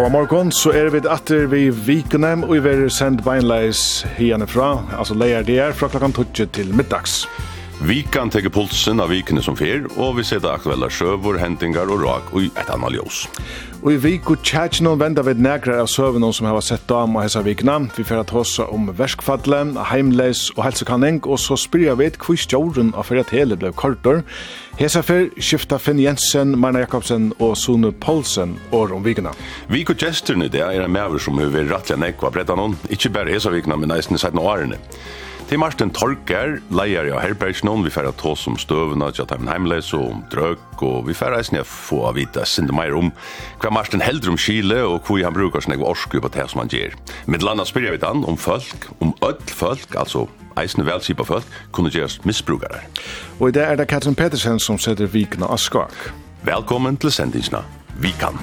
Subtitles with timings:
[0.00, 4.70] Gåa morgon, så er vi atter vi vikene, og vi er sendt beinleis hierne fra,
[4.96, 7.26] altså leier det er fra klokkan 12 til middags.
[7.80, 12.02] Vi kan tege pulsen av vikene som fer, og vi seta aktuelle sjøver, hendingar og
[12.02, 13.22] rak og et annet ljós.
[13.80, 17.16] Og i vik og tjætjen noen venda vi negrar av søvn som har sett dam
[17.16, 17.78] og hessa vikna.
[17.96, 22.36] Vi fyrir at hossa om verskfadle, heimleis og helsekanning, og så spyrir jeg vet hvor
[22.42, 24.20] stjåren av fyrir at hele ble kortor.
[24.76, 29.32] Hesa fyr skifta Finn Jensen, Marna Jakobsen og Sune Poulsen år om vikna.
[29.72, 33.08] Vik og tjesterne det er en maver som har vært rettelig nekva brettan hon, Ikke
[33.08, 34.76] bare hesa vikna, men nesten sett no årene.
[35.50, 40.04] Til Martin Torker, leier av Herbergsnån, vi færre tås om støvene, at jeg heimleis og
[40.12, 43.10] om drøk, og vi færre eisen jeg få av vita sinde meir om
[43.58, 46.62] hva Martin helder om Chile, og hva han brukar sin egen orsku på det som
[46.62, 46.94] han gjør.
[47.26, 51.90] Med landa jeg vidt han om folk, om öll folk, altså eisen velsipa folk, kunne
[51.90, 52.86] gjøres misbrukare.
[53.40, 56.12] Og i det er det Katrin Pettersen som setter vikna av skak.
[56.46, 57.66] Velkommen til sendingsna.
[57.98, 58.38] Vi kan.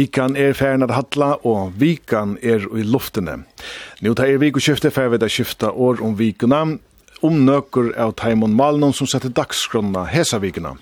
[0.00, 3.42] Vikan er færen at hatla, og vikan er i luftene.
[4.00, 6.60] Nå tar er vikoskiftet, for jeg vet at skifta år om vikuna,
[7.20, 10.72] om nøkker av Taimon Malnon som setter dagskrona hesa vikuna.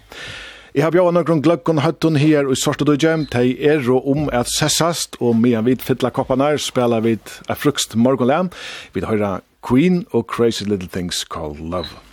[0.70, 3.16] Jeg har bjørn nøkker om gløkken høtten her i Sortedøyje.
[3.32, 7.98] De er om at sessast, og medan vi fytla koppene her, spiller vi et frukst
[7.98, 8.52] morgenlæn.
[8.94, 12.07] Vi hører Queen og Crazy Little Things Called Love.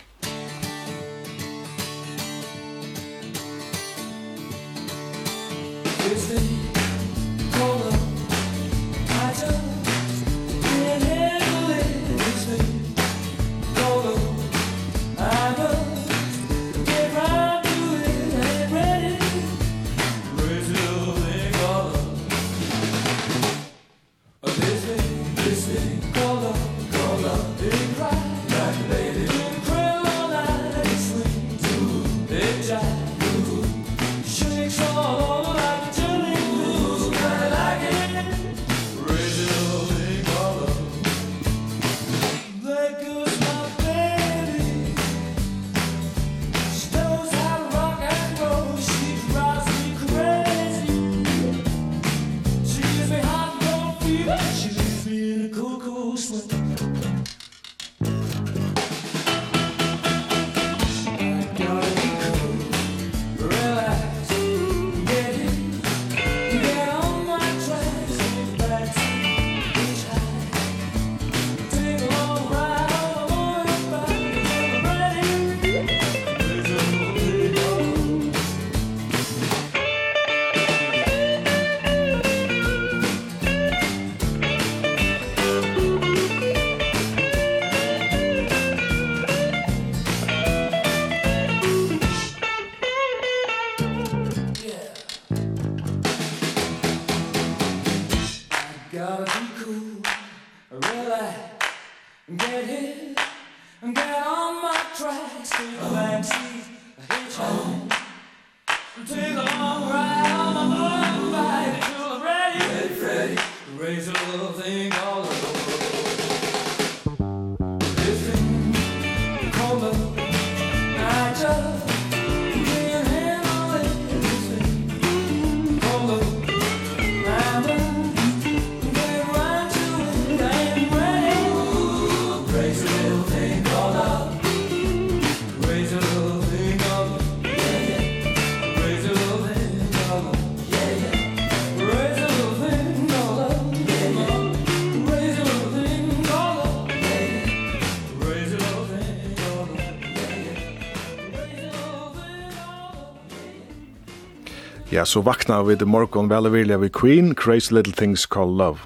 [154.96, 158.56] Ja, så vakna vi til morgon vel og vilja vi Queen, Crazy Little Things Called
[158.56, 158.78] Love.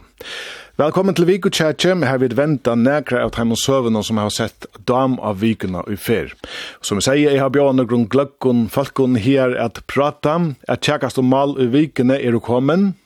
[0.80, 4.66] Velkommen til Viku Tjetje, vi har vidt venta nekra av Taimon Søvene som har sett
[4.90, 6.32] dam av vikuna i fer.
[6.82, 10.34] Som jeg sier, jeg har bjørn og grunn gløkkun, falkun her at prata,
[10.66, 12.96] at tjekkast om mal i vikene er du kommen?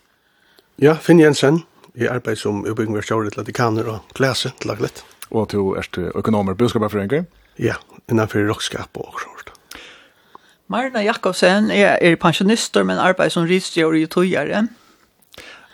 [0.80, 1.60] Ja, Finn Jensen,
[1.92, 5.04] jeg arbeid som utbyggingversjåret latikaner og glese til laglet.
[5.28, 7.04] Og du er økonomer, budskapet for
[7.60, 7.76] Ja,
[8.08, 9.53] innanfor rockskap og sånt.
[10.68, 14.66] Marna Jakobsen er, er pensjonister, men arbeider som ridsgjør i togjere.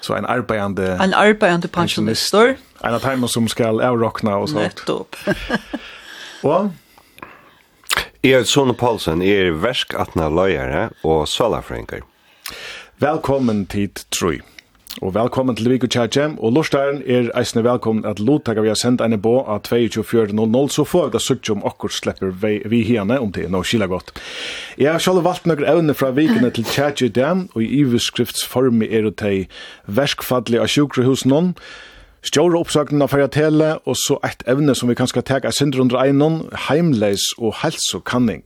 [0.01, 0.97] Så en arbeidende...
[1.03, 2.57] En arbeidende pensjonister.
[2.85, 4.81] En av dem som skal avrockna og sånt.
[4.81, 5.17] Nettopp.
[6.51, 6.73] og?
[8.23, 12.03] Jeg er Sone Paulsen, jeg er verskatna løyere og salafrenker.
[13.01, 14.41] Velkommen til Trøy.
[14.99, 19.05] Og velkommen til Viko Tjadje, og Lorstein er eisne velkommen at Lothaka vi har sendt
[19.05, 23.21] en bå av 22.4.00, så får vi da søkt om akkurat slipper vi, vi herne
[23.23, 24.11] om det, nå skila godt.
[24.83, 28.83] Jeg har selv valgt noen evne fra vikene til Tjadje i dag, og i iverskriftsform
[28.83, 29.47] er det til
[29.87, 31.55] verskfadlig av sjukrehus noen,
[32.21, 35.97] Stjóra oppsakna fyrir að tele og så eitt evne som vi kanska teka er under
[36.03, 38.43] einon, heimleis og helsokanning.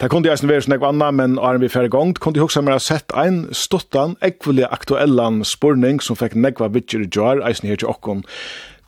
[0.00, 2.80] Det kunne jeg snävare snägg anna, men er vi ferdig gongt, kunne jeg også mer
[2.82, 7.92] sett en stottan ekvelig aktuellan spurning som fikk negva vitcher i jar, eisen her til
[7.92, 8.24] okkon.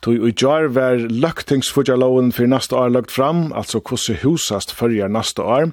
[0.05, 5.41] Tui i jar var løgtingsfudjaloven for neste år lagt fram, altså hvordan husast fyrir neste
[5.41, 5.71] år.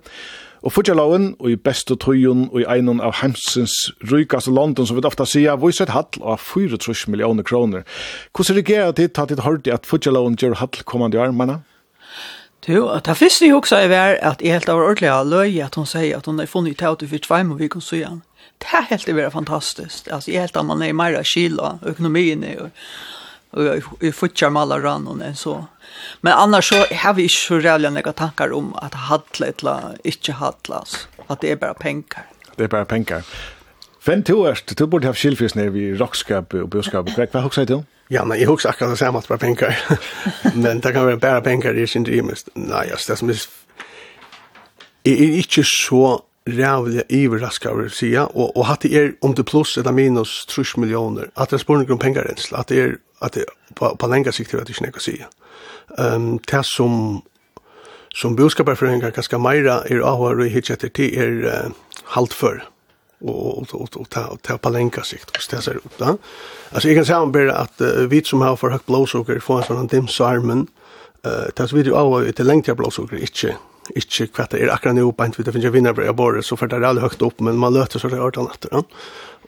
[0.63, 3.75] Og fudjaloven, og i beste tøyun og i einon av heimsens
[4.07, 6.79] rykaste London, som vi ofta sier, viser et hall av 4
[7.11, 7.83] millioner kroner.
[8.31, 11.65] Hvordan regerer dit, tatt dit hårdi at fudjaloven gjør hall kommande år, manna?
[12.69, 15.57] Jo, at det første jeg også er var at jeg helt av ordentlig av løy
[15.65, 18.03] at hun sier at hun har funnet ut til for tvei må vi kan si
[18.05, 18.23] han.
[18.63, 20.07] Det er helt det var fantastisk.
[20.07, 22.71] Altså, jeg helt at man er mer skil og økonomien og,
[23.53, 25.57] og, og jeg fortsatt med alle rannene så.
[26.23, 30.39] Men annars så har vi ikke så rævlig noen tanker om at hadle eller ikke
[30.39, 31.09] hadle, altså.
[31.29, 32.29] At det er bare penger.
[32.57, 33.27] Det er bare penger.
[34.03, 37.11] Fem to erst, du burde ha skilfisner i rockskap og budskap.
[37.11, 37.85] Hva har du sagt til?
[38.13, 39.73] Ja, nej, jeg husker akkurat det samme at det var penger.
[40.65, 42.49] Men det kan være bare penger, det er ikke rimligt.
[42.55, 43.47] Nei, altså, det som er...
[45.05, 49.35] Jeg er ikke så rävliga överraska över att säga Og, og att det er om
[49.35, 52.97] det pluss eller minus 3 millioner, at det spår någon pengar ens at det er
[53.23, 53.45] at det
[53.77, 55.25] på på längre sikt er det inte å si.
[55.99, 57.23] Um, det som
[58.15, 61.73] som boskapar för en ganska mera är av och er uh, är
[62.05, 62.65] halt för
[63.23, 66.17] og og og ta ta på länka sikt och ställa sig ut da.
[66.71, 69.59] Altså jag kan säga om bera at uh, vi som har for högt blåsocker får
[69.59, 70.67] en sån dim sarmen
[71.25, 73.57] eh tas vi ju av ett längre blåsocker inte
[73.95, 76.77] inte kvatta er akkurat nu på inte vi finner vinnare jag bara så för det
[76.77, 78.69] är aldrig högt upp men man löter så det hört etter.
[78.73, 78.83] Ja.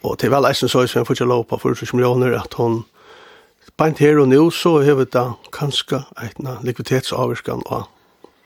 [0.02, 2.84] Og til vel Eisen så er det för att låpa för 20 millioner at hun
[3.76, 7.62] Bant her og nå så har vi da kanskje en likviditetsavvirkan,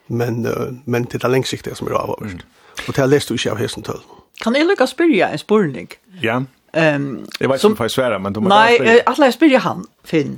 [0.07, 2.41] men, uh, men til det lengsiktige som er avvirkan.
[2.41, 2.85] Mm.
[2.87, 4.01] Og til jeg leste jo ikke av hesten tøll.
[4.43, 5.89] Kan jeg lukke å spørre en spørning?
[6.23, 6.43] Ja.
[6.69, 8.93] Um, jeg vet ikke om jeg svære, men du må nei, bare spørre.
[8.93, 10.37] Nei, alle jeg spørre han, Finn.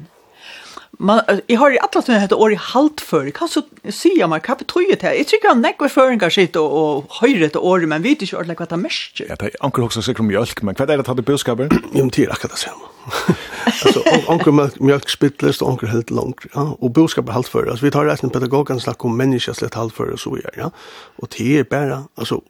[1.02, 3.30] Man, jeg har i alle tiden dette året halvt før.
[3.34, 5.16] Hva så sier man, hva betyr det her?
[5.18, 8.38] Jeg tror ikke han nekker føringer sitt og, og høyre etter året, men vet ikke
[8.38, 11.02] ordentlig hva det er mest Ja, det er anker også sikkert mjølk, men hva er
[11.02, 11.74] det tatt i budskaper?
[11.74, 12.92] Jo, men det er akkurat det samme.
[13.66, 17.72] altså, anker mjølk spittlest og anker helt langt, ja, og budskaper halvt før.
[17.74, 20.72] Altså, vi tar resten pedagogen snakker om menneskeslitt halvt før og så gjør, ja,
[21.18, 22.44] og det er bare, altså,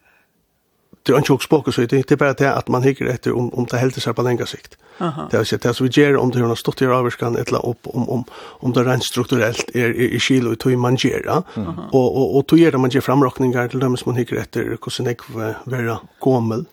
[1.02, 3.50] det er ikke også spåket så det er bare det at man hikker etter om,
[3.58, 4.78] om det helder seg på lengre sikt.
[5.02, 5.26] Aha.
[5.32, 7.90] Det er ikke det som vi gjør om det har stått i avvarskan eller opp,
[7.90, 8.26] om, om,
[8.62, 11.26] om det rent strukturellt er i, i kilo i tog man gjør.
[11.32, 14.76] Og, og, og tog gjør det man gjør framrockningar til dem som man hikker etter
[14.76, 16.68] hvordan jeg vil være gommel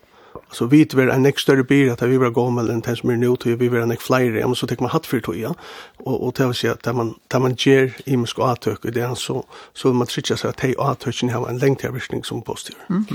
[0.51, 3.03] så vi vet väl en extra större bil att vi vill gå med den tills
[3.03, 5.53] mer nu till vi vill en flyger ja men så tar man hatt för toja
[5.97, 9.15] och och till sig att man där man ger i musk att och det är
[9.15, 12.75] så så man trycker så att hej att touchen har en längd till som positiv.
[12.89, 13.05] Mm.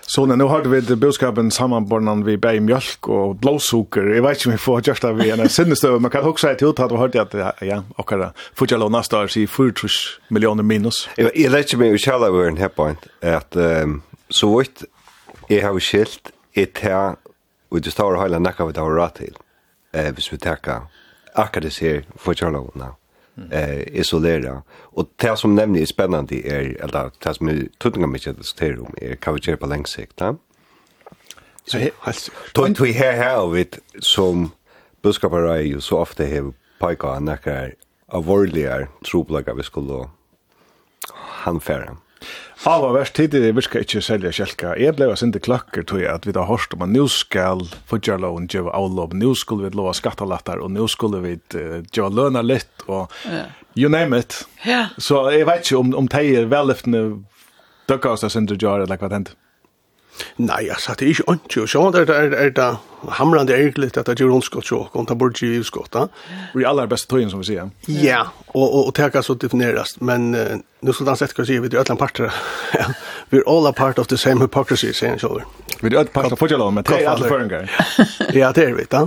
[0.00, 4.02] Så när nu har vi det budskapen sammanbornan vi bär mjölk och blåsukker.
[4.02, 6.68] Jag vet inte om vi får just av en sinnestö man kan också säga till
[6.68, 9.88] att du hörde att ja och kan fortsätta låna star sig 40
[10.28, 11.08] miljoner minus.
[11.16, 13.56] Jag vet inte men vi kallar vi en här point att
[14.28, 14.84] så vitt
[15.48, 17.16] Jeg har skilt er det
[17.70, 19.38] og det står hele nekka vi det har rett til
[19.92, 20.86] eh, hvis vi tenker
[21.34, 22.92] akkurat det ser for kjærlovene
[23.50, 24.60] eh, isolera.
[24.92, 28.94] Og det som nevner er spennende er eller det som er tøtninger mye diskuterer om
[29.02, 30.34] er hva vi gjør på lengst sikt da
[31.66, 34.52] Så helt vi her her av it som
[34.94, 37.74] er jo så ofte har pika nekkar
[38.08, 40.08] av vorligar troplaga vi skulle
[41.44, 41.96] han færa.
[42.64, 44.70] Hava verst det virka ikkje selja kjelka.
[44.80, 48.72] Jeg blei sindi klakker tog at vi da hørst om at nu skal fudjarloven djeva
[48.72, 53.12] avlov, nu skulle vi lova skattalattar, og nu skulle vi djeva løna litt, og
[53.76, 54.46] you name it.
[54.64, 54.86] Ja.
[54.96, 57.04] Så jeg vet ikke om, om teier vellyftene
[57.84, 59.34] døkka oss da sindi djeva, eller hva det hendt.
[60.36, 61.62] Nei, altså, det er ikke ordentlig.
[61.62, 62.68] Og sånn er det, er, er det
[63.18, 65.96] hamrande egentlig at det gjør ondskott så, og det burde gjøre utskott.
[65.98, 67.70] Og er aller beste tøyen, som vi sier.
[67.88, 68.20] Ja,
[68.52, 69.96] og, og, og det kan så defineres.
[70.00, 70.54] Men uh,
[70.84, 72.30] nå skal han sett hva sier, vi er alle parter.
[72.78, 72.90] ja.
[73.32, 75.42] We're all a part of the same hypocrisy, sier han selv.
[75.80, 77.68] Vi er alle parter av fortjellov, men det er alle føringer.
[78.42, 79.06] ja, det er vi, da.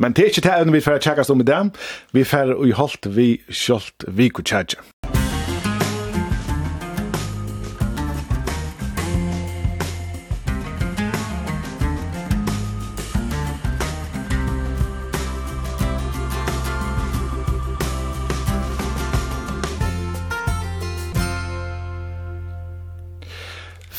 [0.00, 1.74] Men det er ikke det vi får tjekkast om i dem.
[2.16, 4.91] Vi får i holdt vi kjølt vi kunne tjekkast.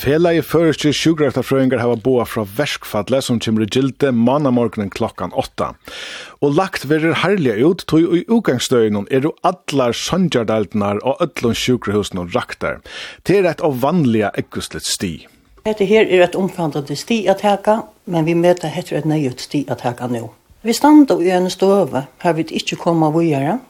[0.03, 5.69] Felagi føreske sjukrektafrøyngar hava boa fra verskfadle som kjemur i gilde manamorgenen klokkan 8.
[6.43, 12.19] Og lagt verir herliga ut, tog i ugangsdøynon er jo allar sondjardaldnar og öllun sjukrehusen
[12.19, 12.81] og raktar.
[13.23, 15.13] Det er et av vanliga ekkustlet sti.
[15.63, 19.63] Hette her er et omfandande sti at heka, men vi møter hette et nøyut sti
[19.71, 20.25] at heka nå.
[20.67, 23.61] Vi standa i en støve, her vi ikke koma vujere.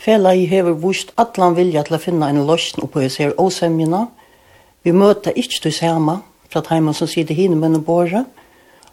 [0.00, 4.06] Felagi hever vust allan vilja til å finna en løsning på hos her åsemjena,
[4.86, 8.28] Vi møter ikke det samme fra timen som sitter hinne med båret,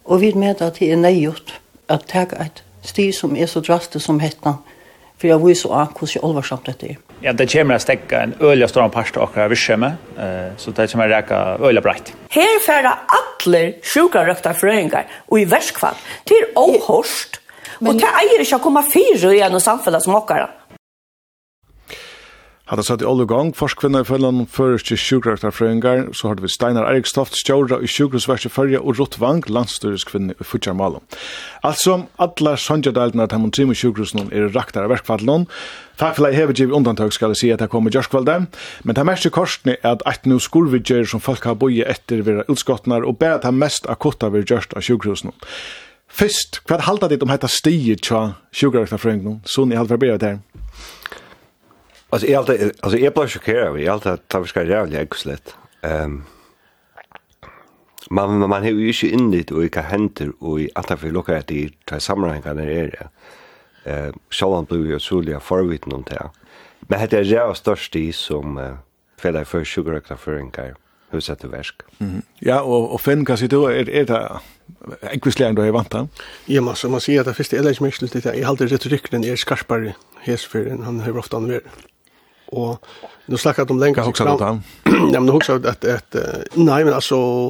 [0.09, 1.51] og vi møter at det er nøygjort
[1.93, 4.55] at det er et sti som er så drastisk som hettene,
[5.21, 6.97] for jeg viser også hvordan alvorsamt dette er.
[7.21, 9.91] Ja, det kommer å stekke en øyelig stor parst av akkurat virksomme,
[10.57, 12.11] så det kommer å reke øyelig breit.
[12.33, 17.37] Her færre atler sjukarøkta frøyngar, og i verskfall, til åhorst,
[17.85, 20.57] og til eier ikke å komme fire igjen og samfunnet som akkurat.
[22.63, 26.85] Hatt har satt i alle gang, forskvinna i følgen førerste sjukrektarfrøyngar, så har vi Steinar
[26.87, 31.03] Erikstoft, stjåra i sjukrosverset fyrja og Rutt Vang, landstyrskvinne i Futjarmalum.
[31.67, 35.43] Altså, alle sondjadaldene av de trimme sjukrosen er raktar av verkfallen.
[35.99, 38.37] Takk for at jeg hever givet undantag skal jeg si at jeg kom i Gjørskvalde,
[38.87, 42.23] men det mest i korsen er at et no skurvidgjør som folk har boi etter
[42.23, 45.35] vera utskottnar og bare det mest akutta vi gjørst av sjukrosen.
[46.07, 50.41] Fyrst, hva halda ditt om hetta stiget tja sjukrektarfrøyngar, sånn i halvverberet der?
[52.13, 53.79] Alltså jag alltid alltså jag blir chockerad.
[53.79, 55.55] Jag alltid tar vi ska göra det exlet.
[55.81, 56.23] Ehm
[58.09, 61.35] man man har ju inte in det och vilka händer och i att vi lockar
[61.35, 63.07] att det tar sammanhang är det.
[63.83, 64.07] är.
[64.07, 66.29] Eh Shawan blev ju så lite förviten om det.
[66.79, 68.75] Men det är jag störst i som uh,
[69.19, 70.75] fäller för sugar sugarökta för en kar
[71.09, 71.75] huset till väsk?
[71.99, 72.21] Mm.
[72.39, 74.39] Ja, och, och Finn kan sitta är, är det
[75.01, 76.09] ekvislägen du har vant han?
[76.45, 78.29] Ja, man, så man ser att det första är lite mycket lite.
[78.29, 81.63] Jag har alltid retoriken är skarpare hesfyr än han har ofta använt
[82.57, 82.85] och
[83.25, 84.63] nu snackar de länge också att han.
[85.13, 86.15] Ja men också att att, att
[86.53, 87.49] nej men alltså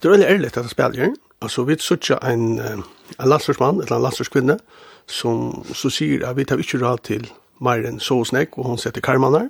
[0.00, 1.14] det är väldigt ärligt att spela ju.
[1.38, 2.82] Alltså vi söker en
[3.18, 4.58] en landslagsman eller en landslagskvinna
[5.06, 9.48] som så säger att vi tar inte råd till Myren Såsnäck och hon sätter karmanar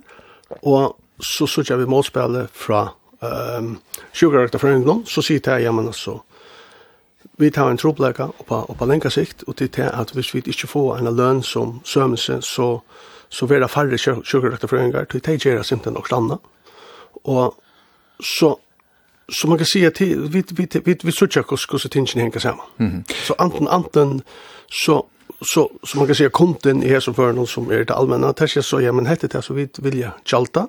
[0.48, 2.88] och så söker vi målspel från
[3.20, 3.78] ehm um,
[4.12, 6.22] Sugar från England så sitter jag men alltså
[7.36, 10.66] vi tar en truppläka på på längre sikt och det är att hvis vi inte
[10.66, 12.82] får en lön som sömse så
[13.30, 16.40] så vera færre sjukkerøkterfrøyngar, til de gjerra simpelthen noe stanna.
[17.24, 17.54] Og
[18.20, 18.56] så
[19.30, 22.66] så man kan si at vi vi vi vi söker kus kus tingen henga saman.
[22.78, 23.04] Mm.
[23.08, 24.22] Så anten anten
[24.84, 25.06] så
[25.42, 28.80] så så man kan säga konten i som för som er det allmänna täcker så
[28.80, 30.66] ja men hette det så vi vilja jag jalta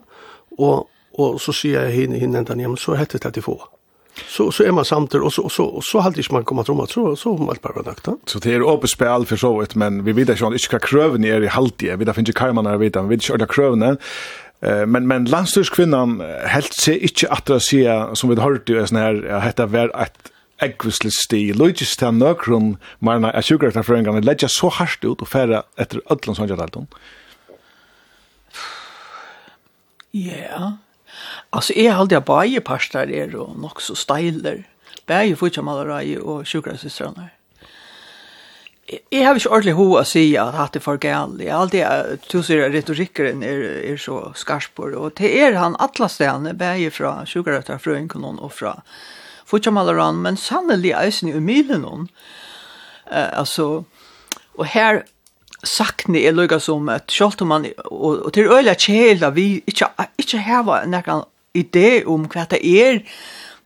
[0.57, 3.80] og och så ser jag hin hin ända ner så hette det til det får.
[4.27, 6.87] Så så är man samt och så så så och så halt man kommer tror
[6.87, 8.07] så så man allt bara nakt.
[8.25, 11.23] Så det är öppet spel för så vet men vi vet ju inte ska krövn
[11.23, 11.95] är i haltie.
[11.95, 13.97] Vi där finns ju karman där vet vi vet ju alla krövna.
[14.61, 18.87] Eh men men landstyrskvinnan helt sig inte att det ser som vi har hört ju
[18.87, 21.41] sån här heter väl ett ekvislig sti.
[21.57, 26.37] Logist til nøkron, marna er sjukkertar føringane, leggja så hardt ut og färra etter ödlans
[26.37, 26.87] håndjadalton.
[30.11, 30.71] Ja, yeah.
[31.53, 34.63] Alltså är halde jag bara pastar är och nog så styler.
[35.05, 37.29] Bär för jag malare och sjukhusystrarna.
[39.09, 41.53] Jag har inte ordentligt hur att säga att det är för gärna.
[41.53, 43.59] Allt det tusen retoriken är,
[43.91, 44.93] är så skarspor.
[44.93, 48.81] Och det är han alla ställen, bär från sjukrötar, från konon och från
[49.45, 52.07] fotjamalaran, men sannelig eisen i umilen hon.
[53.11, 53.83] Eh, alltså,
[54.55, 55.03] och här
[55.63, 60.37] sakne är lukka som att om man, och, og till öliga kjela vi inte, inte
[60.37, 61.23] hava nekkan
[61.57, 63.01] idé om hva det er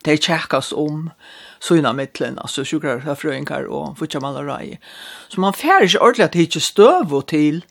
[0.06, 1.10] det tjekkast om
[1.62, 4.76] sånne mittlen, altså sjukrarfrøyngar og futsamalarai.
[5.32, 7.64] Så man fær ikke ordentlig at det ikke støv og til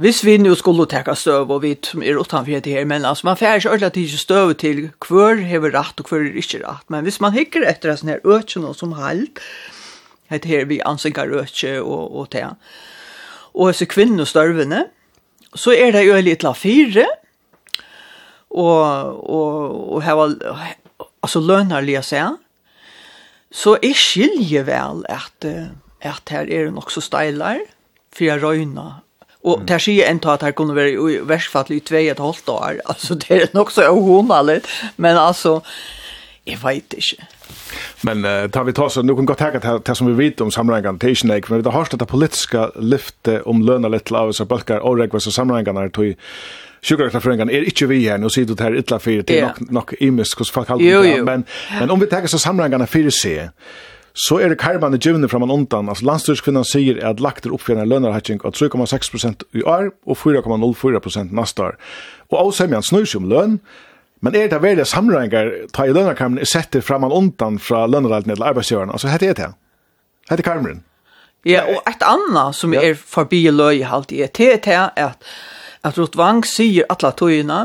[0.00, 3.26] Hvis vi nu skulle teka støv, og vi som er utanfor det her, men altså,
[3.26, 4.78] man fær ikke ordentlig at det ikke støv til
[5.08, 6.86] hver hever rett og hver er ikke rett.
[6.88, 9.42] Men hvis man hikker etter sånne her økje som halt,
[10.30, 12.46] det her vi ansinkar økje og, og det,
[13.52, 14.86] og disse kvinnestørvene,
[15.54, 17.04] så er det jo litt la fire,
[18.50, 20.34] og og och här
[21.22, 22.36] alltså lønnar lia seg.
[23.50, 25.44] Så er skilje vel at
[26.00, 27.58] at her er det också stylar
[28.12, 29.02] for jag röjna
[29.44, 29.66] Og mm.
[29.66, 32.80] der sier en at her kunne være i värstfall i två et halvt år.
[32.88, 34.66] Alltså det er nok så ohonalligt.
[34.96, 35.60] Men altså,
[36.46, 37.26] jeg vet ikke.
[38.02, 40.40] Men uh, tar vi ta så, nu kan gå tacka till det som vi vet
[40.40, 41.48] om samlingen till Isnäck.
[41.50, 44.98] Men vi har hört det politiska lyfte om löna lite av oss och regler og
[44.98, 45.88] regvars och samlingarna
[46.82, 49.70] sjukkerklafrengan er ikke vi her, nå sier du det her ytla fyrir, det er nok,
[49.70, 51.24] nok imisk hos folk halvdelen, jo, jo.
[51.28, 51.46] men,
[51.78, 53.50] men om vi tenker så för fyrir se
[54.14, 55.88] så er det karmane givne fra man undan.
[55.88, 61.62] Altså landstyrskvinnan sier at lagt er oppfjerne lønarhatting av 3,6% i år og 4,04% neste
[61.62, 61.78] år.
[62.30, 63.60] Og avsemjan snur seg om løn,
[64.20, 68.34] Men er det veldig samrengar, ta i lønarkarmen, er setter fram man undan fra lønarhalten
[68.34, 68.92] til arbeidsgjøren?
[68.92, 69.46] Altså, hette er det?
[70.28, 70.82] Hette karmeren?
[71.48, 72.82] Ja, og et annet som ja.
[72.84, 75.30] er forbi løy i halvtid, det er det at
[75.84, 77.60] at Rotvang sier atla tøyina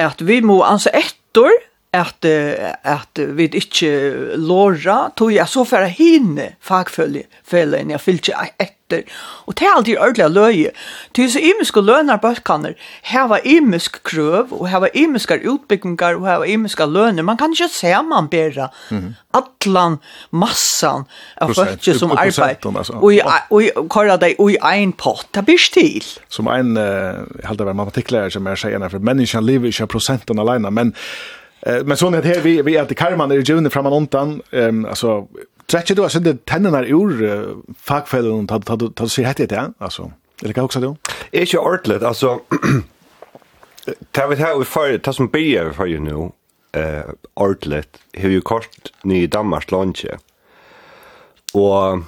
[0.00, 1.52] at vi må ansa ettor
[1.92, 9.02] at, at vi ikke låra, tog jeg så for hinne fellen jeg fyllte etter.
[9.48, 10.70] Og det er alltid ordentlig løye.
[11.16, 12.74] Til så imiske lønner bøkene,
[13.08, 17.24] her var imisk krøv, og her var imiske utbyggingar, og her var imiske lønner.
[17.24, 19.12] Man kan ikke se man bedre mm -hmm.
[19.38, 19.98] atlan
[20.30, 21.04] massan
[21.40, 22.56] av folk som arbeid.
[22.76, 22.92] Altså.
[22.92, 23.12] Og,
[23.50, 26.04] og, og kåre deg i en pott, det blir stil.
[26.28, 30.38] Som en, jeg uh, heldig var matematikklærer som jeg sier, for menneskene lever ikke prosenten
[30.38, 30.94] alene, men
[31.66, 35.28] Eh men sån att här vi vi att Karman är ju framan ontan ehm alltså
[35.66, 39.72] träcker du alltså det tänderna ur uh, fackfällen och ta ta ta sig hett det
[39.78, 40.96] alltså eller kan också då.
[41.32, 42.40] Är ju ortlet alltså
[44.10, 46.30] Ta vi här vi för ta som börjar för ju nu
[46.72, 47.04] eh
[47.34, 50.06] ortlet hur ju kort ni i Danmark lunch.
[51.52, 51.98] Och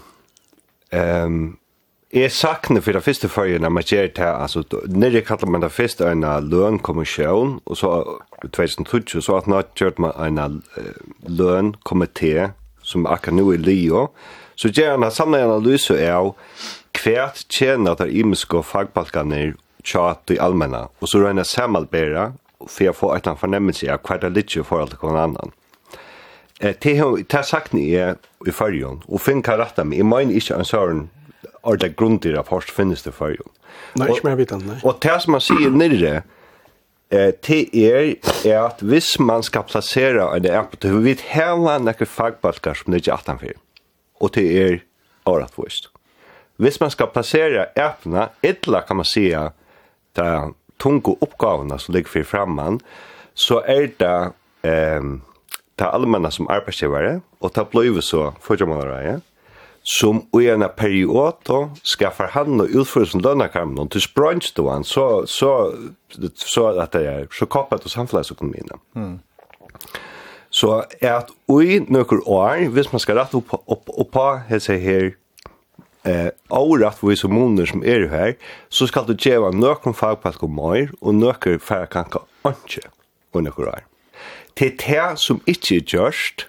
[0.91, 1.57] ehm
[2.15, 5.73] Jeg sakner for det første følgen når man gjør det, altså, nere kallar man det
[5.75, 7.89] første en lønkommisjon, og så,
[8.45, 10.61] i 2020, så at nå gjør man en
[11.27, 12.53] lønkommitté,
[12.83, 14.05] som akkurat nå er lio,
[14.55, 16.37] så gjør han samlet en analyse av
[16.95, 22.29] hvert tjener der imenske fagbalkene tjat i allmenna, og så røyner samalbera,
[22.63, 25.03] for jeg får et eller annet fornemmelse av hva det er litt i forhold til
[25.03, 25.51] hver annan.
[26.61, 26.95] Eh, det
[27.35, 30.71] har sagt ni er i fyrjon, og finn kan rette meg, jeg mener ikke en
[30.71, 31.05] søren
[31.65, 33.51] ordentlig grundig rapport finnes det for jo.
[33.99, 34.79] Nei, ikke mer vidt nei.
[34.83, 36.15] Og det som man sier nere,
[37.11, 41.79] eh, til er, er at hvis man skal plassere en app, så vil vi heve
[41.81, 43.61] noen fagbalkar som det ikke er 18.
[44.21, 44.79] Og til er
[45.27, 45.91] åretvist.
[46.57, 49.51] Hvis man skal plassere appene, ytla kan man sige,
[50.15, 52.81] det er tunge oppgavene som ligger for fremman,
[53.35, 54.17] så er det
[54.63, 55.03] eh,
[55.75, 59.17] det allmänna som arbeidsgivare, og det blir så, fortsatt man det, ja?
[59.85, 61.51] som i en period
[63.21, 65.75] lønnekarmen, og til sprønns till han, så, så,
[66.35, 68.69] så at det er, så koppet och samfunnsøkonomien.
[68.95, 69.19] Mm.
[70.51, 74.79] Så er at i noen år, hvis man skal rette opp, opp, opp på här
[74.79, 75.11] her,
[76.05, 78.35] eh årat vi som moner som er her
[78.69, 82.89] så skal du geva någon fagpass kom mer och några färre kanske inte
[83.33, 83.85] och några år.
[84.57, 86.49] til är det som inte är gjort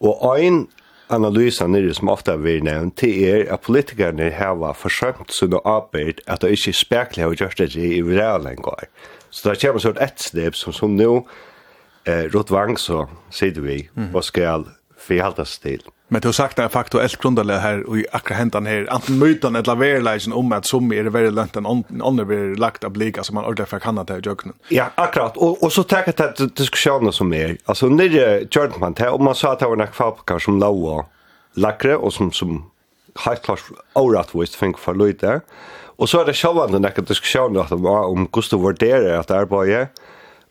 [0.00, 0.68] och en
[1.12, 6.42] analysen nere som ofta vi nevnt, det er at politikerne har forsømt sin arbeid at
[6.42, 8.88] det ikke spekler har gjort det i realen går.
[9.30, 11.10] Så det kommer sånn et sted som, som nå
[12.06, 14.12] eh, Rott Vang så sier vi mm.
[14.14, 14.66] og skal
[15.08, 15.46] vi allt til.
[15.46, 15.82] stil.
[16.08, 19.76] Men du har sagt det faktuellt grundarlega här och i akra händan här antingen eller
[19.76, 23.44] verleisen om att som er det lønt enn ånden blir lagt av blick som man
[23.44, 24.54] ordentlig för kan det i jöknen.
[24.68, 25.36] Ja, akkurat.
[25.36, 29.24] Och, och så tenker det til diskusjonen som er, Alltså nere gjør man det om
[29.24, 31.04] man sa at det var några fabrikar som og
[31.54, 32.64] lakre och som, som
[33.26, 33.62] helt klart
[33.94, 35.40] åretvist fink för løyde.
[35.98, 39.88] Och så är det självande några diskusjonen om, hvordan du vurderer at arbeidet,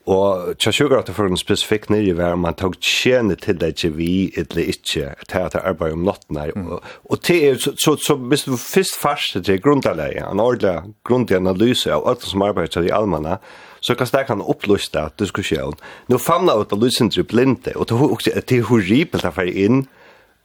[0.05, 3.57] Og tja sjukker at det for en spesifikk nere var om man tog tjene til
[3.57, 6.45] det ikke vi, eller ikke, til at det arbeid om nottene.
[6.53, 6.67] Mm.
[6.75, 10.93] Og, og til er, så, så, så hvis du først farste til grunnleie, en ordentlig
[11.09, 13.39] grundig analyse av alt som arbeider til de allmenne,
[13.81, 15.77] så kan det kan opplyste diskusjon.
[16.09, 19.57] Nå fann jeg ut av lysindre blinde, og det er, det er horribelt å være
[19.65, 19.85] inn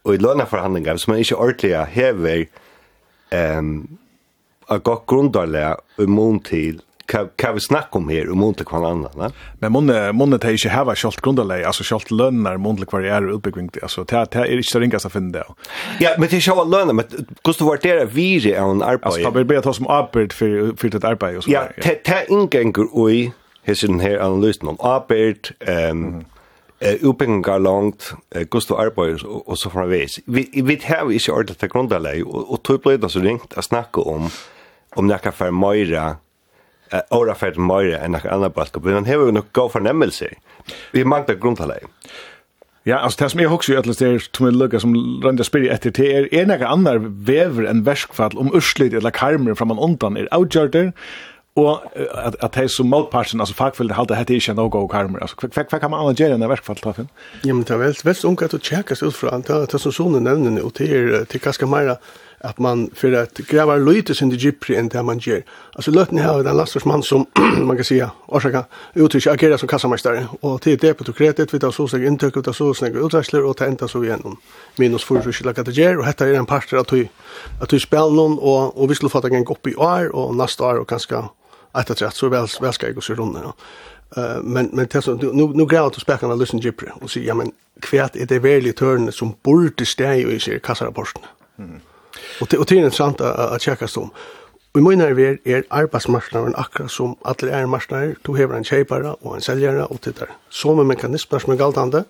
[0.04, 2.46] og i lønneforhandlinger som man ikke ordentlig hever
[3.60, 3.74] um,
[4.70, 6.80] av godt grunnleie og mån til
[7.36, 10.68] kan vi snacka om här och månte kvar andra va men månne månne det inte
[10.68, 14.78] hava skolt grundalä alltså skolt lönnar månte kvar är uppbyggning alltså det det är inte
[14.78, 15.44] ringas att finna
[16.00, 17.04] ja men det ska lönnar men
[17.42, 20.88] kost vart det vi är en arbete alltså vi vi ta som arbete för för
[20.88, 26.24] det arbete och så ja det det ingänger oj hesen här analysen om arbete ehm
[26.82, 28.14] eh uppbyggingar långt
[28.50, 30.20] gusto arbete och så framvis.
[30.26, 33.54] Vi vi har ju inte ordat det grundläggande och och tog på det så ringt
[33.58, 34.30] att snacka om
[34.96, 36.16] om det kan för mera
[36.94, 40.32] uh, overfært mer enn noen annen balkop, men han har jo nok god fornemmelse.
[40.94, 41.86] Vi mangler grunntallet.
[42.86, 45.44] Ja, altså det som jeg husker i ætlis det er som jeg lukker som Randa
[45.44, 49.68] spyrir etter det er en eller annen vever enn verskfall om urslit eller karmer fra
[49.68, 50.88] man undan er avgjørter
[51.60, 55.20] og at, at det er som motparten, altså fagfellet halte hette ikke noe og karmer,
[55.20, 57.10] altså hva, hva kan man anna gjøre enn verskfall traffen?
[57.44, 60.24] Ja, men det er veldig veldig unga at du tjekkast ut fra det som sonen
[60.24, 61.98] nevner og det er ganske meira
[62.40, 65.42] at man för att gräva lite sin Egypten än det man gör.
[65.72, 67.26] Alltså låt ni ha den lasters man som
[67.58, 71.88] man kan säga orsaka uttryck agera som kassamästare och till det på konkretet vid så
[71.88, 74.36] sig intryck av så snägg utväxlar och tänta så igen
[74.76, 77.08] minus för så skilja kategorier och detta är en part att du
[77.60, 80.64] att du spelar någon och och vi skulle fatta en upp i år och nästa
[80.64, 81.28] år och ganska
[81.72, 83.38] att det så väl väl ska gå så runt
[84.18, 87.34] Uh, men men det så nu nu går att spela med Lucien Gipre och säga
[87.34, 91.22] men kvärt är det väldigt törnet som borde stäja i sig kassarapporten.
[91.58, 91.80] Mm.
[92.40, 94.10] Och det, och det är intressant att, att checka så.
[94.72, 98.16] Vi menar vi är arbetsmarknaden akkurat som alla är marknader.
[98.22, 100.28] Du har en köpare och en säljare och tittar.
[100.48, 102.04] Som en mekanism som är galtande.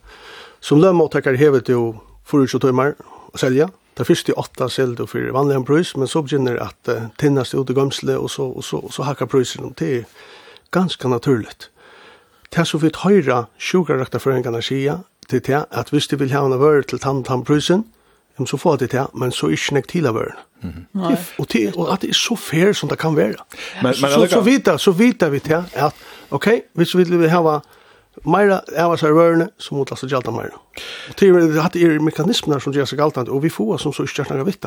[0.61, 1.95] Som lönemottagare hever du
[2.31, 2.95] 24 timmar
[3.33, 3.71] att sälja.
[3.95, 5.97] Det första i åtta säljer du för vanliga pris.
[5.97, 8.95] Men så begynner det att uh, tinnas ut i gömsle och så, och så, och
[8.95, 9.73] så hackar priserna.
[9.77, 10.05] Det är
[10.71, 11.71] ganska naturligt.
[12.49, 16.33] Det som vi tar höra sjuka rätta föreningarna säga till det att visst du vill
[16.33, 17.85] ha en vare till tandtandprysen
[18.41, 20.39] men så får det det, men så ikke nek til av øren.
[20.63, 20.71] Mm.
[20.95, 21.17] -hmm.
[21.39, 23.37] Og, til, og at det er så fair som det kan være.
[23.83, 25.93] Men, så, men, så, så, vita, så vita vi til at,
[26.31, 27.61] ok, hvis vi vil hava
[28.25, 30.59] Meira av oss rørene, så må det altså gjelda meira.
[31.09, 34.05] Og til at det er mekanismene som gjør seg galt, og vi får som så
[34.05, 34.67] ikke snakker vitt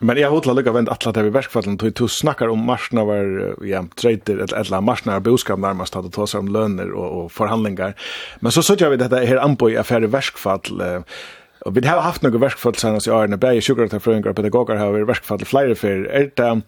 [0.00, 3.28] Men jeg hodla lukka vend atla til vi verkfallen, du, du snakkar om marsna var,
[3.66, 7.30] ja, treitir, eller, eller marsna var boskap nærmast, at du tåsar om lønner og, og
[7.32, 7.94] forhandlingar.
[8.40, 11.02] Men så sørger vi dette her anboi affæri verkfall, uh,
[11.64, 15.06] Og vi har haft några verkfall senast i årene, bare sjukvårdsfröingar og pedagoger har vi
[15.08, 16.04] verkfall i flere fyr.
[16.10, 16.62] Er det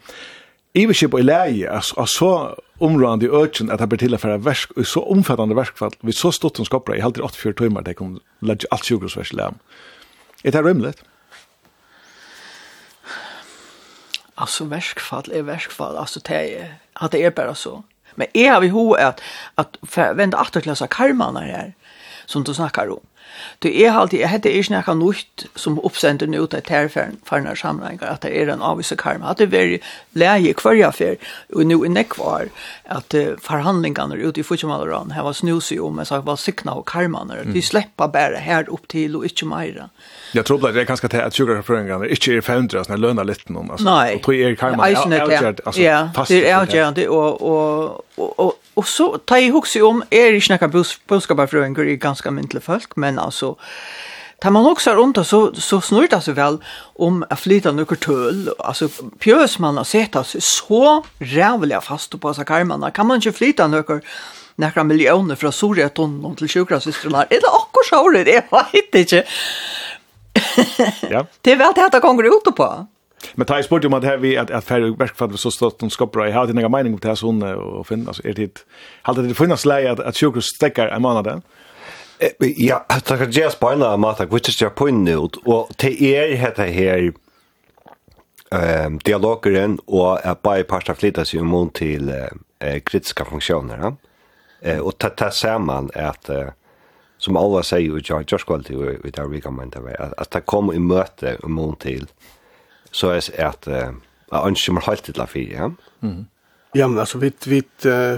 [0.76, 4.70] Iviship och leie, alltså så områdande i ökjen at det blir till att föra verk,
[4.76, 8.20] og så omfattande verkfall, vi så stort som skapar, i halvtid 84 timer, det kommer
[8.40, 9.37] lägga allt sjukvårdsvers i
[10.44, 10.88] Är det rymlig?
[10.88, 11.04] Altså,
[14.35, 17.82] Alltså verkfall är verkfall, alltså det är, att det är bare så.
[18.14, 19.20] Men är vi ho att,
[19.54, 19.76] att
[20.14, 21.74] vända återklassa karmene här,
[22.26, 23.00] som du snackar om.
[23.64, 28.26] Det er alltid, jeg heter ikke noe nytt som oppsender nå til terfarne sammenhengar, at
[28.26, 29.32] det er en avvise karma.
[29.32, 29.78] At det er
[30.18, 31.16] leie hverja fer,
[31.54, 32.50] og nå er nekvar,
[32.92, 36.86] at uh, forhandlingene ute i Futsjamallaran, her var snusig om, jeg sa, var sikna og
[36.90, 37.44] karmaner.
[37.48, 39.88] De slipper bare her opp til og ikke mer.
[40.36, 43.48] Jeg tror det er ganske til at sjukerprøvingene ikke er fændre, sånn at lønner litt
[43.48, 43.72] noen.
[43.72, 44.18] Altså, Nei.
[44.18, 46.30] Og tog er karmaner, jeg er avgjert, altså, fast.
[46.36, 50.36] Ja, det er avgjert, og, og, og, og Og så tar jeg hukse om, er
[50.36, 50.58] ikke
[51.48, 53.54] för en i ganske myndelig folk, men altså,
[54.42, 56.58] tar man også runt så, så snur det seg vel
[56.94, 58.50] om å några noen tøl.
[58.60, 58.90] Altså,
[59.58, 62.92] man har sett oss så rævlig fast på seg karmene.
[62.92, 64.00] Kan man ikke flyta några
[64.56, 67.26] några miljoner fra Soria tonnen til sjukhusystrene.
[67.28, 68.26] Er det akkurat så det?
[68.26, 69.24] Jeg vet ikke.
[71.12, 71.24] ja.
[71.44, 72.68] det er vel det at det kommer ut på.
[73.35, 76.26] Men tar sport om att här vi att att färre verkfall så stort de skapar
[76.26, 78.64] i hade några mening om det här sån och finna alltså är det
[79.02, 81.42] halt det finnas läge att att sjukhus stäcker en månad
[82.38, 84.26] Ja, det kan jag spela mata.
[84.26, 87.12] Which är på nu och till er heter här
[88.50, 92.09] ehm dialogeren och att by passa flytta sig mot till
[92.59, 93.96] eh, kritiska funktioner.
[94.61, 96.31] Eh och ta ta samman att
[97.18, 100.74] som alla säger ju jag just kvalitet vi där vi kan att att ta komma
[100.74, 102.07] i möte mot till
[102.96, 103.66] så är det att
[104.30, 105.72] jag önskar mig helt till för ja.
[106.02, 106.26] Mm.
[106.72, 107.62] Ja, men alltså vi vi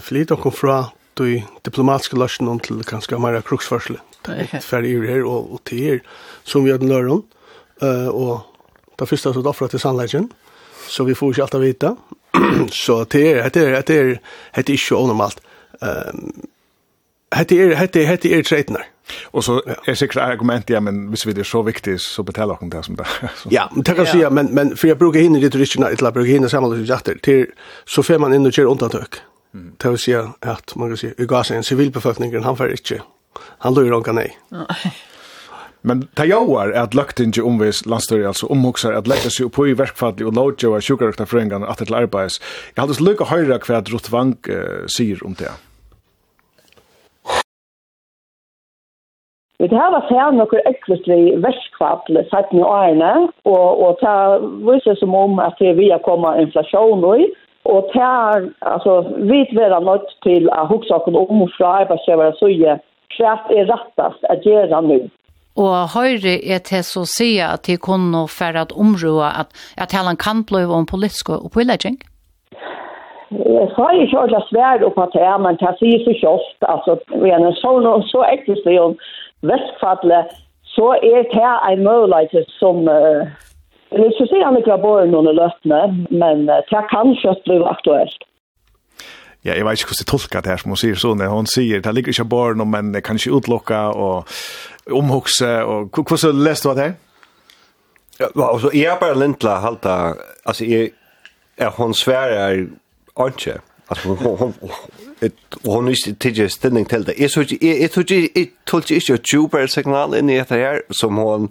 [0.00, 3.98] flyter och från till diplomatiska lösningen till kanske mer kruxförsel.
[4.22, 6.00] Det är färdig här och och till
[6.44, 7.24] som vi har lärt
[7.82, 8.40] eh och
[8.96, 10.28] det första så då för till sandlägen
[10.88, 11.96] så vi får ju alltid att veta.
[12.70, 14.20] så det är det är det är
[14.54, 15.40] det är inte onormalt.
[15.80, 16.48] Ehm
[17.32, 18.86] Hette er, hette, hette er treitnar.
[19.24, 19.94] Och så är ja.
[19.94, 22.96] säkert argument ja men hvis vi det är så viktigt så betalar hon det som
[22.96, 23.06] det.
[23.50, 26.14] ja, men det kan säga men men för jag brukar hinna det rycka ett jag
[26.14, 27.46] brukar hinna samma lite efter till
[27.86, 29.06] så får man in och kör undantag.
[29.54, 29.72] Mm.
[29.76, 33.02] Det vill säga att man kan säga i gasen civilbefolkningen han får inte.
[33.58, 34.38] Han då ju nej.
[35.80, 37.82] Men ta joar at om vi omvis
[38.26, 41.78] alltså om också att lägga sig på i verkfalli og lodja att sjukarøkta att at
[41.78, 42.30] til Jag
[42.76, 45.67] Jeg hadde höra høyra kvad Rotvang uh, syr om det.
[49.58, 51.08] Vi har vært her noen ekkert
[51.42, 54.18] verskvall satt med årene, og, og det
[54.68, 57.14] viser som om at det vil komme inflasjon nå,
[57.68, 62.38] og det er, altså, vi vil er nødt til å huske oss om fra arbeidsgjøret
[62.38, 62.78] så gjør
[63.16, 65.00] kraft er rettast å gjøre nå.
[65.58, 70.14] Og høyre er til så sier at de kunne for at område at, at hele
[70.22, 71.98] kan bli om politisk og pålegging?
[73.28, 76.60] Jeg sa ikke ordentlig svært opp at det er, men det sier så kjøst.
[76.74, 76.94] Altså,
[77.24, 77.72] vi er så,
[78.12, 78.94] så ekkert om
[79.42, 80.24] Vestfatle,
[80.74, 82.86] så er det en mulighet som...
[82.88, 83.28] Uh,
[83.88, 87.46] jeg vil ikke si han ikke har båret noen løftene, men uh, det kan kjøtt
[87.46, 88.26] bli aktuelt.
[89.46, 91.22] Ja, jeg vet ikke hvordan jeg tolker det her som hun sier sånn.
[91.30, 94.34] Hun sier, det ligger ikke bare noe, men jeg kan ikke utlokka og
[94.98, 95.52] omhokse.
[95.64, 96.96] Og, hvordan leste du det her?
[98.18, 99.94] Ja, altså, jeg er bare lint til å halte,
[100.42, 100.90] altså, jeg,
[101.58, 102.66] jeg, hun sverer
[103.28, 103.60] ikke.
[103.88, 104.54] Alltså hon
[105.20, 107.22] ett hon är inte ställning till det.
[107.22, 111.16] Är så är så är tolkar inte ett super signal in i det här som
[111.16, 111.48] hon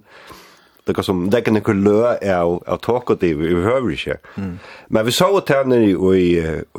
[0.83, 4.17] det går som det kan kunna lö är att ta det vi behöver inte.
[4.87, 5.95] Men vi såg att han i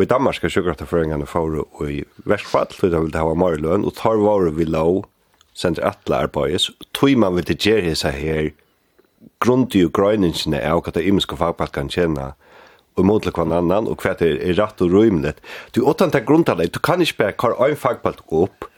[0.02, 3.34] i Danmark ska köra att förringarna för och i Västfall för det vill det ha
[3.34, 5.04] mer lön och tar var vi low
[5.54, 6.62] sent atlar boys.
[7.00, 8.52] Tui man vill det ger här
[9.44, 12.22] grundig gröningen är att det imiska fagpart kan känna.
[12.22, 12.47] Mm
[12.98, 15.38] og mot til hver annan, og hva er, er rett og rymlet.
[15.74, 18.68] Du åttan til grunn av det, du kan ikke bare kvar en fagpalt gå opp,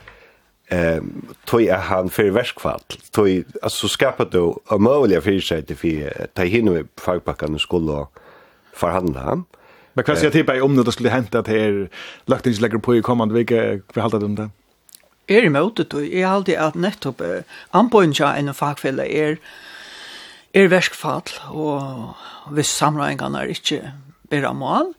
[0.70, 2.80] ehm tog är han för verkfall
[3.10, 8.06] tog alltså skapar då omöjliga förutsättningar för ta hinna fagpackarna skulle
[8.72, 9.44] förhandla.
[9.92, 11.88] Men vad ska jag tippa om det skulle hända att här
[12.26, 14.36] löktingslägger på i kommande vecka vi håller det?
[14.36, 14.50] där.
[15.26, 19.36] Är emot det Jeg har alltid at nettopp uh, anpoinja en fagfelle er
[20.54, 22.14] er verskfall og
[22.50, 23.92] hvis samlingene er ikke
[24.30, 24.94] bedre mål,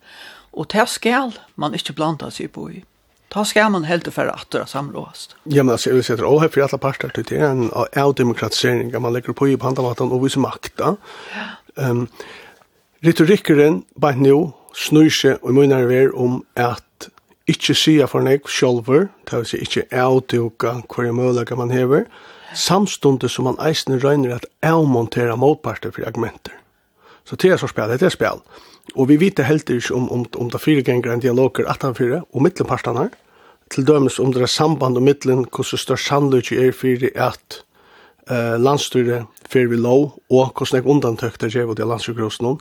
[0.52, 2.82] og det skal man ikke blanda seg på i.
[3.32, 5.38] Da skal man helt og færre atter samråst.
[5.46, 7.52] Ja, men altså, jeg vil si at det er for alle parter til det er
[7.54, 10.96] en av demokratisering, man legger på i på handamaten og viser makta.
[11.32, 11.48] Ja.
[11.80, 12.10] Um,
[13.06, 16.84] retorikkeren, bare nå, snur seg og munner ver om at
[17.52, 22.06] ikke sier for nek sjolver, det vil si ikke avduka hver mulighet man hever,
[22.54, 26.54] samstundet som man eisen røyner at avmontere motparter for argumenter.
[27.26, 28.44] Så det er så spil, det er spil.
[28.96, 32.44] Og vi vet helt ikke om, om, om det fire ganger en dialoger 18-4 og
[32.44, 33.12] mittelparten her,
[33.72, 37.62] til dømes om det er samband og midtlen, hvordan størst sannløyke er for at
[38.28, 42.60] eh, landstyret fer vi lov, og hvordan jeg undantøkter det og det landsstyrgrosen,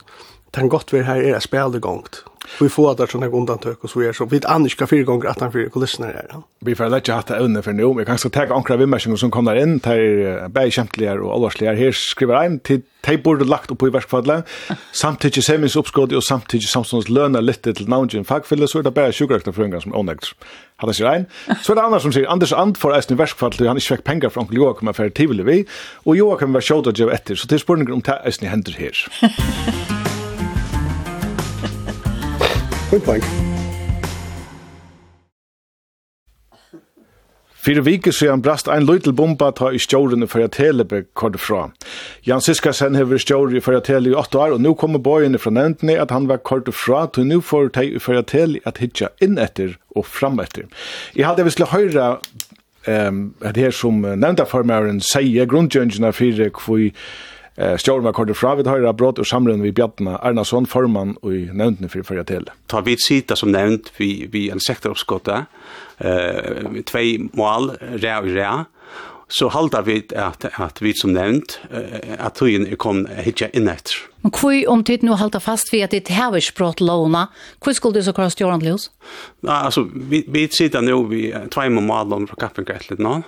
[0.51, 2.23] tan gott vi här är spel gångt.
[2.59, 5.51] Vi får där såna undantag och så är så vid Anniska fyra gånger att han
[5.51, 6.35] fyra kulisserna är.
[6.59, 7.93] Vi får lägga hatta under för nu.
[7.97, 11.73] Vi kanske ta ankra vimmersen som kommer in till bergskämtligar och allvarsligar.
[11.73, 14.45] Här skriver en till tejbordet lagt upp på i verkfallet.
[14.91, 19.11] Samtidigt semis uppskåd och samtidigt samstånds löna lite till navngin fagfälle så är det bara
[19.11, 20.35] sjukräkna för som ånägts.
[20.75, 21.25] Hade sig en.
[21.61, 24.29] Så det andra som säger Anders And för ästen i verkfallet han inte fick pengar
[24.29, 25.65] från Joakim affär tivoli vi.
[25.93, 27.35] Och Joakim var sjådad av etter.
[27.35, 28.91] Så till spurningen om det händer här.
[32.91, 33.23] Wink, wink.
[37.55, 41.69] Fyrir vike siden brast ein løytel bomba ta i stjåren i at telebe kort fra.
[42.27, 45.51] Jan Siskasen hever stjåren i at Tele i 8 år, og nu kommer bøyene fra
[45.51, 49.07] nevntene at han var kort fra, til nu får teg i at Tele at hitja
[49.21, 50.67] inn etter og fram etter.
[51.15, 52.17] Jeg hadde vissle høyra
[52.87, 56.91] um, at her som nevnta formæren sier, grunngjøngene fyrir kvui
[57.57, 61.33] Eh stjórn var kordur frá við høyrra brot og samrun við Bjarna Arnason formann og
[61.35, 62.45] í nevndni fyrir fyrir til.
[62.71, 65.45] Ta við sita som nevnd vi vi en sektoruppskotta
[65.99, 68.65] eh við tvei mål rea og rea
[69.31, 71.59] så halda vi at at vi som nevnt
[72.19, 73.95] at tøyen kom hitja inn etter.
[74.23, 77.27] Men kvøy om tid nu halda fast vi at det här är språk låna.
[77.61, 78.91] Kvøy skulle du så krast Jordan Lewis?
[79.41, 83.23] Nej, alltså vi vi sitter nu vi två mål om för kaffen grätlet någon.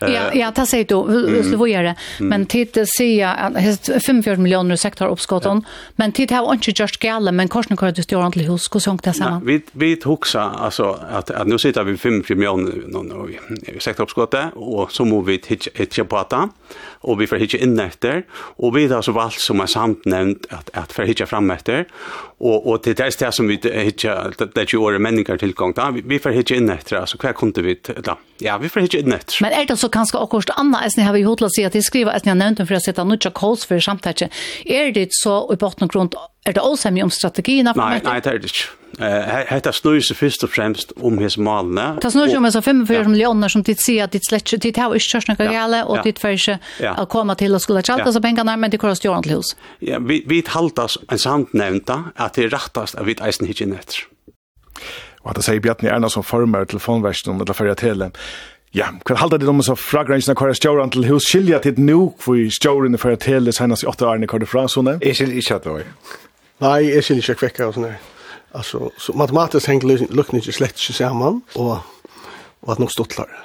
[0.00, 1.26] Ja, ja, det säger du.
[1.30, 1.94] Vi skulle vi göra?
[2.18, 5.64] Men tid säga att 45 miljoner sektor uppskotton,
[5.96, 9.12] men tid har inte just gälla, men korsen kan du stå ordentligt hur sjönk det
[9.12, 9.46] samman.
[9.46, 13.32] Vi vi huxa alltså att att nu sitter vi 5 miljoner någon
[13.78, 16.30] sektor uppskottet och så måste vi hitcha på att
[17.02, 18.24] og vi får hitje inn etter,
[18.56, 21.86] og vi har så valgt som er samt nevnt at, at får hitje fram etter,
[22.36, 25.90] og, og til det stedet som vi hitje, det er ikke året menninger tilgang, da,
[25.94, 29.02] vi, vi får hitje inn etter, altså hver kunde vi, da, ja, vi får hitje
[29.04, 29.40] inn etter.
[29.44, 32.16] Men er det så kanskje akkurat annet, jeg har vi hodla si at jeg skriver,
[32.16, 34.30] jeg har nevnt om for å sette noe kåls for samtidig,
[34.64, 36.12] er det så i botten og grunn
[36.46, 37.72] Er det åsemje om strategierna?
[37.76, 38.76] Nej, nej, det är det inte.
[39.46, 41.98] Hetta snur sig först og fremst om his malne.
[42.00, 43.08] Ta snur sig om alltså 45 ja.
[43.08, 46.18] miljoner som dit ser att ditt slätt ditt har inte körs några gälle och ditt
[46.18, 49.36] för sig att komma till och skulle chalta så pengarna men det kostar ju ordentligt
[49.36, 49.56] hus.
[49.78, 53.96] Ja, vi vi haltas en sant nämnta att det rättast att vi eisen hygienetr.
[55.20, 58.10] Och att säga Bjarni Erna som formar telefonversionen eller förra tele.
[58.70, 61.74] Ja, kan halda det om så fragrensna kvar stjóran til hus skilja til
[62.18, 64.98] for i stjóran for tele seinast 8 árni kvar frá sunne.
[65.00, 65.66] Eg skil ikki at
[66.64, 67.98] Nei, jeg synes ikke kvekker og sånn her.
[68.56, 71.82] Altså, så matematisk henger lukken ikke slett ikke sammen, og,
[72.62, 73.42] og at nok stått klare.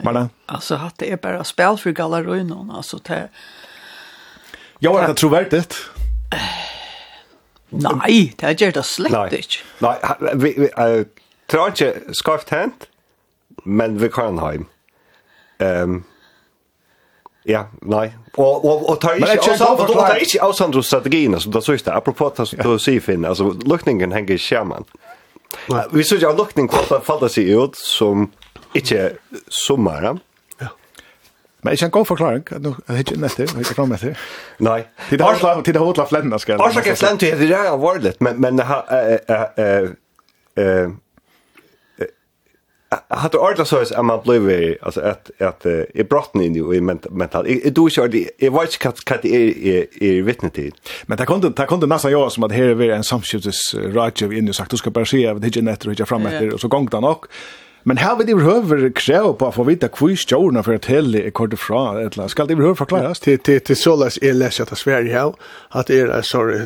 [0.00, 0.28] Var det?
[0.48, 3.28] Altså, att det er bare spill for gallerøynen, altså, det...
[4.80, 5.30] Ja, er det tror
[7.70, 9.60] Nei, det gjør det slett ikke.
[9.84, 9.96] Nei,
[10.34, 11.04] vi, vi uh,
[11.48, 12.88] tror ikke skarft hent,
[13.64, 14.54] men vi kan ha
[15.60, 15.90] Ehm...
[15.90, 16.04] Um,
[17.50, 18.12] Ja, nei.
[18.38, 21.62] Og og og tar ju också så vad tar ju också andra strategier så det
[21.62, 24.84] så just det apropå att du ser fin alltså luktningen hänger skärman.
[25.90, 28.30] Vi såg jag luktning på fantasy ut som
[28.72, 29.12] inte
[29.48, 30.18] sommar.
[30.58, 30.66] Ja.
[31.62, 32.42] Men jag kan gå förklaring
[32.86, 34.18] nu heter det nästa heter fram efter.
[34.58, 34.88] Nej.
[35.10, 36.56] Det har slagit till det hotla flända ska.
[36.56, 39.84] Orsaken flända det är vårdligt men men eh eh
[40.54, 40.90] eh
[43.08, 47.70] hade ordla så att man blev alltså att att i brotten in i mental i
[47.70, 50.74] du kör det i vad kat kat i i vittne till
[51.06, 54.46] men det kunde det kunde nästan jag som att här är en samskiftes radio in
[54.46, 56.68] du sagt du ska bara se av det är och jag fram efter och så
[56.68, 57.26] gångt han och
[57.82, 61.18] Men här vill det över kräva på att få vita hur jorna för att hela
[61.18, 61.96] är kort ifrån.
[61.96, 63.20] Eller ska det behöva förklaras?
[63.20, 65.34] Till, till, till sålas är läs att Sverige här.
[65.68, 66.58] Att det är, sorry,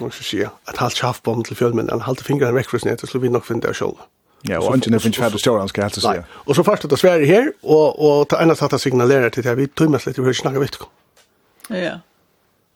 [0.00, 3.18] vad ska jag säga, att halvt schaffbomb till fjällmännen, halt fingrarna veck från snett så
[3.18, 3.98] vi nog finna det själva.
[4.48, 6.44] Ja, og ikke nødvendig færdelig stjåren, skal jeg helst si.
[6.46, 9.44] Og så først at det svære her, og, og ta ene satt jeg signalerer til
[9.44, 10.78] det, vi tog mest litt, vi hører snakke vidt.
[11.70, 11.98] Ja,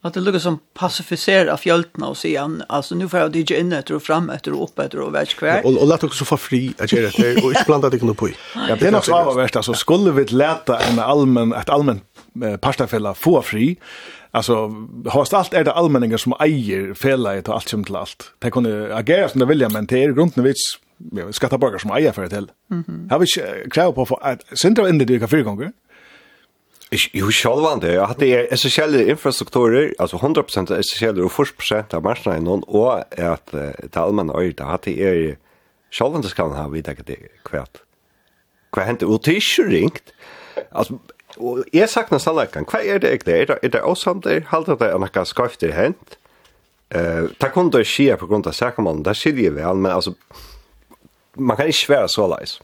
[0.05, 3.96] at det lukker som passifiserer fjøltene og sier, altså, nå får jeg DJ inn etter
[3.96, 5.62] og frem etter og opp etter og vet hver.
[5.62, 8.11] Ja, og, og lett dere så få fri at gjøre det, og ikke blanda dere
[8.11, 8.35] noe på i.
[8.68, 12.05] Ja, det er nok avvært, altså, skulle vi lete en allmenn, et allmenn
[12.61, 13.77] parstafella få fri,
[14.35, 14.55] Alltså
[15.07, 18.33] har allt är det allmänningar som äger fela i allt som till allt.
[18.38, 20.79] Det kunde agera som det vill men det är grunden vits
[21.14, 22.50] ja, skatteborgar som eier for det til.
[22.68, 23.09] Mm -hmm.
[23.11, 25.70] Har vi ikke krav på for at sindra av enda dyrka fire gonger?
[27.14, 32.37] Jo, sjálvande, ja, at det er essentielle infrastrukturer, altså 100% essentielle og 40% av marsna
[32.37, 35.35] i noen, og at det allmenn øyda, at det er
[35.90, 37.83] sjálvande skal ha vidt ikke det kvært.
[38.74, 40.14] Hva hendte, og det er ikke ringt,
[40.70, 40.98] altså,
[41.37, 43.50] og jeg sakna sannleikan, hva er det ikke det?
[43.50, 46.18] Er det åsander, halda det anakka skafter hent?
[46.94, 50.14] Eh, det kunne det skje på grunn av sakermannen, det skiljer vi vel, men altså,
[51.37, 52.59] man kan ikke være så leis.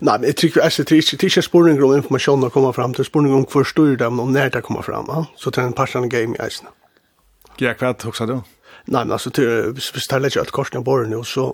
[0.00, 3.08] Nei, men jeg tror ikke det er ikke spørning om informasjonen å komme fram er
[3.08, 5.08] spørning om hvor stor det er, om når det kommer fram.
[5.08, 5.24] Ja?
[5.36, 6.68] Så det er en passende game i eisen.
[7.60, 8.40] Ja, hva er du?
[8.86, 9.30] Nei, men altså,
[9.72, 11.52] hvis vi tar litt at korsen er borren, så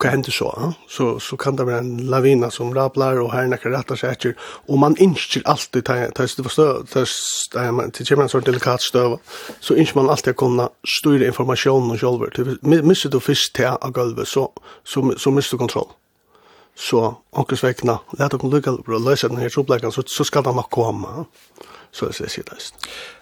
[0.00, 0.48] hva hender så?
[0.88, 4.34] Så, så kan det være en lavina som rablar, og herren kan rette seg etter,
[4.66, 9.18] og man innskjer alltid til støv, til kommer en sånn delikat stöv
[9.60, 12.82] så innskjer man alltid å kunne styre informasjonen själva sjølver.
[12.82, 14.48] Misser du først til av gulvet, så,
[14.84, 15.92] så, så mister du kontroll
[16.74, 20.56] så onkers vekna, leta kom lukka på løysa den her tropleikan, så, så skal den
[20.56, 21.26] nok komme.
[21.92, 22.72] Så det sier det.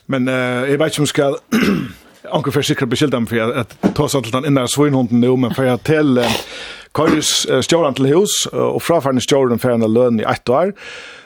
[0.06, 1.38] Men uh, jeg vet ikke om skal
[2.36, 5.54] onkel for sikra beskylda mig for at ta sånn til den innan svinhunden nu, men
[5.56, 6.36] for jeg til uh,
[6.94, 10.74] Kajus uh, stjåren til hus, og frafærende stjåren for en løn i ett år,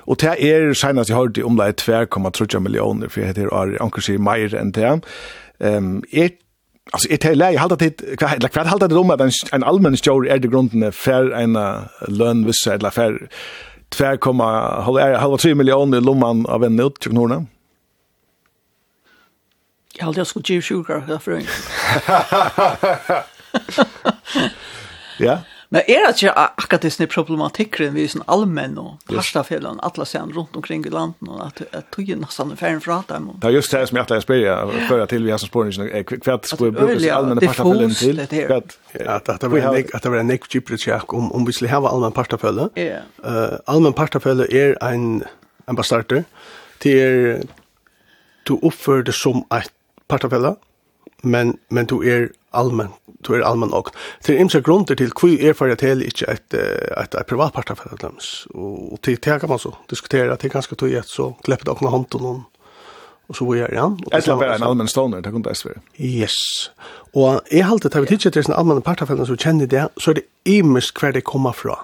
[0.04, 4.20] og det er senast jeg hørte omlai 2,3 millioner, for jeg heter Ari, onker sier
[4.20, 4.98] meir enn det.
[5.60, 6.34] Um, er
[6.90, 9.64] Alltså ett hela jag håller det kvar eller kvar håller det om att en, en
[9.64, 11.58] allmän stor är det grunden för en
[12.08, 13.28] lön vissa eller för
[13.90, 17.46] 2,3 miljoner lomman av en nöt tror nog
[19.94, 21.42] Jag håller jag skulle ge sjukar för en.
[25.18, 25.38] Ja.
[25.74, 29.82] Men er det ikke akkurat det som er problematikken vi er sånn allmenn og parstafellene,
[29.82, 33.26] alle sen rundt omkring i landet, og at, at tog er nesten ferden fra dem?
[33.42, 35.90] Det er just det som jeg alltid spør, før jeg til vi har som spørning,
[36.14, 37.98] hva skulle brukes allmenne parstafellene
[38.30, 38.52] til?
[39.02, 42.68] At det var en nekv kjipere tjekk om, om vi skulle hava allmenn parstafelle.
[42.78, 43.08] Yeah.
[43.26, 45.24] Uh, allmenn parstafelle er en,
[45.66, 46.22] en bastarter,
[46.84, 47.42] til
[48.46, 49.74] du oppfører det som et
[50.06, 50.54] partafelle,
[51.24, 52.88] men men du er allmän
[53.26, 53.90] du er allmän och
[54.22, 57.78] till imsa grunder till hur är för att hela inte ett ett ett privat parti
[57.78, 60.36] för dems och till det kan man så diskutera.
[60.36, 62.44] Det ganska tog ett så kläppte och hand och någon
[63.26, 66.30] och så gör han och det är en allmän stoner det kunde SV yes.
[67.12, 69.66] Och är halt det har vi tittat det är en allmän parti för som känner
[69.66, 71.76] det så är det immers kvar det kommer från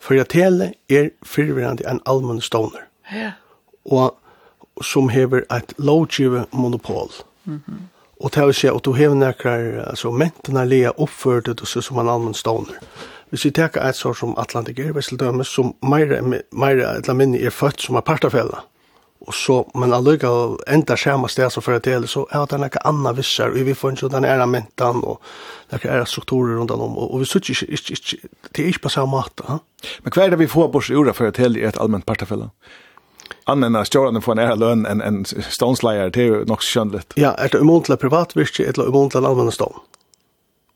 [0.00, 3.30] för att det är förvirrande en allmän stoner ja.
[3.84, 4.18] Och
[4.84, 7.08] som hever ett lovgive monopol.
[7.44, 7.62] Mhm.
[7.68, 7.88] Mm
[8.22, 11.98] Og det vil si at du hever nekker, altså mentene lia oppført det så som
[11.98, 12.78] en allmenn ståner.
[13.32, 16.20] Hvis vi tenker et sår som Atlantik er, hvis det er som meira,
[16.52, 18.60] meira eller minne er født som er partafella,
[19.22, 20.30] og så, men allukka
[20.66, 23.94] enda skjerma sted som fører til, så er det nekka anna visser, og vi får
[23.94, 25.22] ikke den æra mentan, og
[25.72, 28.94] nekka æra strukturer rundt om, og vi sitter ikke, ikke, ikke, det er ikke på
[28.96, 29.58] samme måte.
[30.02, 32.50] Men hva er det vi får bors i ordet fører til i et allmenn partafella?
[33.44, 37.12] annan när den får en ära lön en en stonslayer till nog skönligt.
[37.14, 39.74] Ja, ett omontla privat virke ett omontla allmänna stånd.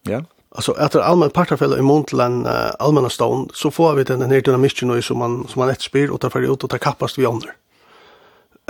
[0.03, 0.25] Ja.
[0.55, 4.41] Alltså att det allmänna partafälla i Montland uh, allmänna stånd så får vi den här
[4.41, 7.19] dynamiken nu som man som man ett spyr och tar för ut och tar kappast
[7.19, 7.53] vi under.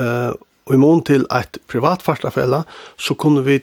[0.01, 0.35] Eh uh,
[0.67, 2.65] och i mån till ett privat partafälla
[2.97, 3.61] så kunde vi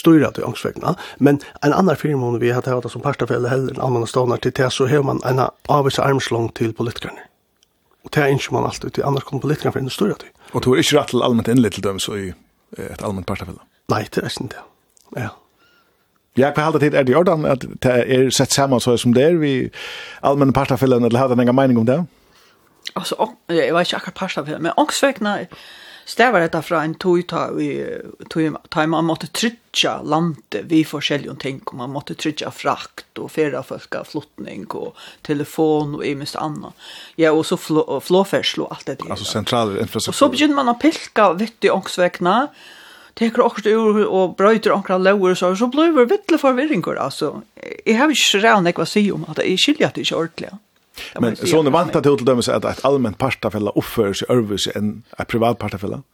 [0.00, 0.94] styra det ångsvägna.
[1.16, 4.86] Men en annan firma vi hade haft som partafälla heller allmänna stånd till det så
[4.86, 7.18] har man en avvis armslång till politikerna.
[8.08, 10.28] Og det er ikke man alltid, til, annars kommer politikerne for en større tid.
[10.56, 12.30] Og du er ikke rett til allmenn innlitt til dem, så i
[12.80, 13.60] et allmenn partafelle?
[13.92, 14.62] Nei, det er ikke det.
[15.16, 15.28] Ja.
[16.38, 19.12] Ja, hva halda tid er det i ordan at det er sett saman så som
[19.12, 19.52] det er vi
[20.24, 21.98] allmenn partafellen eller har en enga meining om det?
[22.96, 25.34] Altså, jeg var ikke akkurat partafellen, men ångsvekna,
[26.08, 27.98] Stävar detta från en tog vi
[28.28, 30.86] tog tog man måste trycka landet vi
[31.28, 36.36] en ting och man måste trycka frakt och färra folka flottning och telefon och mest
[36.36, 36.74] annat.
[37.16, 37.56] Ja och så
[38.00, 39.10] flåfärslo allt det där.
[39.10, 40.08] Alltså central infrastruktur.
[40.08, 42.48] Och så börjar man att pilka vitt i ångsvägna
[43.18, 47.42] teker okkur ur og brøyter okkur lower så så blir det vittle forvirringur altså.
[47.86, 50.50] Jeg har ikke rævn jeg var si om at jeg skiljer at det ikke ordentlig.
[51.20, 54.68] Men så nu vant det till dem så att ett allmänt partafella uppför sig örvis
[54.74, 56.02] en ett privat partafella.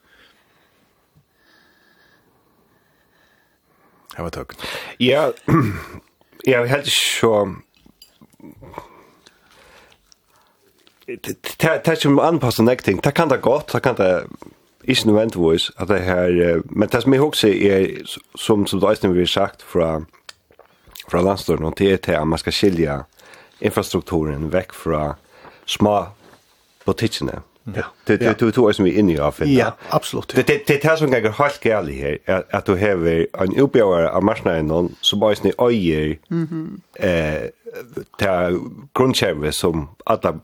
[4.16, 4.62] Jag var tøkt.
[4.98, 5.32] Ja,
[6.46, 7.54] jeg vil helst så...
[11.06, 13.04] Det er som anpasset nekting.
[13.04, 14.26] Det kan det godt, det kan det
[14.84, 16.62] ikke nødvendigvis, at det her...
[16.70, 17.86] Men det som jeg også er,
[18.36, 20.04] som, som det vi har sagt fra,
[21.10, 22.98] fra landstånden, det er til at man skal skilja
[23.60, 25.14] infrastrukturen vekk fra
[25.66, 26.06] små
[26.86, 27.42] butikkene.
[27.64, 27.82] Ja.
[28.04, 29.34] Det det det tog som vi inne i av.
[29.38, 30.32] Ja, absolut.
[30.36, 34.24] Det det det tar som ganska helt gärligt här att du har en uppgörare av
[34.24, 36.18] marknaden någon så bara ni öjer.
[36.28, 36.80] Mhm.
[36.94, 37.42] Eh
[38.18, 38.50] ta
[38.98, 40.38] grundkärve som alla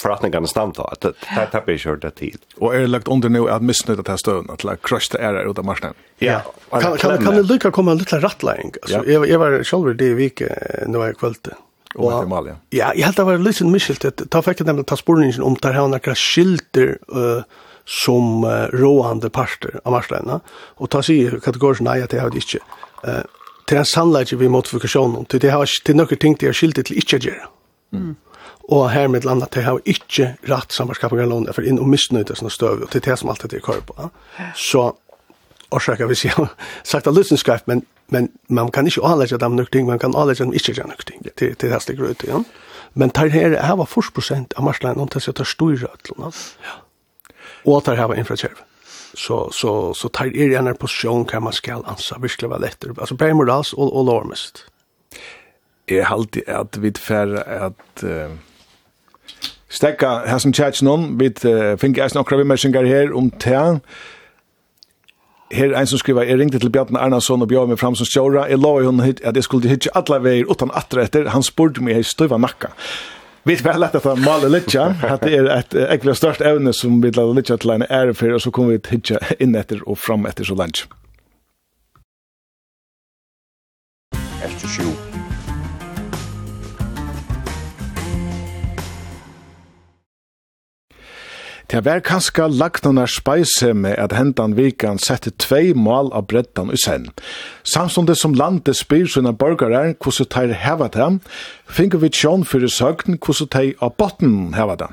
[0.00, 2.38] förrättningarna stand då att det här tappar ju det till.
[2.56, 5.18] Och är det lagt under nu att missnöta det här stöden att like crush the
[5.18, 5.96] error ut av marknaden.
[6.18, 6.42] Ja.
[6.70, 8.72] Kan kan kan det lucka komma en liten rattling.
[8.82, 10.48] Alltså jag jag var själv det i veckan
[10.86, 11.54] när jag kvällde.
[11.94, 12.56] Og Guatemala, ja.
[12.72, 14.24] Ja, jeg held det var litt miskiltet.
[14.32, 17.44] Ta fikk jeg nemlig ta sporningen om der har noen skilter uh,
[17.84, 20.40] som uh, råande parter av marsleina.
[20.80, 22.62] Og ta sier kategorisk nei at det har det ikke.
[23.04, 23.22] Uh,
[23.68, 26.98] til en sannleik vi modifikasjonen, til det har til noen ting de har skilter til
[27.02, 27.50] ikke å gjøre.
[27.92, 28.12] Mm.
[28.72, 32.36] Og her med landa, det har ikke rett samverskapet av lånet for inn og misnøyde
[32.38, 34.08] sånne støv, og til det som alt det er kvar på.
[34.56, 34.92] Så
[35.72, 36.52] orsaka vi jeg har
[36.84, 40.44] sagt av lysenskap, men, men man kan ikke avlegge dem nok ting, man kan avlegge
[40.44, 42.46] dem ikke nok ting, til, til det stikker ut igjen.
[42.94, 46.32] Men tar her, her var 40 av marslein, om det er styrer stor noe.
[46.66, 46.76] Ja.
[47.64, 48.60] Og tar her var infrakjerv.
[49.14, 52.94] Så, så, så tar er en posisjon kan man skal ansa, virkelig var lettere.
[52.98, 54.66] Altså, bare morals og, og lormest.
[55.88, 58.04] Jeg har alltid at vi tilfærer at...
[58.04, 58.40] Uh
[59.72, 63.78] Stekka, her som tjatsen om, vi uh, finner eisen okra vimmersingar her om um, tja,
[65.52, 68.08] her er en som skriver, jeg ringte til Bjarne Arnason og bjør meg fram som
[68.08, 71.44] stjåra, jeg la hun hit, at jeg skulle hitje alle veier utan atre etter, han
[71.44, 72.72] spurte meg i støyva nakka.
[73.44, 77.00] Vi vet lett at han maler litt, at det er et ekkert størst evne som
[77.02, 79.98] vi lader litt til en ære for, og så kommer vi hitje inn etter og
[79.98, 80.86] fram etter så langt.
[84.42, 85.01] Efter sjuk
[91.72, 96.76] Det var lagt noen speise med at hendan vikan sette tvei mål av breddan i
[96.76, 97.06] sen.
[97.64, 101.22] Samstundet som landet spyr sina borgare hvordan teir heva dem,
[101.64, 104.92] finner vi tjån fyrir søgn hvordan de av botten heva dem.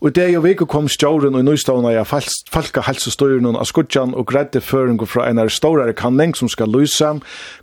[0.00, 4.62] Og det og veke kom stjåren og nøystavna ja falka helsestøyren av skudjan og greidde
[4.64, 7.12] føringu fra en av stårare kanning som skal lysa,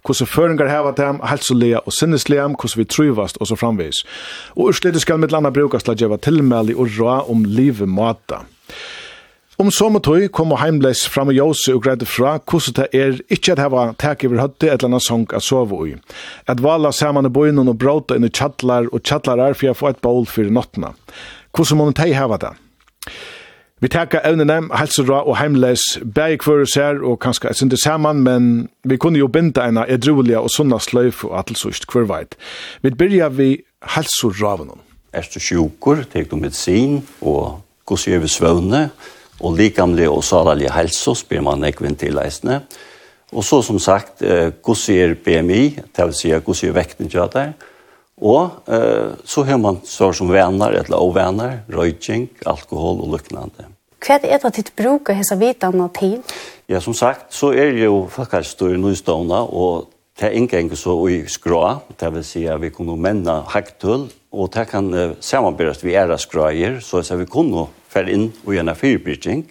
[0.05, 4.03] hvordan føringar heva dem, helselega og sinneslega, hvordan vi truvast og så framvis.
[4.53, 8.43] Og ursledes skal mitt landa brukast la djeva tilmæli og rå om livet mata.
[9.57, 13.55] Om sommertøy kom og heimleis fram og jose og greide fra hvordan det er ikke
[13.55, 15.95] at heva tak over høtte et eller annet sång at sove i.
[16.45, 19.79] At vala saman i bøynen og bråta inn i tjattlar og tjattlar er for jeg
[19.79, 20.93] får et bål for nottena.
[21.57, 22.53] Hvordan må de hava det?
[23.81, 28.21] Vi takkar evnene, helsera og heimles bæg kvar oss her, og kanskje et sinter saman,
[28.25, 28.47] men
[28.85, 32.37] vi kunne jo binda eina edruelige og sunna sløyf og atelsust kvar veit.
[32.81, 33.47] Vi byrja vi
[33.95, 34.83] helseravnen.
[35.13, 38.83] Er du sjukur, tek du medisin, og gos gjør vi svøvne,
[39.39, 42.63] og likamlig og salalig helse, spyr man ekvinn til leisne.
[43.33, 44.21] Og så som sagt,
[44.61, 47.73] gos gjør BMI, det vil si gos gjør vekten til at det er,
[48.17, 53.67] Og eh, så har man sår som venner, eller ovenner, røyking, alkohol og liknande.
[54.01, 56.17] Hva er det ditt bruk av hese vitene til?
[56.69, 60.95] Ja, som sagt, så er det jo faktisk i nøystående, og det er ikke så
[61.09, 61.61] i skrå,
[61.99, 66.15] det vil si at vi kunne menne hektull, og det kan eh, samarbeides vi er
[66.17, 69.45] skråer, så at vi kunne fære inn og gjøre fyrbryting,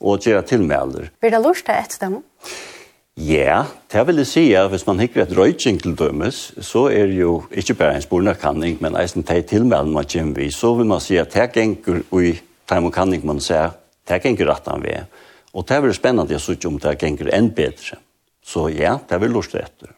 [0.00, 1.12] og gjøre tilmelder.
[1.20, 2.24] Vil det lurt det et stemme?
[2.44, 2.75] Ja.
[3.16, 7.08] Ja, det vil jeg si at hvis man hikker et røyting til dømes, så er
[7.16, 11.00] jo ikke bare en spornakanning, men eisen teg tilmelden man kommer vi, så vil man
[11.00, 12.34] si at det gengur ui
[12.68, 13.72] teimonkanning man ser,
[14.04, 15.08] det gengur rett han ved.
[15.56, 17.96] Og det er veldig spennende å sitte om det gengur enn bedre.
[18.44, 19.95] Så ja, det vil lort etter.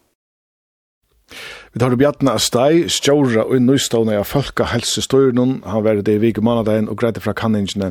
[1.75, 5.59] Vi tar Bjartna Astai, stjóra og nøystående av Folkehelsestøyren.
[5.69, 7.91] Han var det i vike måneden og greide fra kanningene.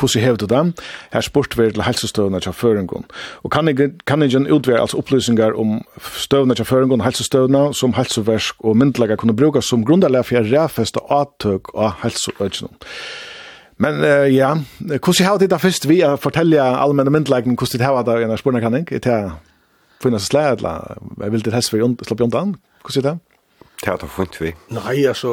[0.00, 0.72] Hvordan hevde du dem?
[1.12, 3.04] Her spurt vi til helsestøyene til føringen.
[3.44, 9.36] Og kanningen utverer altså opplysninger om støvene til føringen, helsestøyene som helseversk og myndelager kunne
[9.36, 12.72] bruke som grunnlag for å rævfeste avtøk av helseøyene.
[13.78, 17.84] Men uh, ja, hvordan har du det først vi å fortelle allmenne myndelagen hvordan du
[17.84, 18.88] har det i en spørnekanning?
[18.90, 19.18] Er det
[20.02, 22.56] finnes slag, eller jeg vil du helst for å slappe undan?
[22.82, 23.18] Hvordan er det?
[23.78, 24.52] Det har er funnet vi.
[24.74, 25.30] Nei, altså,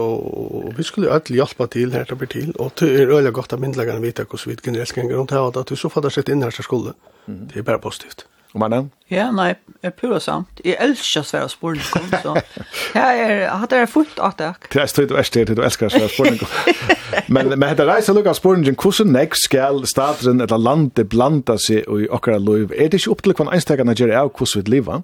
[0.78, 3.34] vi skulle jo alltid hjelpe til her til å bli til, og det er øyelig
[3.34, 6.14] godt at myndelagene vet hvordan vi generelt skal gjøre det, og at vi så fatter
[6.14, 6.94] sett inn her til skole.
[7.26, 8.28] Det er bare positivt.
[8.56, 8.92] Og mannen?
[9.12, 9.50] Ja, nei,
[9.82, 10.62] det er pura samt.
[10.64, 12.36] Jeg elsker svære spørninger, så
[12.96, 14.52] jeg er, det jeg fullt av det.
[14.72, 16.54] Det er støyt og erst til du elsker svære spørninger.
[17.36, 21.84] men med dette reiser lukk av spørningen, hvordan nek skal staten eller landet blanda seg
[21.84, 22.72] i okkara liv?
[22.72, 25.04] Er det ikke opp til hva en einstakene gjør av hvordan vi lever?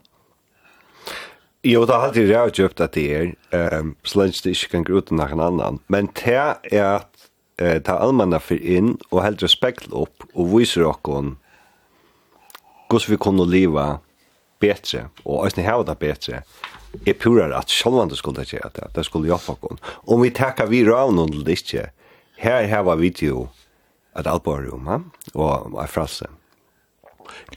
[1.63, 4.83] Jo, det har alltid jag köpt at det er, um, så lenge det ikke kan
[4.83, 5.79] gå ut nach annan.
[5.87, 10.87] Men det är att eh ta allmänna for inn og helt respekt opp og viser
[10.87, 11.37] okkon
[12.89, 13.99] hvordan vi kunne leva
[14.59, 16.43] bättre och ösna ha det bättre.
[17.05, 18.87] er pura att självande skulle det göra det.
[18.95, 19.77] Det skulle hjelpe okkon.
[19.83, 21.91] Om vi takkar vi round under det ikke,
[22.37, 23.49] her har vi jo
[24.13, 25.01] att alborum, va?
[25.33, 26.25] Och a frasse.
[26.25, 26.40] Mm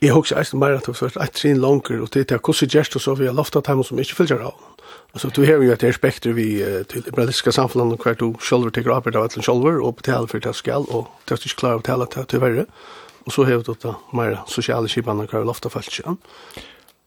[0.03, 2.97] jeg husker eisen mer at det var et trinn langer, og det er hvordan gjerst
[2.97, 4.59] og så vi har loftet dem som ikke fylger av.
[5.15, 6.59] Altså, du har jo et respekter vi
[6.91, 10.43] til liberalistiske samfunnet, hver du selv tenker arbeid av et eller annet og betaler for
[10.43, 12.67] det skal, og det er ikke klar å betale til verre.
[13.25, 16.19] Og så har vi det mer sosiale kibene hver loftet fylger.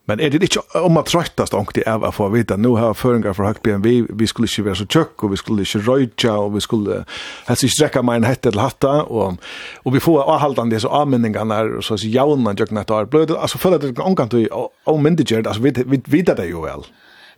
[0.08, 3.36] Men er det ikke om at trøttast ångte av å få vite, nå har føringer
[3.36, 6.54] for høyt BMW, vi skulle ikke være så tjøkk, og vi skulle ikke røyja, og
[6.56, 7.02] vi skulle
[7.50, 9.42] helst ikke strekke meg en hette til hatta, og,
[9.84, 13.36] og vi får avhaldende disse avmyndingene her, og så sier jaunen tjøkken etter år, blød,
[13.36, 14.48] altså føler det ikke ångkant du
[14.88, 16.88] avmyndigjert, altså vi, vi vidar det jo vel.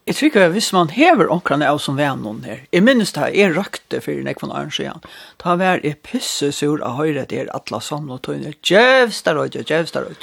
[0.06, 3.34] Jeg tror ikke hvis man hever ånkrene av som venn noen her, jeg minnes det
[3.34, 5.02] jeg røkte for en ekvann arns igjen,
[5.42, 10.14] ta vær jeg pyssesur av høyre der atla samlet tøyner, djevstar og djevstar og djevstar
[10.14, 10.20] og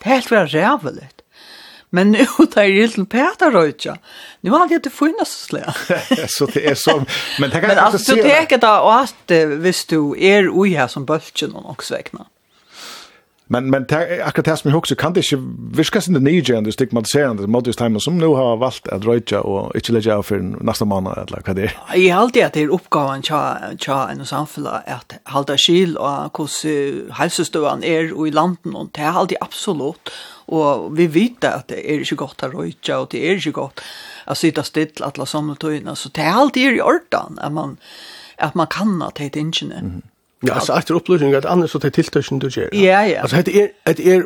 [0.00, 1.21] djevstar og djevstar og
[1.94, 3.98] Men nu tar jag till Peter Röjtja.
[4.40, 5.74] Nu har det inte funnits slä.
[6.28, 7.04] så det är så.
[7.40, 7.68] Men det kan.
[7.68, 11.94] Men alltså det tänker då att visst du är oj här som böltjen och också
[11.94, 12.26] väckna.
[13.52, 15.40] Men men ter, akkurat det som jeg husker, kan det ikke
[15.76, 19.92] virke sin det nygjerende og stigmatiserende time som nå har valgt at røyja og ikke
[19.92, 21.74] legge av for neste måned, eller hva det er?
[21.98, 27.86] Jeg halte at det er oppgaven til en samfunn at halte skil og hvordan helsestøvene
[27.86, 30.14] er og i landen, og det er alltid absolutt.
[30.52, 33.84] Og vi vet at det er ikke godt å røyja, og det er ikke godt
[34.26, 37.76] å sitte stille alle samletøyene, så det er alltid i orden at man,
[38.38, 39.82] at man kan at det er ikke det.
[39.82, 40.11] Mm -hmm.
[40.46, 42.72] Ja, altså etter opplysning at annars så det tiltøysen du gjør.
[42.74, 43.22] Ja, ja.
[43.22, 44.24] Altså, det er, det er,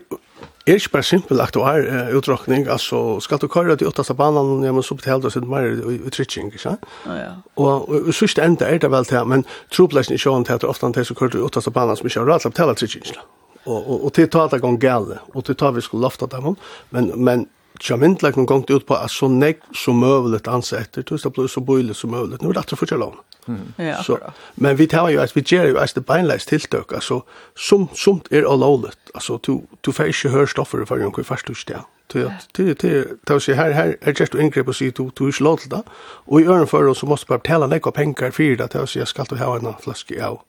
[0.66, 4.72] er ikke bare simpel aktuær uh, utdrakning, altså skal du køre til åtteste banan, ja,
[4.72, 5.68] men så betaler du sitt mer
[6.08, 6.86] utrykking, ikke sant?
[7.06, 7.32] Ja, ja.
[7.56, 10.86] Og, og og sørste enda er det vel til, men troplæsning ikke annet heter ofte
[10.86, 13.20] han til som kører til åtteste banan som ikke har råd til å betale utrykking,
[13.66, 16.56] og, og, og til ta det gang gale, og til ta vi skulle lofta dem,
[16.90, 17.46] men, men
[17.80, 21.50] Tja myndleggen gongt ut på at så negg som møvelet ansa etter, tog det blir
[21.50, 22.42] så bøylig som møvelet.
[22.42, 23.18] nu er det alltid fortsatt lån.
[23.78, 24.18] Ja, så,
[24.54, 27.20] men vi tar jo at vi gjør jo eist det beinleis tiltøk, altså,
[27.54, 31.54] som, som er allovlet, altså, du, du får ikke høre stoffer for noen hver første
[31.54, 31.84] sted.
[32.12, 32.22] Det
[32.58, 32.82] er det
[33.28, 35.82] det att säga här här är just ingrepp och så du du slår det
[36.26, 39.08] och i öron för oss så måste bara betala några pengar för det att jag
[39.08, 40.40] ska ta ha en flaska av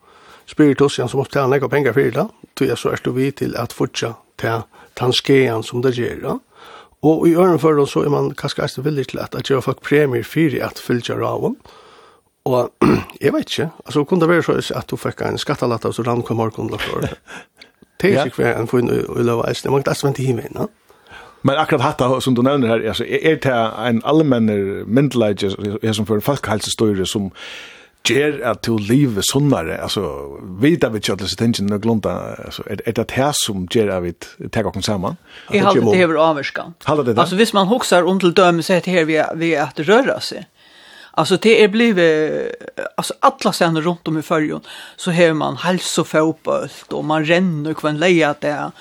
[0.45, 3.55] spiritus som måste betala några pengar för det då jag så är du vi till
[3.55, 4.63] att fortsätta ta
[4.93, 6.39] tanskean som det gör då
[7.05, 9.81] Og i øren for så er man kanskje eisen villig til at jeg gjør folk
[9.81, 11.57] premier for at fylgja raven.
[12.45, 12.71] Og
[13.21, 16.03] jeg vet ikke, altså kunne det være så at du fikk en skattalatt av så
[16.07, 17.05] rann kom morgen for.
[18.01, 20.69] Det er ikke hver en funn i løv eisen, man kan eisen hjemme innan.
[21.43, 23.53] Men akkurat hatta som du nevner her, altså, er det
[23.89, 25.43] en allmenner myndelæg
[25.93, 27.31] som for en folkehelsestøyre som
[28.09, 30.01] ger at to live sunnare alltså
[30.61, 34.27] vita vi chatlas attention och glunta alltså är det det här som ger av ett
[34.51, 35.15] tag och samman
[35.51, 39.23] Jag har det över avskan alltså hvis man huxar om till döm så här vi
[39.35, 40.47] vi att röra sig
[41.11, 42.31] Alltså det är blivit
[42.97, 44.61] alltså alla sen runt om i förjon
[44.95, 48.71] så har man hälsofotboll och man ränner kvar leja det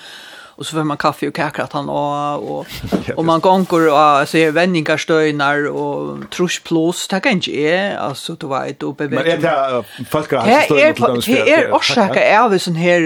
[0.57, 2.67] och så får man kaffe och kakor att han och och
[3.15, 8.35] och man gånger och så är vänningar stönar och trusch plus tack inte är alltså
[8.35, 12.59] då vet det uppe Men är det folk har stönar det är orsaka är vi
[12.59, 13.01] sån här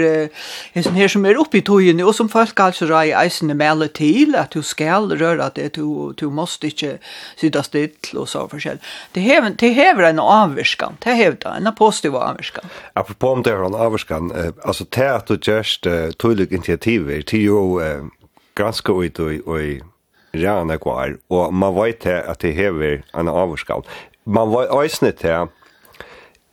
[0.73, 3.93] är sån här som är uppe i tojen och som folk alltså raj eisen med
[3.93, 6.97] till att du skall röra det du du måste inte
[7.35, 8.77] sitta still och så förskäll.
[9.11, 13.65] det häver det häver en avskan det hävdar en positiv avskan Apropå om det är
[13.65, 15.83] en avskan alltså det att du just
[16.17, 18.03] tydligt initiativ till jo eh,
[18.59, 19.87] ganske ut og, og
[20.33, 23.83] ræna kvar, og man vet at det hever en avvarskall.
[24.25, 25.49] Man vet også til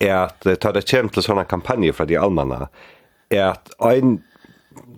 [0.08, 2.66] at ta det kjem til sånne kampanjer fra de allmanna,
[3.30, 4.18] er at ein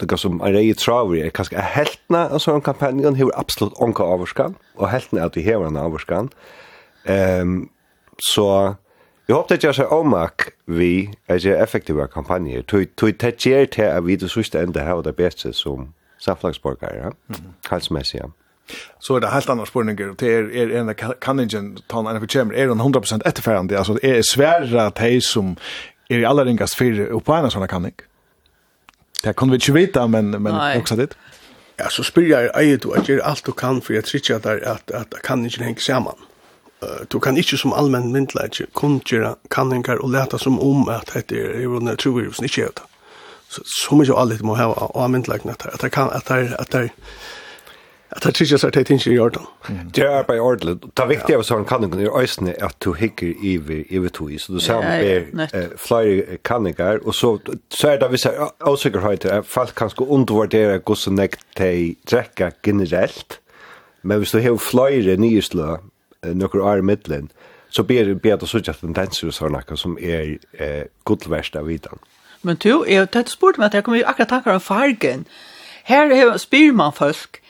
[0.01, 4.05] det går som en rei traver er kanskje heltna av sånne kampanjer, hever absolutt onka
[4.05, 6.31] avvarskan, og heltna at de hever en avvarskan.
[7.05, 7.71] Um,
[8.21, 8.77] så
[9.31, 10.95] Jeg håper det gjør seg omak vi
[11.31, 12.65] er ikke effektive kampanjer.
[12.67, 17.11] Tog det gjør til at vi det sørste enda har det beste som samflagsborgare, ja?
[17.29, 17.53] Mm.
[17.71, 18.27] Halsmessig, ja.
[18.99, 20.15] Så er det helt andre spørninger.
[20.19, 20.91] Det er, er en
[21.23, 22.57] kan ikke ta en av kjemmer.
[22.59, 23.77] Er den 100% etterferdig?
[23.79, 25.55] Altså, er svære at de som
[26.11, 28.09] er i aller ringast for oppe en sånn kan ikke?
[29.23, 31.15] Det kan vi ikke vite, men, men også ditt.
[31.79, 34.41] Ja, så spyr jeg eier du at gjør alt du kan for jeg tror ikke
[34.43, 36.19] at, at, at, at kan ikke henge sammen
[37.13, 41.37] du kan ikke som allmenn myndelige kun gjøre kanningar og leta som om at dette
[41.37, 42.87] er jo en trovirus ikke gjør det.
[43.51, 46.91] Så, så mye alle må ha av myndleikene at det kan, at det, at det,
[48.11, 49.43] at det tykkes at det er ikke i orden.
[49.95, 50.79] Det er bare i orden.
[50.97, 54.39] Det viktig av sånn kanninger er øyne at du hikker i vi to i.
[54.39, 57.37] Så du ser er flere kanninger, og så,
[57.71, 63.41] så er det visse avsikkerheter at folk kan sko undervurdere hvordan jeg drekka generelt,
[64.03, 65.77] men hvis du har flere nye slø,
[66.23, 67.23] nokkur år i
[67.71, 71.99] så ber ber det sånn at tendenser og sånne som er eh, godverst av vidan.
[72.43, 75.27] Men du, jeg har spurt meg at jeg kommer akkurat tankar om fargen.
[75.85, 77.41] Her spyr man folk,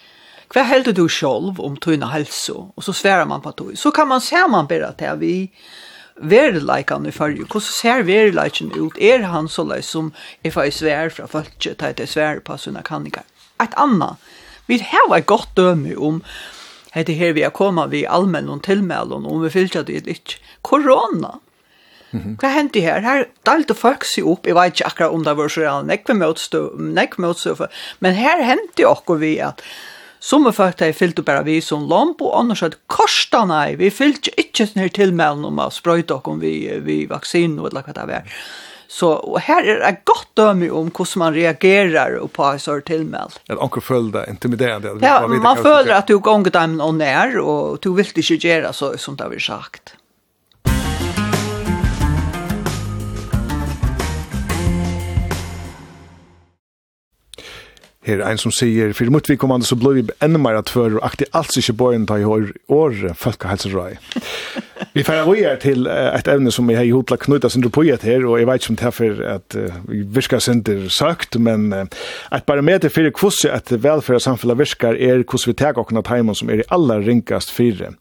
[0.50, 2.52] hva helder du sjolv om tøyna helse?
[2.52, 3.76] Og så sverar man på tøy.
[3.78, 5.34] Så kan man se man bare til vi
[6.20, 7.46] verileikan i fargen.
[7.46, 8.98] Hvordan ser verileikan ut?
[8.98, 10.12] Er han så løy som
[10.44, 13.22] er for svær fra folket til at jeg svær på sånne kanninger?
[13.62, 14.18] Et annet.
[14.66, 16.20] Vi har et godt døme om
[16.94, 20.36] Hette her vi er kommet vi allmenn og tilmelden, og vi fyllt det litt.
[20.66, 21.38] Korona!
[22.10, 22.34] Mm.
[22.42, 23.04] Hva hendte her?
[23.04, 26.16] Her dalte folk seg opp, jeg vet ikke akkurat om det var så reale, nekve
[26.18, 26.72] møtstøv,
[27.22, 27.62] møtstøv,
[28.02, 29.62] men her hendte okkur vi at
[30.20, 33.88] som vi folk har fyllt bare vi som lomp, og annars at korsta nei, vi
[33.94, 38.08] fyllt ikke sånn her tilmelden om å sprøyte okkur vi, vi vaksinen og hva det
[38.10, 38.42] var.
[38.90, 43.28] Så och här är ett gott döme om hur man reagerar och på så tillmäl.
[43.48, 44.98] Att onkel följde intimiderande.
[45.00, 48.98] Ja, man följde att du gånger dem och när och du vill inte göra så
[48.98, 49.94] som det har sagt.
[58.10, 60.98] her ein som sier, for mot vi kommande så blir vi enda mer at før,
[60.98, 63.96] og aktig alls ikke bøyen ta i år, år folkehelserøy.
[64.96, 68.04] vi færer vi her til et evne som vi har gjort hodla knuta sin rupoiet
[68.06, 69.58] her, og jeg vet ikke om det er for at
[69.88, 75.58] vi virker sin søkt, men et barometer for hvordan et velferdssamfunnet virker er hvordan vi
[75.58, 77.94] tar åkna teimen som er i aller ringast fire.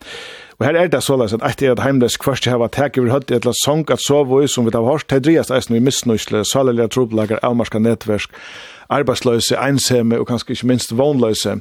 [0.59, 3.37] Og her er det såleis at etter at heimles kvart hava tek over høtt i
[3.37, 7.39] etla sång at sove som vi tar hørt, det driast eisen vi misnøysle, saleliga trobelager,
[7.47, 8.35] avmarska netversk,
[8.89, 11.59] arbeidsløse, ensemme og kanskje ikke minst vånløse.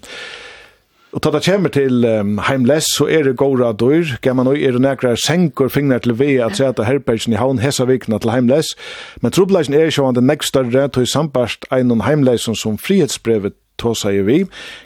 [1.13, 4.19] Og ta det kommer til um, heimless, så er det gåra dyr.
[4.21, 7.87] Gamma nå er det nekrar senker fingrar til vi at seta herbergsen i havn hessa
[7.89, 8.75] vikna til heimless.
[9.23, 14.21] Men trobleisen er sjåan den nekst større til sambart einon heimlesson som frihetsbrevet tåsa i
[14.27, 14.43] vi.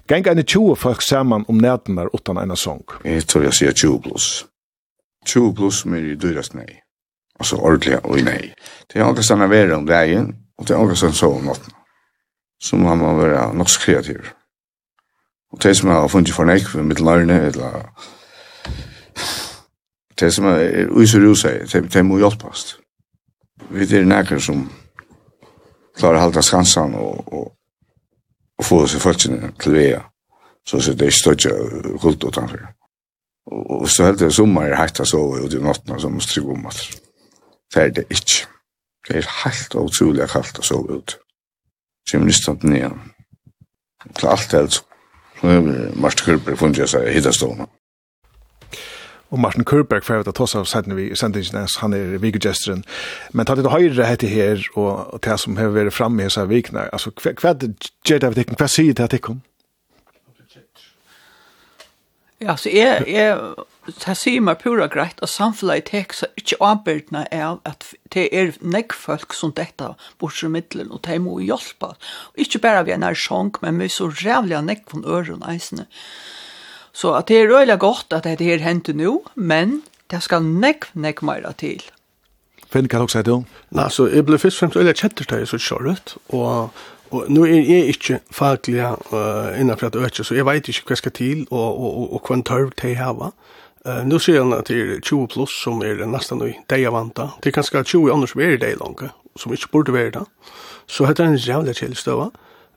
[0.07, 2.87] Geng ene 20 folk saman om nætenar utan en sång.
[3.05, 4.31] Jeg tror jeg sier 20 pluss.
[5.27, 6.71] 20 pluss som er i dyrast nei.
[7.41, 8.53] Altså ordentlig og nei.
[8.87, 11.82] Det er åkastan av vera om dagen, og det er åkastan så om natten
[12.63, 14.29] så må man være nok så kreativ.
[15.53, 17.81] Og det som jeg har funnet for nek, mitt lærne, eller
[20.21, 22.77] det som er uiser jo seg, det må hjelpast.
[23.73, 24.65] Vi er nekker som
[25.99, 27.51] klarer å halda skansan og, og,
[28.59, 30.01] og få seg folkene til vea,
[30.69, 31.53] så det er støtja
[32.01, 32.63] kult utanfor.
[33.51, 36.23] Og, og så helt det sommer er heit å sove ut i natten, som må
[36.25, 36.83] strygge om at
[37.75, 38.47] det er det ikke.
[39.09, 41.19] Det er helt utrolig kaldt å sove ute
[42.11, 42.91] kommer som listat ner.
[44.15, 44.85] Till allt helst.
[45.95, 47.67] Martin Kurberg fungerar seg hitta stående.
[49.33, 52.85] Og Martin Kurberg for jeg vet at også sættene vi i sendingen, han er vikegesteren.
[53.33, 56.85] Men tatt det høyre hette her, og det som har vært fremme i seg vikene,
[56.93, 59.41] altså hva er det av tikkene, hva sier det av tikkene?
[62.43, 63.39] Ja, så jeg, jeg
[63.87, 68.53] det sier meg pura greit at samfunnet tek seg ikke avbyrdene av at det er
[68.63, 69.89] nekk folk som dette
[70.23, 71.95] bortsett middelen, og det må hjelpe.
[72.33, 75.43] Og ikke bare vi er nær sjong, men vi er så rævlig av von øren
[75.51, 75.89] eisene.
[76.93, 79.81] Så at det er røyla godt at det er hentet nå, men
[80.13, 81.83] det skal nekk, nekk mer til.
[82.71, 83.39] Finn, kan det også si det?
[83.75, 86.71] Nei, så jeg ble først og fremst øyla kjetter til jeg så kjøret, og
[87.13, 90.95] Og nu er jeg ikke faglig uh, innenfor at øke, så jeg vet ikke hva
[90.95, 93.35] jeg skal til og, og, og, og hva en tørv til jeg har.
[93.87, 96.95] Uh, nu ser han at det er 20 pluss som er nesten i deg av
[96.95, 97.33] vanta.
[97.43, 99.03] Det er kanskje 20 andre som er i deg langt,
[99.37, 100.27] som ikke burde være det.
[100.87, 102.31] Så dette er en jävla källstöva.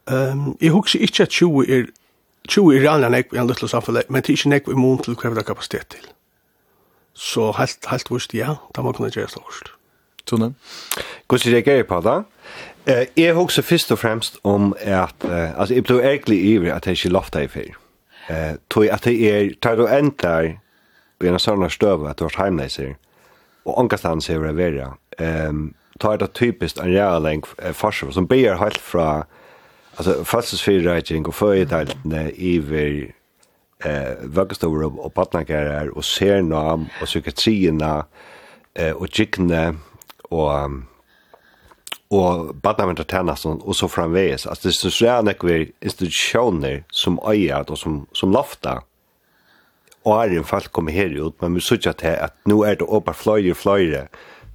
[0.05, 1.85] Um, jeg husker ikke at 20 er
[2.47, 5.01] 20 är alla nekv i en liten samfunn, men det er ikke nekv i mån
[5.03, 6.11] til hva vi har kapasitet til.
[7.13, 9.71] Så helt, helt vist, ja, da må kunne gjøre slagst.
[10.25, 10.53] Tone?
[11.29, 12.17] Hvordan reagerer på det?
[12.85, 16.85] Eh, jeg husker først og fremst om at, eh, altså, jeg ble egentlig ivrig at
[16.85, 17.73] jeg ikke lovte i fyr.
[18.25, 20.47] Uh, tog at jeg er, tar du endar,
[21.23, 22.95] i en sånn støv at du har heimleiser,
[23.65, 24.91] og ångastans hever det vera.
[25.19, 27.43] Um, ta er det typiskt en realeng
[27.73, 29.25] forsvar som blir helt fra
[29.95, 33.13] alltså födelsesfyrräkning och födelsedeltene iver
[33.85, 38.03] eh vöggestor og, og partnerkärer og ser nam og psykiatriene,
[38.75, 39.75] eh og kikkene,
[40.31, 40.75] og chickne
[42.09, 42.55] och och
[43.45, 44.45] og, og så framväs.
[44.45, 48.81] Altså, det er så jävla institutioner som öjat og som, som lofta
[50.05, 53.55] åren folk kommer her ut, men vi sier til at nå er det åpne fløyre,
[53.55, 54.05] fløyre,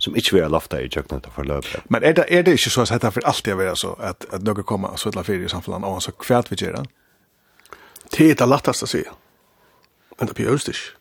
[0.01, 1.85] som ikke vil ha lofta i kjøkkenet for løpet.
[1.93, 4.47] Men er det, er det ikke så at dette for alltid er så, at, at
[4.47, 6.87] noen kommer og søtler fyrir i samfunnet, og så kvært vi gjør det?
[8.11, 9.03] Det er det letteste å si.
[10.19, 10.97] Men det blir østisk.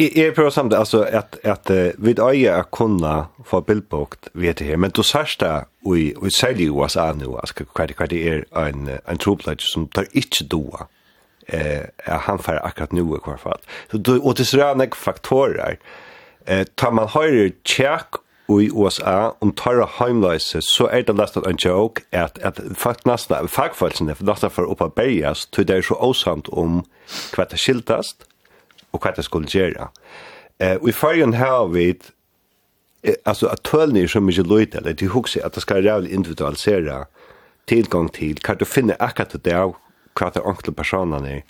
[0.00, 4.54] Jeg, jeg prøver samt, altså, at, at uh, vi øye er kunne få bildbukt ved
[4.54, 5.52] det her, men du sørst det,
[5.84, 7.36] og, og særlig i USA nå,
[7.76, 10.88] hva det er en, en tropløyde som tar ikke doa
[11.46, 13.60] eh han får akkurat nu i hvert fall.
[13.90, 15.78] Så då och det är några faktorer.
[16.46, 18.06] Eh tar man höjer check
[18.60, 23.48] i USA om tarra heimleise, så er det nesten en joke at, at folk nesten,
[23.48, 26.82] fagfølelsene for nesten for oppa berges, tog det er så åsamt om
[27.34, 28.26] hva det skiltast
[28.92, 29.88] og hva det skulle gjøre.
[30.58, 31.94] Eh, og i fargen her vi
[33.26, 37.04] altså at tølene er så mye løyte, eller de husker at det skal rævlig individualisere
[37.66, 39.76] tilgang til hva du finner akkurat det av
[40.18, 41.44] hva det enkle personene er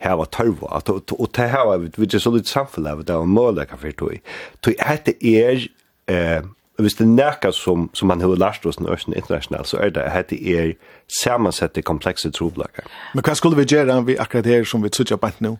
[0.00, 0.76] hava tørva.
[0.78, 3.92] At og det her var, vi ikke så litt samfunnet det var målet målaka for
[3.92, 4.16] tog
[4.62, 5.66] tog hette er
[6.08, 6.40] eh,
[6.80, 9.90] hvis det er nærka som, som man har lært hos den østen internasjonalt, så er
[9.90, 10.72] det at hette er
[11.22, 15.30] sammensette komplekse troblager Men hva skulle vi gjøre vi akkurat her som vi trodde på
[15.40, 15.56] nå?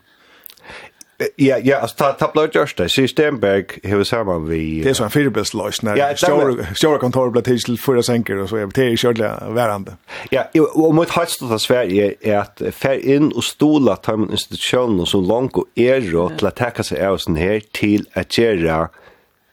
[1.37, 2.89] Ja, ja, alltså ta ta blå just det.
[2.89, 6.99] Så Stenberg hur samman vi Det är så en fyrbäst lösn när ja, stora stora
[6.99, 9.93] kontor blir till förra sänker och så är det körliga varande.
[10.31, 10.45] Ja,
[10.75, 15.07] och mot hatst av Sverige är att fär in och stola ta en institution som
[15.07, 18.89] så långt och är då till att ta sig av sen här till att göra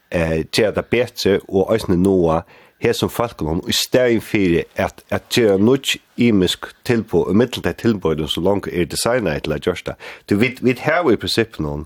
[0.09, 2.43] eh göra det bättre och ösna noa
[2.83, 8.41] hesum falkunum i stein fyrir at at gera nutch imisk tilbo og mittelta tilbo so
[8.41, 9.93] langt er designa til at justa
[10.27, 11.85] to vit vit her við principle on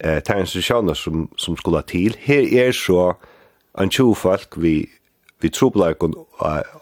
[0.00, 2.16] eh tansitioner sum sum skula til.
[2.18, 3.12] Her er so
[3.78, 4.88] ein tju folk vi
[5.40, 6.14] vi trublar kon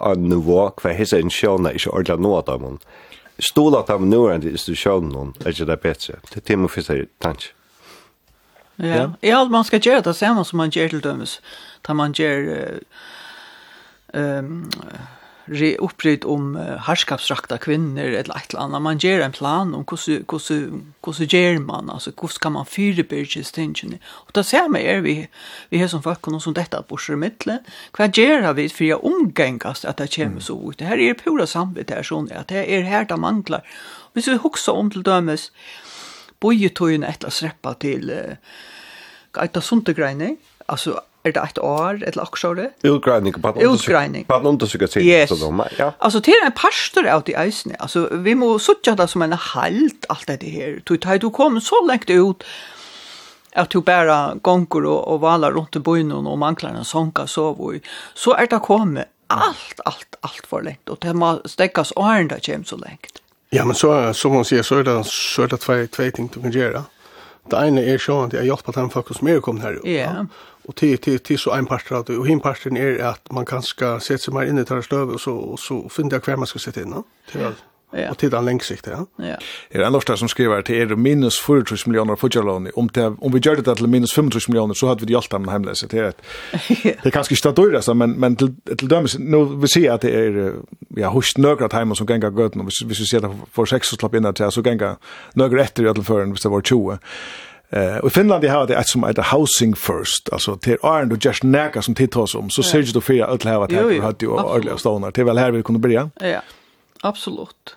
[0.00, 2.78] on the walk for his insurna is ordla nota mun
[3.40, 7.06] stola tam nu and is to show non är det bättre det tema för sig
[7.18, 7.52] tant
[8.76, 11.40] Ja, jag man skal gera det samma som man gör till dömes
[11.82, 12.80] där man ger
[14.12, 14.70] ehm
[15.44, 20.24] re upprit om härskapsrakta kvinnor eller ett eller annat man ger en plan om hur
[20.48, 24.80] hur hur ger man alltså hur ska man fyra bridges tension och då ser man
[24.80, 25.28] är vi
[25.68, 27.58] vi har som folk och som detta på skärmittle
[27.98, 30.78] vad ger vi för jag omgängas att det kommer så ut?
[30.78, 33.62] Det här är pura samvete här sån att det är här där manglar
[34.12, 35.52] hvis vi huxar om till dömes
[36.40, 38.12] bojetöjen ett att släppa till
[39.52, 42.70] av Suntegreine, alltså er det et år eller också det?
[42.82, 43.32] Utgreining.
[43.32, 43.62] på något.
[43.62, 44.24] Utgrävning.
[44.24, 44.96] På något så gott.
[45.78, 45.92] Ja.
[45.98, 47.76] Altså, til en pastor ut i ösnen.
[47.78, 50.80] Altså, vi må suttje det som en halt alt det her.
[50.84, 52.44] Du tar du kom så lengt ut
[53.52, 57.82] at du bare gonger og, og valer rundt i bøynen og mangler en sånka sovøy,
[58.14, 62.42] så er det kommet alt, alt, alt for lengt, og det må stekkes åren det
[62.46, 63.20] kommer så lengt.
[63.52, 66.30] Ja, men så, som man sier, så er det, så er det tve, tve ting
[66.32, 66.86] du kan gjøre.
[67.50, 69.80] Det ene er sånn at jeg hjelper dem folk som er kommet her.
[69.84, 69.92] Ja.
[69.92, 74.00] Yeah och till till till så en part att och hinparten är att man kanske
[74.00, 76.58] sätta sig mer in i tar stöv och så och så fundar kvar man ska
[76.58, 77.04] sätta in då.
[77.30, 77.40] Till
[77.96, 78.10] Ja.
[78.10, 79.06] Och till den längsikt, ja.
[79.16, 79.36] Ja.
[79.70, 82.70] Är en Lars som skriver till er minus 40 miljoner på Jaloni.
[82.74, 85.48] Om det om vi gör det till minus 25 miljoner så hade vi hjälpt dem
[85.48, 86.22] hemlösa till ett.
[87.02, 90.54] Det kanske inte så men men till till dömes nu vi ser att det är
[90.88, 93.96] ja hust några timmar som gänga gott och vi vi ser det för sex så
[93.96, 94.96] slapp in där så gänga
[95.34, 96.98] några efter i alla förrän hvis det var 20.
[97.72, 101.82] Eh och Finland har det som heter housing first alltså till Iron och just näka
[101.82, 105.10] som tittas om så ser du för att ha att ha hade ju ordliga stonar
[105.10, 106.10] till väl här vi kunde börja.
[106.20, 106.42] Ja.
[107.02, 107.76] Absolut.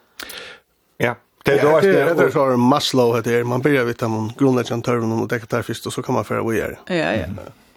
[0.98, 1.16] Ja.
[1.44, 4.86] Det är då att det är så Maslow det är man börjar vita man grundläggande
[4.86, 6.78] törven och täcka där först och så kan man föra vidare.
[6.88, 7.26] Ja ja.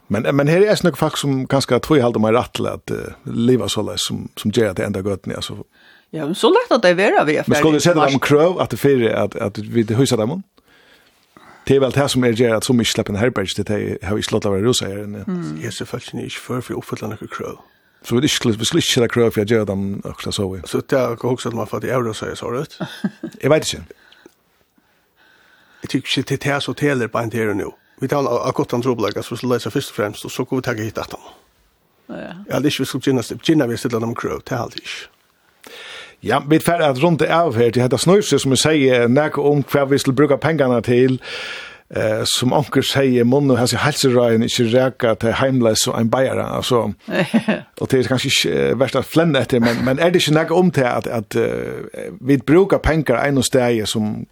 [0.06, 2.90] Men men här är det nog folk som ganska tror jag håller mig rätt att
[3.22, 5.56] leva så där som som ger det ända gott ni alltså.
[6.10, 7.44] Ja, men så lätt att det är vara vi är.
[7.46, 10.42] Men skulle du säga dem kröv att det för att att vi det husar dem?
[11.68, 14.22] det är väl det som är det att så mycket släppen herberg det har vi
[14.22, 15.24] slått av rosa här inne.
[15.62, 17.58] Yes, det fallet inte för för uppfyllande krav.
[18.02, 20.62] Så vi skulle vi skulle köra krav för jag gör dem också så vi.
[20.64, 22.78] Så det är också att man får det euro så så rätt.
[23.40, 23.94] Jag vet inte.
[25.80, 27.70] Jag tycker inte det är så teller på en del nu.
[28.00, 30.56] Vi tar av gott om trubbel så så läser först och främst och så går
[30.56, 31.20] vi ta hit att dem.
[32.06, 32.14] Ja.
[32.48, 34.76] Ja, det är ju så gynnas det gynnas vi sitter dem krav till allt.
[36.22, 39.06] Ja, vi er ferdig at rundt det av her til dette snøyse som vi sier
[39.08, 41.20] nek om hva vi skal bruke pengene til.
[41.88, 46.92] Eh som onkel sier munnu hans halsrein ikkje reka til heimleis og en bæjar altså.
[47.80, 50.50] og det er kanskje ikke verst at flenne etter men men er det ikke nek
[50.50, 54.26] om til at at uh, vi brukar pengar en og stæje som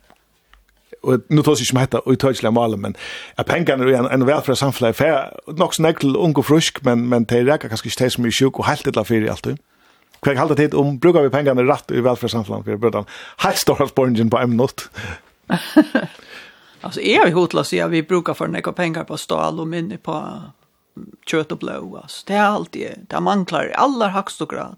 [1.03, 2.97] og nu tås ikke som heter og tøysla malen, men
[3.39, 5.29] at pengarna er en, en velfra samfunnet er
[5.59, 8.27] nok snakk til ung og frusk, men, men det er reka kanskje ikke det som
[8.27, 9.57] er sjuk og helt etter fyrir alltid.
[10.21, 13.07] Hva jeg halte tid om brukar vi pengene rett i velferdssamfunnet for brødene.
[13.45, 14.89] Helt står alt borgen på en minutt.
[16.81, 19.97] alltså är vi hotlösa si, ja, vi brukar för några pengar på stål och minne
[19.97, 20.43] på
[21.27, 24.77] kött och blå alltså det är alltid det manklar alla högst och grad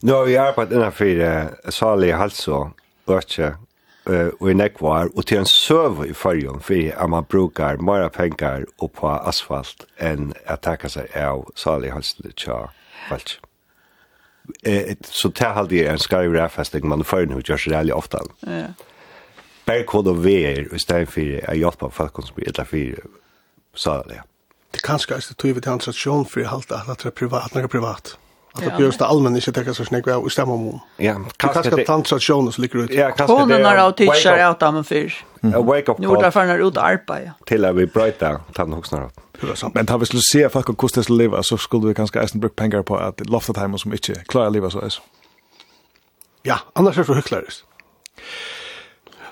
[0.00, 2.70] nu har vi arbetat innan för uh, salig halso
[3.06, 3.54] ötje
[4.10, 8.08] uh, och i nekvar och till en söv i färgen för att man brukar mera
[8.08, 12.70] pengar och på asfalt än att tacka sig av salig halso tja
[13.08, 13.45] falsk
[15.02, 18.18] så det här det en skarv räfästing man får nu görs det väldigt ofta.
[18.40, 18.66] Ja.
[19.66, 23.08] Bergkod og VR och stein för att hjälpa folk som blir etter for
[23.74, 24.22] så det.
[24.70, 28.18] Det kanske är det tog vi for transaktion halte at det er privat, några privat.
[28.56, 30.80] Att det blir det allmänna inte täcka så snägg och stämma om.
[30.96, 32.90] Ja, kanske det tantra showen så ligger ut.
[32.90, 33.54] Ja, kanske det.
[33.54, 35.14] Hon har och teacher out fyr.
[35.42, 35.98] A Wake up.
[35.98, 37.30] Nu där när ut arpa ja.
[37.46, 39.74] Till att vi brighta tant huxnar åt.
[39.74, 42.40] Men tar vi skulle se folk och kosta att leva så skulle vi kanske ästen
[42.40, 44.94] brukt pengar på att lofta time som inte klarar leva så är.
[46.42, 47.64] Ja, annars är det för hycklariskt.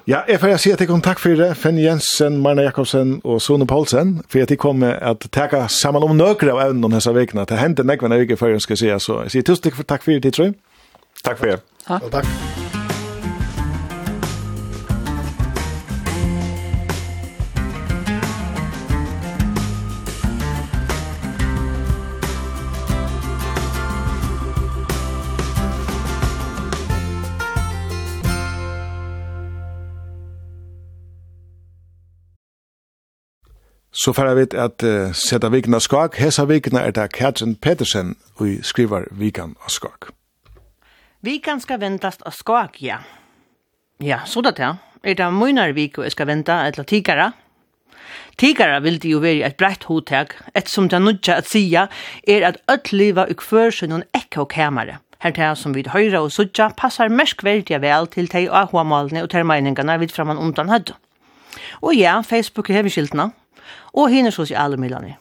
[0.06, 3.40] Ja, jeg får si at jeg kom takk for det, Fenn Jensen, Marna Jakobsen og
[3.40, 7.14] Sone Paulsen, for at jeg kom med at takka sammen om nøkere av evnen disse
[7.16, 7.46] vekene.
[7.48, 10.12] Det hendte nekvene jeg ikke før jeg skal si, så jeg sier tusen takk for
[10.12, 10.60] det, tror jeg.
[11.24, 11.60] Takk for det.
[11.88, 12.04] Takk.
[12.04, 12.73] Og takk.
[33.94, 36.18] Så får jeg vite at uh, sette vikene av skak.
[36.18, 40.10] Hesa vikene er det Katrin Pettersen og skriver vikan av skak.
[41.24, 42.98] Vikan skal ventast av skak, ja.
[44.02, 44.80] Ja, så det er.
[45.04, 47.30] Er det munar vik og skal venta etla tigara?
[48.36, 51.86] Tigara vil det jo være et brett hotek, et som det nudja at sia
[52.26, 54.98] er at öll liva uk førsyn og ekka og kæmare.
[55.22, 59.22] Her til som vi høyra og sudja passar merskverdiga vel til teg og ahua malene
[59.22, 60.92] og termeiningarna vid framan undan hødd.
[61.80, 63.30] Og ja, Facebook er heviskiltna,
[63.94, 65.16] og henne sosiale midlene.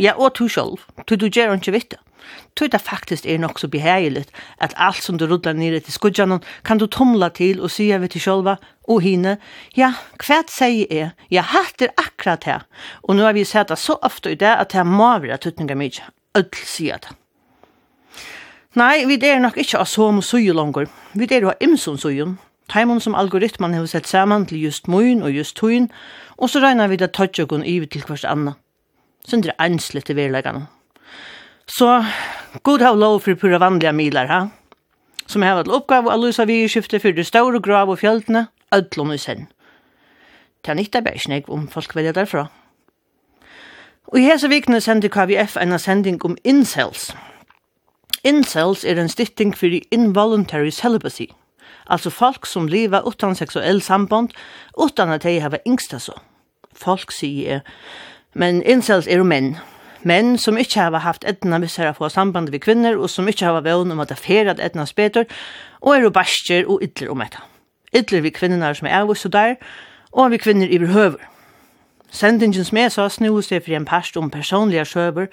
[0.00, 2.00] Ja, og du selv, du du gjør ikke vitt det.
[2.56, 6.42] Tøy det faktisk er nok så behageligt at alt som du rullar nere til skudjanen
[6.64, 8.56] kan du tumla til og sige vi til sjolva
[8.88, 9.36] og hine,
[9.76, 12.66] ja, kvært sier jeg, hatt er akkurat her,
[13.02, 15.74] og nå har vi sett det så ofte i det at det må være tøtninga
[15.74, 16.04] mykje.
[16.36, 17.14] ødel sier det.
[18.76, 22.36] Nei, vi er nok ikke av som suju langer, vi er jo av imson sujen,
[22.68, 25.90] Taimon som algoritman hefur sett saman til just moin og just tuin,
[26.36, 28.56] og så regnar vi det tøtjokon ivi til hvers anna.
[29.26, 30.66] Sindri einslitt til verlegane.
[31.66, 32.04] Så,
[32.62, 34.40] god hav lov for pura vanliga milar, ha?
[35.26, 38.46] Som heva til oppgave å løsa vi i skifte fyrir staur og grav og fjöldene,
[38.74, 39.48] ödlom i sen.
[40.62, 42.48] Det er nytta bæg snegg om folk velja derfra.
[44.06, 47.10] Og i hese vikne sender KVF en sending om incels.
[48.24, 51.26] Incels er en stytting fyrir involuntary celibacy.
[51.86, 54.32] Alltså folk som lever utan sexuell samband,
[54.76, 56.12] utan att de har yngsta så.
[56.74, 57.60] Folk sier,
[58.34, 59.56] men incels er menn.
[60.02, 63.60] Menn som ikke har haft etna misser få samband med kvinner, og som ikke har
[63.60, 65.24] vøvn om at det fer at etna speter,
[65.80, 67.42] og er jo baster og ytler om etta.
[67.94, 69.54] Ytler vi kvinner som er avvist og der,
[70.12, 71.22] og vi kvinner i behøver.
[72.10, 75.26] Sendingen som jeg sa snur seg for en past om personlige sjøver,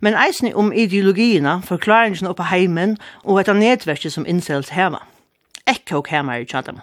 [0.00, 5.04] men eisen om ideologierna, forklaringen oppe heimen og etter nedverket som incels hever
[5.70, 6.82] ekkokammer i tjadam.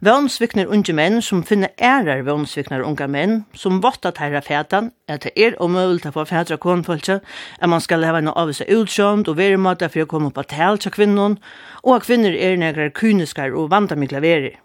[0.00, 5.32] Vånsviknar unge menn som finner ærar vånsviknar unga menn som vottat herra fætan at det
[5.36, 9.36] er omøvult å få fætra konfølse at man skal leva noe av seg utsjømt og
[9.36, 11.36] være måte for å komme på tal til kvinnon
[11.82, 14.56] og at kvinner er negrar kyniskar og vandamikla verir.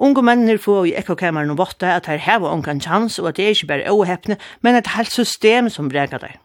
[0.00, 3.44] Unge mennir får i ekkokammeren og votta at her heva ungan chans og at det
[3.44, 6.40] er ikke bare åhepne, men et helt system som vrega der.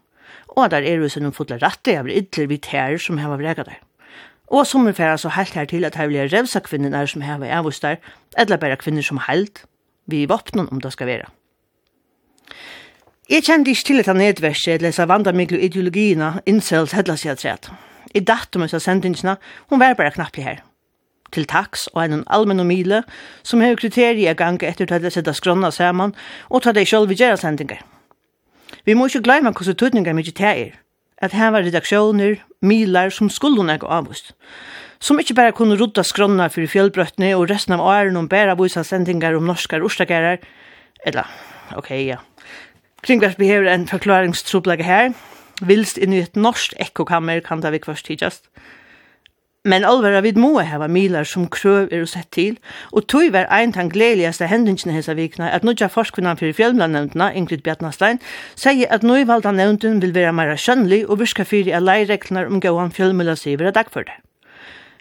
[0.52, 3.64] Og at der er jo sånn fotla rattig av idler vi tær som heva vrega
[3.72, 3.80] der.
[4.48, 7.48] Og som er færa så helt her til at her vil revsa kvinner som heva
[7.48, 7.96] avvistar,
[8.38, 9.64] eller bare kvinner som held,
[10.08, 11.26] vi i våpnen om det skal være.
[13.30, 17.48] Jeg kjente ikke til at han nedverste, eller så vandra myklo ideologiene, incels, hedla seg
[17.48, 17.72] at
[18.14, 19.38] I datum av sendingsene,
[19.70, 20.60] hun var bare knapp her.
[21.32, 23.04] Til taks og en allmenn og mile,
[23.44, 26.14] som har kriterier gang etter til at sette skrona sammen,
[26.50, 27.82] og ta det selv vi gjør sendinger.
[28.86, 30.83] Vi må ikke glemme hvordan tøtninger mye til er
[31.24, 34.34] at her var redaksjoner, milar som skulle nekka avvist.
[35.04, 38.84] Som ikke bare kunne rodda skronna for fjellbrøttene og resten av åren om bæra vise
[38.88, 40.44] sendingar om norskar orsdagerar,
[41.08, 41.28] eller,
[41.76, 42.20] ok, ja.
[43.04, 45.12] Kringvert behøver en forklaringstroblegge her,
[45.64, 48.48] vilst inn i et norsk ekkokammer kan det vi kvarst tidjast.
[49.64, 52.58] Men alvara vid må hava milar som krøv er sett til,
[52.92, 57.64] og tog var ein tan gledeligaste hendingsene hesa vikna, at nudja forskvinnan fyrir fjellmlandnevntna, Ingrid
[57.64, 58.20] Bjarnastein,
[58.60, 62.92] sier at nøyvalda nevnten vil være meira skjønnelig og virka fyrir a leireklnar om gauan
[62.92, 64.20] fjellmullasiver er dagførde.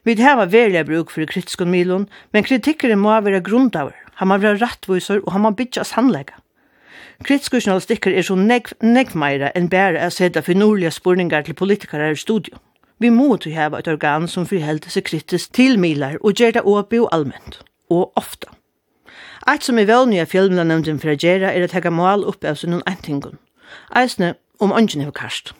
[0.06, 4.62] Vi hava verlega bruk fyrir kritiskon milon, men kritikkere må vera grundaver, han må vera
[4.62, 6.38] rattvisor og han må bytja sannlega.
[7.26, 11.58] Kritiske journalistikker er så negv, negv meira enn bæra å seta for nordlige spurningar til
[11.58, 12.62] politikere i studium.
[13.02, 16.60] Vi må til hava et organ som forhelder seg kritisk til milar og gjør det
[16.62, 17.56] åpig og allment,
[17.90, 18.52] og ofta.
[19.50, 22.46] Eit som er vanlig av fjellmla nevnden for å gjøre er å tega mål opp
[22.46, 23.40] av sin entingun.
[23.98, 25.50] Eisne om ønsken er karst.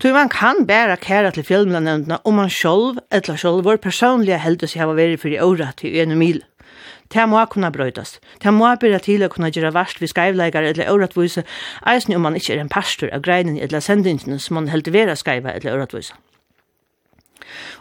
[0.00, 4.40] Tui man kan bæra kæra til fjellmla nevndena om man sjolv, etla sjolv, vår personlige
[4.40, 6.40] heldes hava veri fyrir året til en mil.
[7.12, 8.22] Det må kunna brøytast.
[8.42, 11.44] Det må byrja til å kunna gjøre varst vi skeivleikar eller åratvise,
[11.84, 15.12] eisne om man ikkje er en pastor av greinen eller sendingene som man held vera
[15.20, 16.16] skeiva eller åratvise.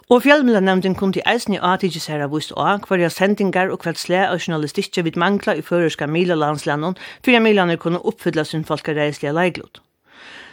[0.09, 4.25] Og fjallmiddelnevnden kunne til eisen i ATG særa vist av hverja sendingar og hvert slæ
[4.27, 9.81] av journalistikje vid mangla i førerska milalandslannon, fyrir milaner kunne oppfylla sin folkareislige leiglod.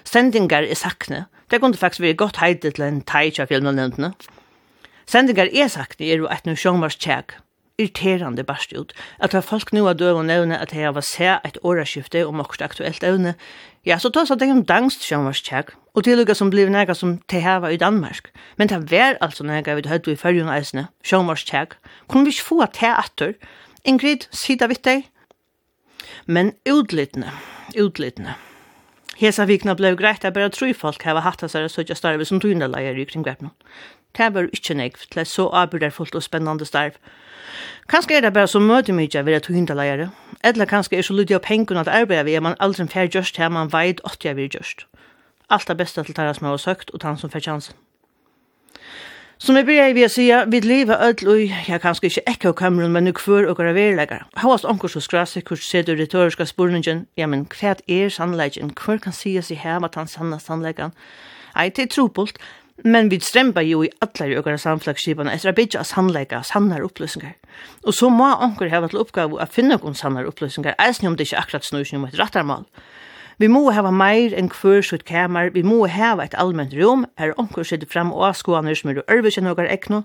[0.05, 1.27] Sendingar er sakne.
[1.51, 4.15] Det kunne faktisk være godt heidet til en teitja fjallmiddelnevndene.
[5.07, 7.35] Sendingar er sakne er jo et nu sjongvars tjekk,
[7.81, 8.93] irriterande barst ut.
[9.19, 12.41] At har folk nu av døv og nevne at jeg var se et åraskifte om
[12.43, 13.35] okkur aktuelt evne,
[13.87, 17.71] Ja, så tås det om dansk sjónvarskjæk, og tilukka som blir nega som te hava
[17.73, 18.29] i Danmark.
[18.59, 21.79] Men det var altså nega vi høyde i fyrjun eisne, sjónvarskjæk.
[22.09, 23.33] Kunne vi ikke få te atter?
[23.85, 25.09] Ingrid, sida vitt deg?
[26.27, 27.33] Men utlittne,
[27.79, 28.37] utlittne.
[29.17, 32.41] Hesa vikna blei greit at bare tru folk hava hatt hans er søtja starve som
[32.41, 33.25] tunneleier i kring
[34.17, 36.97] Det var ikke nekv til så avbyrderfullt og spennende starv.
[37.91, 40.09] Kanskje er det bare så møte mye ved at du hinderleier.
[40.45, 43.37] Eller kanskje er så lydig av pengene at arbeidet vi er man aldri fer gjørst
[43.37, 44.87] her man veit åtte jeg vil gjørst.
[45.51, 47.75] Alt det beste til deres med å søkt og han som fer chansen.
[49.41, 52.55] Som jeg begynner vi å si, vi lever ødel og jeg kanskje ikke ikke av
[52.59, 54.27] kameran, men nu kvør og er verlegger.
[54.37, 57.07] Hva er anker så skrasig hvor ser du retoriske spurningen?
[57.17, 58.75] Ja, men hva er sannleggen?
[58.77, 60.93] Hvor kan si seg her at han sanna sannleggen?
[61.57, 62.37] Nei, det er trobult,
[62.85, 66.81] Men vi strempa jo i alla i ökara samflagsskiparna efter att bytja sannleika og sannar
[66.81, 67.35] upplösningar.
[67.83, 71.27] Og så må anker hava til oppgave at finna okkur sannar upplösningar, eisen om det
[71.27, 72.65] ikke akkurat snursen om et rattarmal.
[73.39, 77.33] Vi må hava meir enn kvör sutt kamar, vi må hava eit allment rom, er
[77.37, 80.03] onkur sitter fram og askoaner som er ørvisen og ekno,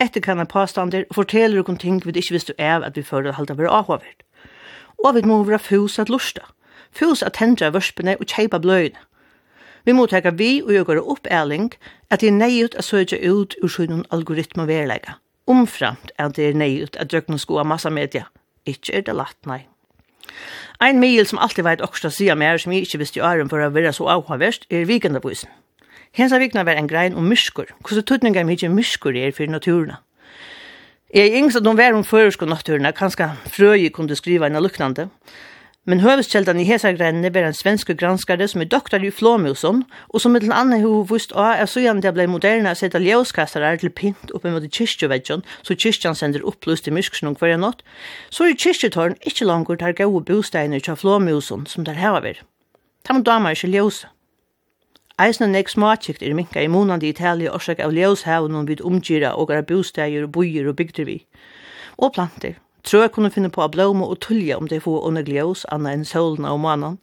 [0.00, 3.64] etterkanna påstander og forteller okkur ting vi ikkje visste av at vi fyrir halda vi
[3.64, 4.22] avhavert.
[5.04, 6.42] Og vi må vera fus at lusta,
[6.92, 9.07] fus at tendra vörspene og kjeipa bløyene.
[9.84, 11.72] Vi må teka vi og gjøre oppeling
[12.10, 15.18] at det er nøyut å søke ut ur sjønnen algoritma verleika.
[15.48, 18.26] Omframt at det er nøyut at drøkken skoa massa media.
[18.66, 19.66] Ikke er det latt, nei.
[20.80, 23.62] Ein mail som alltid veit oksta sia mer som jeg ikke visste i åren for
[23.62, 25.50] å være så avhavverst, er vikendabuysen.
[26.14, 29.98] Hensa vikna var en grein om myskur, hvordan tutninga mykje myskur er for naturna.
[31.14, 35.08] Jeg er yngst at de var om føresko naturna, kanskje frøy kunne skriva en luknande,
[35.88, 40.20] Men høveskeldan i hesa grenne ber en svensk granskare som er doktor i Flåmusen, og
[40.20, 43.70] som mittel annet ho vust av er så gjerne det ble moderne å sette ljøskassere
[43.80, 47.80] til pint oppe mot kyrkjøvedjon, så kyrkjan sender opplust i mysksen hver natt,
[48.28, 52.44] så er kyrkjøtåren ikkje langt tar gode bosteiner til Flåmusen som der hever.
[53.08, 54.12] må damer ikkje ljøse.
[55.18, 59.50] Eisne nek smakikt er minka i månande i Italia orsak av ljøshavn vid omgyra og
[59.50, 61.24] er bosteier og bojer og bygder vi.
[61.96, 62.60] Og planter.
[62.84, 65.92] Tror jeg kunne finne på å blåme og tullje om det får under gljøs, anna
[65.96, 66.98] enn solen og manan.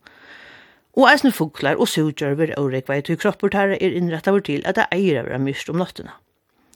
[0.96, 4.80] Og eisne fuglar og sugjørver og rekvei til kroppur tæra er innretta vår til at
[4.80, 6.16] det eier av myrst om nottena.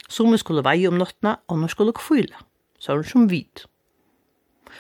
[0.10, 2.44] Som skulle vei om nottena, og når skulle kvila,
[2.80, 3.66] sånn som vit.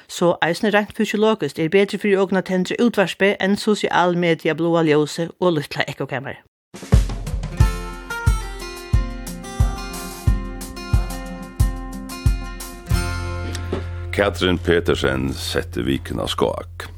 [0.10, 5.30] Så eisne rent fysiologiskt er bedre fyrir ågna tendre utvarspe enn sosial media blåa ljøse
[5.40, 6.42] og luttla ekokammer.
[14.20, 16.90] Katrin Petersen sette viken av skak.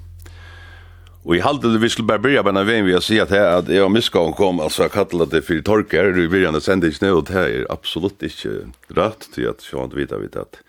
[1.21, 3.45] Og i halde det vi skulle bare byrja benna veien vi har sier at her
[3.59, 6.89] at jeg og Miskaun kom, altså jeg kallet det for torker, du vil gjerne sende
[6.89, 8.55] ikke ned, og det er absolutt ikke
[8.97, 10.63] rett til at sjåan vita vidt at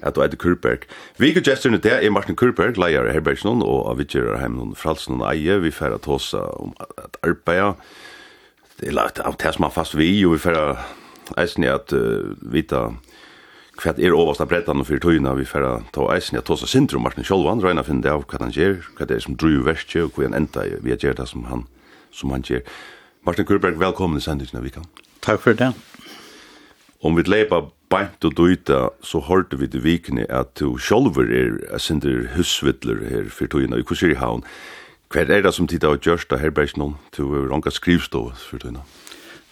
[0.00, 0.88] at du heter Kurberg.
[1.20, 4.62] Vi går gesterne til er Martin Kurberg, leier i Herbergsnån, og av vi vidtjører hjemme
[4.62, 7.76] noen fralsen og eie, vi færre tåsa om at arbeida,
[8.80, 10.72] det er lagt av det som er fast vi, og vi færre
[11.36, 12.88] eisen i at uh, vita
[13.82, 15.64] kvat er oversta brettan og fyrir tøyna vi fer
[15.94, 19.10] ta eisen at tosa sindrom Martin Sjolvan reina finn det av kvat han gjer, kvat
[19.10, 21.66] det er som drew verste og kvat enda vi ger det som han
[22.14, 22.62] som han gjer.
[23.26, 24.86] Martin Kurberg velkommen i sendingen vi kan
[25.22, 25.72] Takk for det
[27.02, 31.78] Om vi leipa beint og duita, så hørte vi til vikene at du sjolver er
[31.82, 34.44] sinder husvittler her for tøyna i Kusiri Havn.
[35.10, 38.86] Hva er det som tida har gjørst av herbergsnån til å ranka skrivstå for tøyna?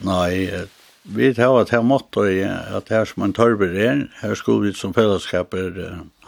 [0.06, 0.46] Nei,
[1.04, 4.76] Vi tar at her måtte i at her som en tørber er, her skulle vi
[4.76, 5.72] som fellesskaper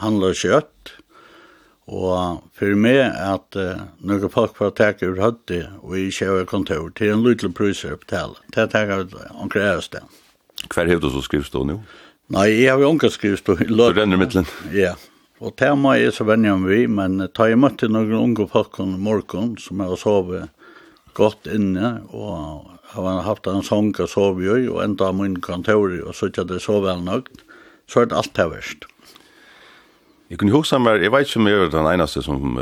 [0.01, 0.95] handla kjøtt.
[1.93, 6.93] Og for meg at uh, noen folk får takke ur høtti og i kjøve kontor
[6.97, 8.39] til en liten prus å betale.
[8.55, 10.07] Det takker vi omkring er sted.
[10.71, 11.81] Hver hevde så skrivstå nå?
[12.33, 13.59] Nei, jeg har jo omkring skrivst du.
[13.59, 14.47] Så renner mittelen?
[14.73, 14.95] Ja.
[15.43, 18.79] Og det må jeg så vennja om vi, men ta jeg møtte noen unge folk
[18.81, 20.53] om morgen som jeg har sovet,
[21.15, 25.95] godt inne, og har haft en sång og sov jo, og enda av min kontor,
[26.07, 27.31] og så ikke det så vel nok,
[27.89, 28.89] så er det alt det verst.
[30.33, 32.61] Jeg kunne huske meg, jeg vet ikke om jeg var den eneste som,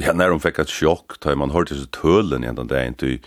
[0.00, 3.18] ja, når hun fikk et sjokk, da man hørte disse tølen igjen den dagen, til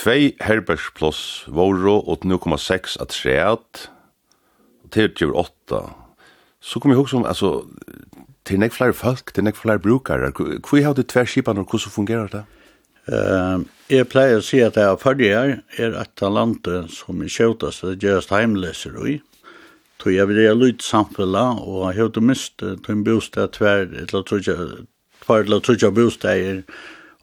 [0.00, 3.88] tvei herbergsplås våro, og 0,6 at treet,
[4.90, 5.82] til 28.
[6.60, 7.60] Så kom jeg huske om, altså,
[8.48, 12.32] til nek flere folk, til nek flere brukere, hvor har du tverskipan, og hvordan fungerer
[12.32, 12.44] det?
[13.10, 17.18] Uh, jeg pleier å si at jeg er ferdig her, er et av landet som
[17.24, 19.16] er kjøtast, det gjøres heimleser i.
[19.98, 24.22] Tog jeg vil gjøre lyd samfunnet, og jeg har mist til en bostad tver, eller
[24.30, 26.62] tver eller trutja bostad,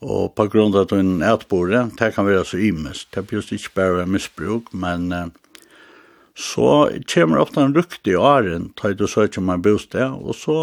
[0.04, 3.08] og på grunn av at hun er etbore, det kan være så imest.
[3.16, 5.26] Det blir ikke bare misbruk, men uh,
[6.36, 10.60] så kommer ofte en rukt i åren, tar du søker om en bostad, og så,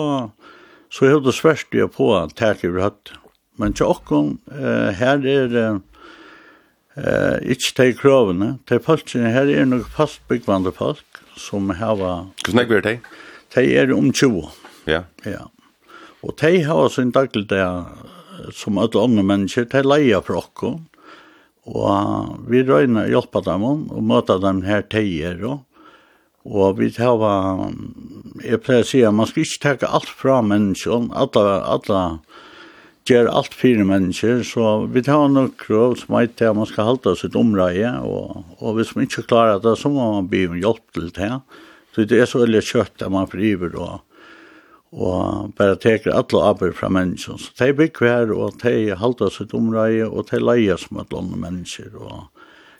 [0.92, 3.16] så er det svært på at det er hatt
[3.60, 8.48] Men til åkken, uh, her er uh, ikke de kravene.
[8.70, 12.30] De folkene her er noen fastbyggvande folk som hava...
[12.44, 12.96] Hvordan er det de?
[13.54, 14.48] De er om 20.
[14.90, 15.04] Ja.
[15.26, 15.46] Ja.
[16.24, 17.46] Og de har sin daglig
[18.52, 20.82] som alle andre mennesker, de leier for åkken.
[21.64, 25.62] Og vi røyner hjelpe dem om, og møte dem her teier og
[26.44, 27.22] Og vi tar
[28.44, 32.00] jeg pleier å si at man skal ikke ta alt fra menneskene, alle, alle
[33.08, 36.88] gjør alt fire mennesker, så vi tar noen krav som er til at man skal
[36.88, 40.64] halte sitt område, og, og hvis man ikke klarer det, så må man bli med
[40.64, 41.30] hjelp til det.
[41.94, 44.00] Så det er så veldig kjøtt at man friver og,
[44.94, 47.38] og bare teker alle arbeid fra mennesker.
[47.38, 51.36] Så de bygger her, og de halte sitt område, og de leier som et land
[51.36, 51.92] mennesker.
[52.00, 52.24] Og...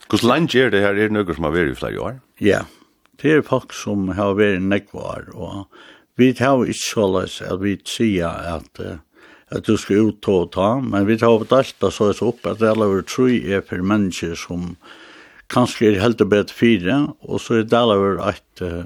[0.08, 0.96] Hvordan land gjør det her?
[0.96, 2.20] Er det noe som har vært i flere år?
[2.42, 2.64] Ja,
[3.22, 5.66] det er folk som har vært i nekvar, og
[6.16, 8.98] vi tar ikke så løs at vi sier at uh,
[9.54, 12.30] at du skal ut og ta, men vi tar opp alt det så er så
[12.32, 14.74] opp at det er over tro er for mennesker som
[15.52, 18.84] kanskje er helt og bedt fire, og så er det over at uh,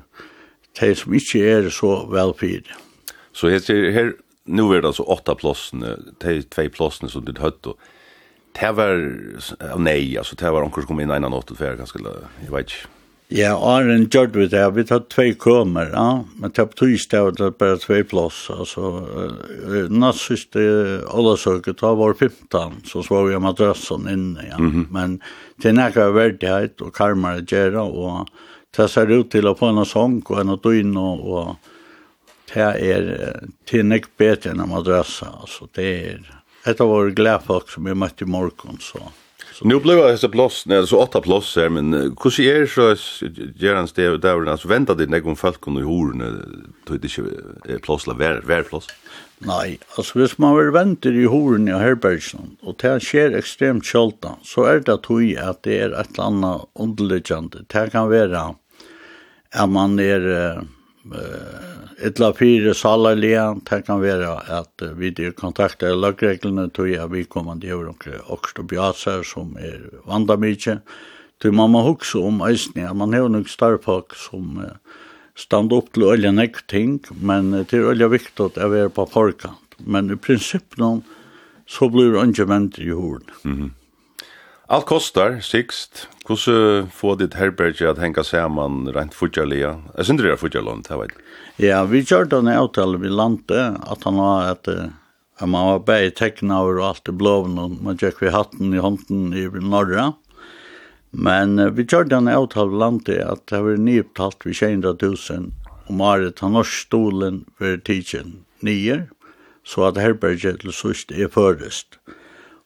[0.81, 2.77] de som ikke er så vel fire.
[3.33, 4.13] Så jeg sier her,
[4.49, 5.95] nå er det altså åtta plåsene,
[6.25, 7.79] de tve plåsene som du høtt, og
[8.59, 8.99] det var,
[9.79, 12.98] nei, altså det var omkring som kom inn 1.84, kanskje, jeg vet ikke.
[13.29, 14.63] Ja, Arjen gjør vi det.
[14.73, 16.25] Vi tar två kommer, ja.
[16.41, 18.39] Men det betyr ikke tisdag var det bare två plass.
[18.51, 18.93] Alltså,
[19.93, 20.63] natt siste
[21.05, 24.57] åldersøket da var 15, så så vi madrassen inne, ja.
[24.59, 24.87] Mm -hmm.
[24.91, 25.21] Men
[25.63, 28.29] det er nekka verdighet og karmere gjerra, og
[28.77, 31.57] det ser ut til å få en sång og en døgn, og, og
[32.55, 35.29] det er til nek bedre enn madrassen.
[35.41, 36.21] Alltså, det er...
[36.67, 38.99] Ett av våre glede folk som vi mötte i morgen, så...
[39.59, 42.97] Så nu blev det så plats när så åtta plats här men hur ser så
[43.57, 46.25] Gerans det där alltså vänta det när kom folk i horna
[46.85, 48.87] då det inte plats la vär vär plats.
[49.39, 54.25] Nej, alltså hvis man vill vänta i horna i Herbergsen och det sker extremt kallt
[54.43, 57.59] så är det att ju att det är ett annat underliggande.
[57.67, 58.55] Det kan vara
[59.55, 60.63] att man är eh
[61.99, 67.59] etla fire salarliga, det kan være at vi de kontakter lagreglene tog jeg vi kommer
[67.59, 70.79] til å gjøre okst og bjaser som er vanda mykje.
[71.43, 74.59] Tog man må huske om eisne, at man har nok starpak som
[75.39, 79.07] stand opp til olje nekk ting, men det er olje viktig at jeg er på
[79.11, 79.79] forkant.
[79.87, 81.05] Men i prinsippen
[81.69, 83.31] så blir det ikke venter i horen.
[83.45, 83.71] Mm -hmm.
[84.69, 86.07] Allt kostar, sixt.
[86.29, 89.79] Hvordan får ditt herberge at henga saman rent fudjarlia?
[89.97, 91.15] Jeg synes det er fudjarlund, jeg vet.
[91.57, 96.11] Ja, vi kjørte en avtale vid landet, at han var at, at man var bare
[96.11, 100.11] i teknaver og alt i blåven, og man tjekk vi hatten i hånden i norra.
[101.17, 105.49] Men vi kjørte en avtale vid landet at det var nyupptalt vi 200 000
[105.89, 109.09] om året han norsk stolen för tidsen nyer,
[109.65, 111.97] så at herberget til sørst er førest.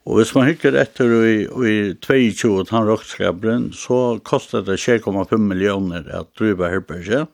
[0.03, 6.33] Og hvis man hykker etter i, i 22 tannrokkskabelen, så kostet det 6,5 millioner at
[6.39, 7.31] drive herberget.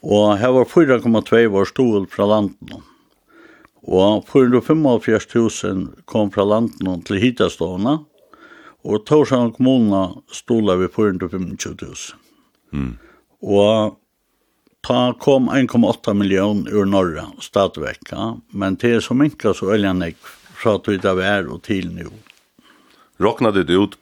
[0.00, 2.84] Og her var 4,2 var stol fra landen.
[3.82, 7.98] Og 475.000 kom fra landen til hitastående,
[8.84, 12.14] og Torsan kommuna stola vi 425.000.
[12.72, 12.92] Mm.
[13.42, 13.96] Og
[14.86, 20.00] ta kom 1,8 million ur norra stadvekka, men det er så minka så øljan
[20.60, 22.10] fra tog det vær og til nu.
[23.20, 23.96] Råkna du ut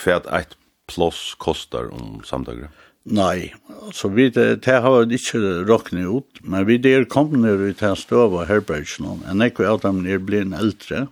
[0.00, 0.56] hva et
[0.88, 2.70] plås kostar om samdager?
[3.06, 3.52] Nei,
[3.86, 7.74] altså vi, det, det har vi ikke råknet ut, men vi der kom ned i
[7.94, 11.06] støv og herbergsnån, enn ikke av dem er blir en eldre,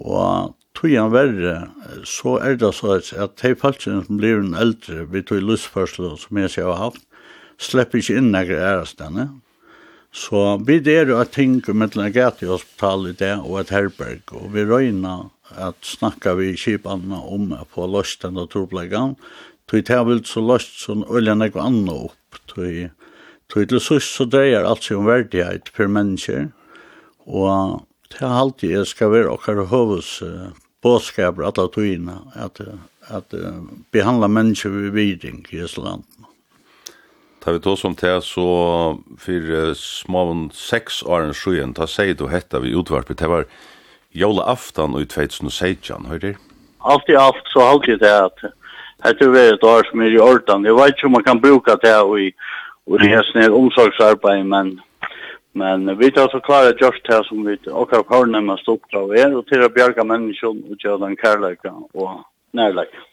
[0.00, 1.56] og tog han verre,
[2.08, 6.40] så er det så at de falskene som blir en eldre, vi tog lystførsel som
[6.40, 7.04] jeg har haft,
[7.60, 9.28] slipper ikke inn nægre ærestene,
[10.14, 14.62] Så vi der og ting mellom Gati hospital i det og et herberg, og vi
[14.68, 15.14] røyna
[15.58, 19.16] at snakka vi i kipanna om å få løst denne naturplegan,
[19.70, 22.90] tog det vil så løst som øljan jeg anna opp, tog
[23.52, 26.48] tog til sust så dreier alt seg om verdighet for mennesker,
[27.26, 27.82] og
[28.14, 30.16] det er alltid jeg skal være okkar høves
[30.84, 32.60] bådskaper at at
[33.08, 33.60] at uh,
[33.92, 36.04] behandla mennesker vi vidring i Island.
[37.44, 38.44] Ta vi tås om det, så
[39.20, 43.44] for uh, smån seks åren sjøen, ta sier du hetta vi utvarpet, det var
[44.16, 46.30] jola aftan i 2016, og du?
[46.80, 48.40] Alt i alt så halte jeg det at
[49.04, 50.64] det er et år som er i ordan.
[50.64, 51.94] Jeg vet ikke om man kan bruka det
[52.24, 54.78] i, i hesten her omsorgsarbeid, men,
[55.52, 59.44] men vi tar så klare just det som vi akkurat har nemmast oppdrag er, og
[59.52, 62.22] til å bjerga menneskene og gjøre den kærleika og
[62.56, 63.04] nærleika.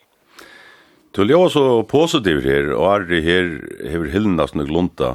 [1.12, 3.48] Du lever så positiv her, og Ari her
[3.84, 5.10] hever hyllnast nok lunta.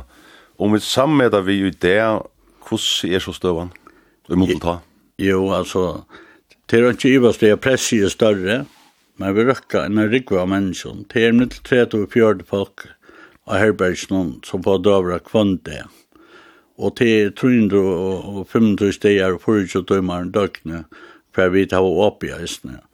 [0.60, 2.00] Om vi sammeda vi jo det,
[2.68, 3.70] hvordan er så støvan?
[4.28, 4.78] Vi må ta.
[5.18, 6.02] Jo, altså,
[6.68, 8.56] det er ikke ivast det, presset er større,
[9.16, 11.06] men vi røkka en rikva av menneskjon.
[11.08, 12.84] Det er mitt 30 og 40 folk
[13.48, 15.86] av herbergsnån som på døvra kvante.
[16.76, 20.84] Og det er 300 og 500 steg og 40 døymar døgnet,
[21.32, 22.82] for vi tar opp i eisne.
[22.82, 22.84] Ja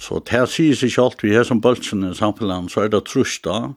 [0.00, 3.04] Så det sier seg ikke alt vi har som bøltsene i samfunnet, så er det
[3.08, 3.74] trus da,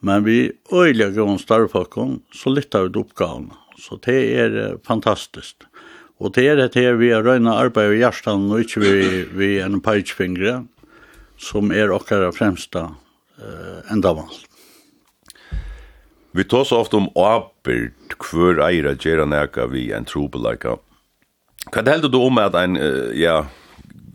[0.00, 3.54] men vi øyelig går en så lytter vi oppgavene.
[3.78, 5.66] Så det er fantastisk.
[6.18, 8.94] Og det er det her vi har røyna arbeid i hjertan og ikke vi,
[9.38, 10.64] vi en peitsfingre,
[11.38, 12.88] som er okkara fremsta
[13.38, 14.32] eh, endamal.
[16.34, 20.76] Vi tar så ofte om åbyrd hver eier at gjerra neka vi en trobeleika.
[21.68, 22.76] Hva heldur du om at en,
[23.14, 23.44] ja,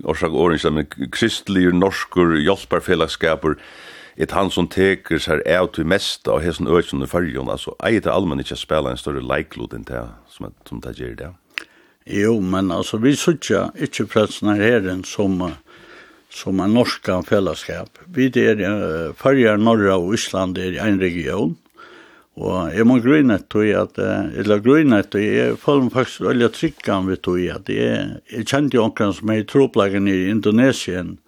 [0.03, 0.79] orsak åren som
[1.11, 3.57] kristelig norskur hjelparfellesskaper
[4.17, 8.03] et han som teker seg av til mest av hessen øysen i fargen, altså eier
[8.03, 11.31] til allmenn ikke spela en større leiklod enn det som, som det gjør det.
[12.05, 15.39] Jo, men altså vi sutja ikke pretsnar herren som
[16.33, 17.99] som er norska fellesskap.
[18.09, 21.53] Vi er uh, farger Norra og Island er en region,
[22.33, 27.11] Og jeg må grunne til at, eller grunne til, jeg føler meg faktisk veldig tryggende
[27.11, 31.19] ved til at jeg, jeg kjente jo noen som er i troplagen i Indonesien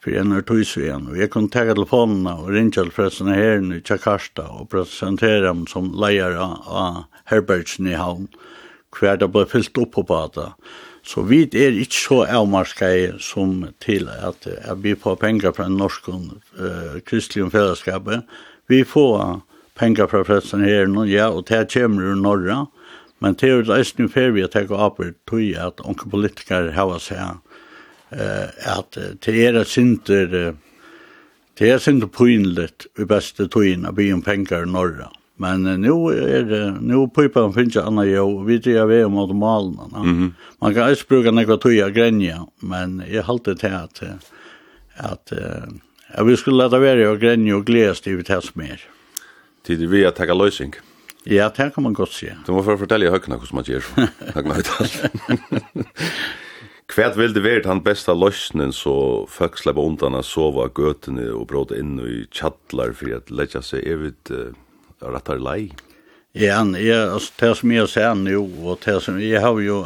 [0.00, 3.82] for en av igjen, og jeg kunne ta telefonene og ringe til pressen her i
[3.84, 8.30] Jakarta og presentere dem som leier av herbergsen i havn,
[8.96, 10.54] hver det ble fyllt opp på bata.
[11.04, 15.78] Så vi er ikke så avmarskei som til at, jeg blir på penger fra en
[15.80, 18.08] norsk uh, kristelig fellesskap.
[18.68, 19.44] Vi får
[19.80, 22.66] pengar fra pressen her nå, ja, og det kommer ur norra,
[23.20, 26.74] men det er jo eisen fer vi å tenke opp i tog at onke politikere
[26.76, 27.40] hava seg
[28.10, 30.56] at det er et sinter
[31.60, 35.10] det er sinter poinlet i beste togin av byen pengar i norra.
[35.40, 39.34] Men uh, nu er det, nu pipa han finnes anna jo, vi drar vi mot
[39.36, 39.76] malen.
[39.92, 40.30] Mm -hmm.
[40.60, 45.32] Man kan eisen bruka nekva tøya grenja, men jeg halte til at, at, at,
[46.08, 48.80] at vi skulle leta være og grenja og gledes i vi tess mer.
[48.80, 48.99] Mm
[49.66, 50.74] Tid vi att ta lösning.
[51.24, 52.32] Ja, det kan man godt se.
[52.46, 54.06] Du må for fortelle høkna hvordan man gjør så.
[54.36, 54.94] Høkna høyt alt.
[56.90, 58.94] Hvert vil det være den beste løsningen så
[59.30, 63.62] folk slipper undan å sove av gøtene og bråte inn i tjattler for at letja
[63.62, 64.50] seg evigt uh,
[65.04, 65.70] rettar lei?
[66.34, 69.80] Ja, jeg, altså, det som jeg ser nå, og det som jeg har jo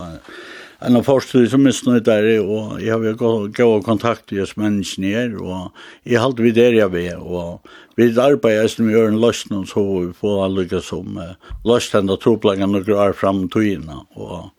[0.85, 5.13] en av forskere som er misnøyd der, og jeg har gått kontakt med oss menneskene
[5.15, 9.21] her, og jeg halte vi der jeg vil, og vi arbeider som vi gjør en
[9.23, 11.37] løsning, så vi får alle lykke som uh,
[11.67, 14.51] løsning og troplagene og grører frem togene, og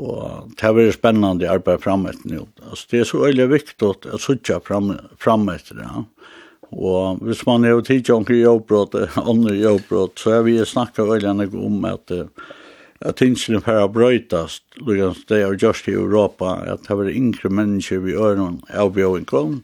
[0.00, 2.44] og det har vært spennende arbeid frem etter nå.
[2.62, 5.88] Altså, det er så veldig viktig å sitte frem, frem etter det.
[5.88, 6.04] Ja.
[6.70, 11.84] Og hvis man har tidligere omkring jobbråd, andre jobbråd, så har vi snakket veldig om
[11.90, 12.30] at uh,
[13.00, 17.50] at tingene for å brøytast, lukkans det er just i Europa, at det var yngre
[17.52, 19.54] mennesker vi gjør noen avbjøring avbjøvinkom,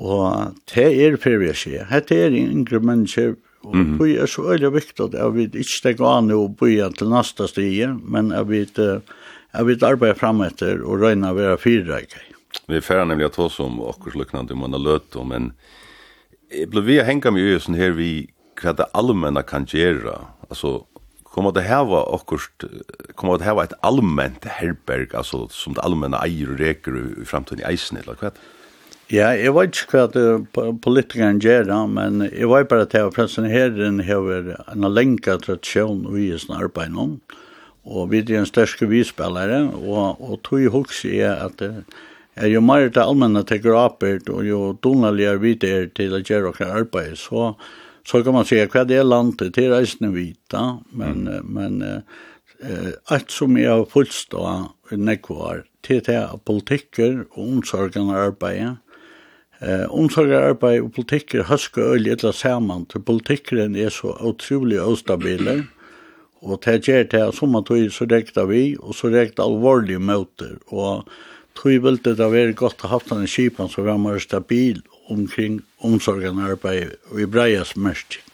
[0.00, 4.04] og det er for vi sier, det er yngre mennesker, og mm -hmm.
[4.04, 7.98] det er så veldig viktig at vi ikke steg an og bøya til neste stige,
[8.02, 8.60] men at vi,
[9.52, 12.00] at vi arbeider frem etter og røyner røyna vera fyra
[12.66, 15.52] Vi er ferdig nemlig at oss om akkurat okkurs om man har løtt men
[16.50, 18.30] jeg ble vi å henga mye sånn her vi
[18.60, 20.18] hva det allmenna kan gjøre,
[20.48, 20.86] altså
[21.30, 22.64] kommer det här var akkurat
[23.14, 27.24] kommer det här var ett allmänt herberg alltså som det allmänna äger och reker i
[27.24, 28.32] framtiden i isen eller vad?
[29.06, 33.44] Ja, jag vet inte vad uh, politikern gör men jag vet bara att jag förresten
[33.44, 37.20] herren har en länka tradition i sin arbete någon.
[37.82, 41.62] Och vi är en största vispelare och, och tog ju också är att
[42.36, 46.22] er jo mer det allmänna teker oppert, og jo donaligere vi det er til å
[46.22, 47.54] gjøre okker arbeid, så,
[48.10, 51.46] så kan man säga vad det landet, till är reisende vita, men, mm.
[51.46, 58.76] men eh, allt som är har fullstå i nekvar, det är politikker og omsorgande arbeid,
[59.60, 65.58] Eh, omsorgararbeid og politikker høsker øyelig etter sammen, til politikkeren er så utrolig ostabila
[66.40, 70.56] og det gjør det som at vi så rekta vi, og så rekta alvorlige møter,
[70.72, 71.08] og
[71.58, 74.80] tog vel det da være godt å ha haft en kipan så var mer stabil
[75.10, 78.30] omkring omsorgenarbeid og i breias mørking.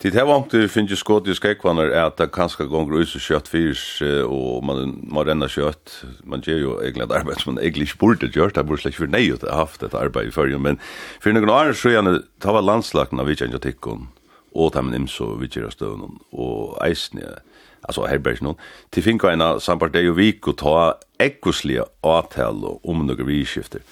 [0.00, 3.20] Tid her vant du finnes skått i skrekvannar er at det kanskje gonger ut og
[3.20, 3.82] kjøtt fyrs
[4.24, 5.92] og man må renna kjøtt.
[6.24, 8.54] Man gjør jo egentlig et arbeid som man egentlig ikke burde gjort.
[8.56, 10.64] Det burde slett for nei ut ha haft et arbeid i fyrrjum.
[10.64, 10.80] Men
[11.20, 14.08] for noen år så gjerne, ta var landslagna vi kjenner tikkun
[14.56, 17.36] og ta min imso vi kjenner støvnum og eisne,
[17.84, 18.56] altså herbergs noen.
[18.96, 20.76] Til finka eina sampart det jo vik og ta
[21.20, 23.84] ekkoslige avtale om noen vidskifter.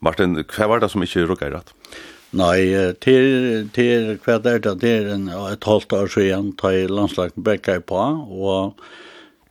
[0.00, 1.74] Martin, hva var det som ikke rukket i rett?
[2.30, 2.58] Nei,
[3.02, 7.42] til, til hva det er det, det er en, et halvt år siden, da landslagen
[7.44, 8.78] bekket på, og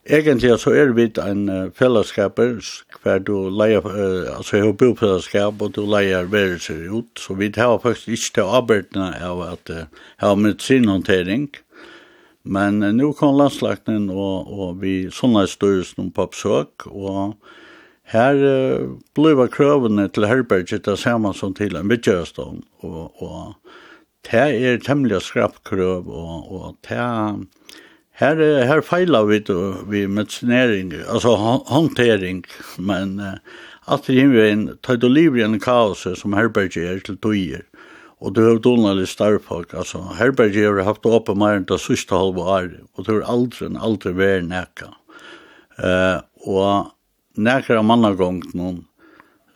[0.07, 1.43] egentlig så er vi en
[1.76, 2.55] fellesskaper,
[3.03, 3.84] hver du leier,
[4.31, 8.55] altså jeg har bofellesskap, og du leier verelser ut, så vi har faktisk ikke til
[8.61, 9.88] arbeidene av at jeg
[10.23, 11.49] har medisinhåndtering,
[12.47, 17.35] men nå kom landslagen og, og vi sånne størrelsen på besøk, og
[18.10, 23.53] Her uh, blev krøvene til herberget det samme som til en bytjøstånd, og, og
[24.26, 26.98] det er temmelig skrapkrøv, og, og det
[28.19, 29.40] her, her feiler vi,
[29.91, 31.36] vi medicinering, altså
[31.69, 32.44] håndtering,
[32.80, 33.38] men uh,
[33.94, 37.65] at det er en tøyt og liv i en kaos som herberget er til tøyer,
[38.19, 42.41] og det er donalig starfolk, altså herberget har haft åpen mer enn det siste halve
[42.41, 44.95] året, og du har aldri, aldri vært nækka.
[45.80, 46.18] Uh,
[46.49, 46.90] og
[47.40, 48.84] nekra mannagångt noen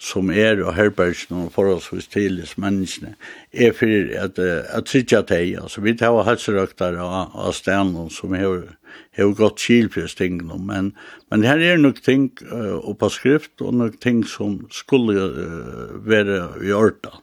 [0.03, 3.14] som er og herbergs noen forholdsvis tidligst menneskene,
[3.53, 8.65] er for at, at sitja teg, altså vi tar helserøktere av, av stenen som har,
[9.15, 10.91] har gått kjil ting tingene, men,
[11.31, 16.41] men her er nok ting uh, oppa skrift og nok ting som skulle uh, være
[16.65, 17.19] i orda.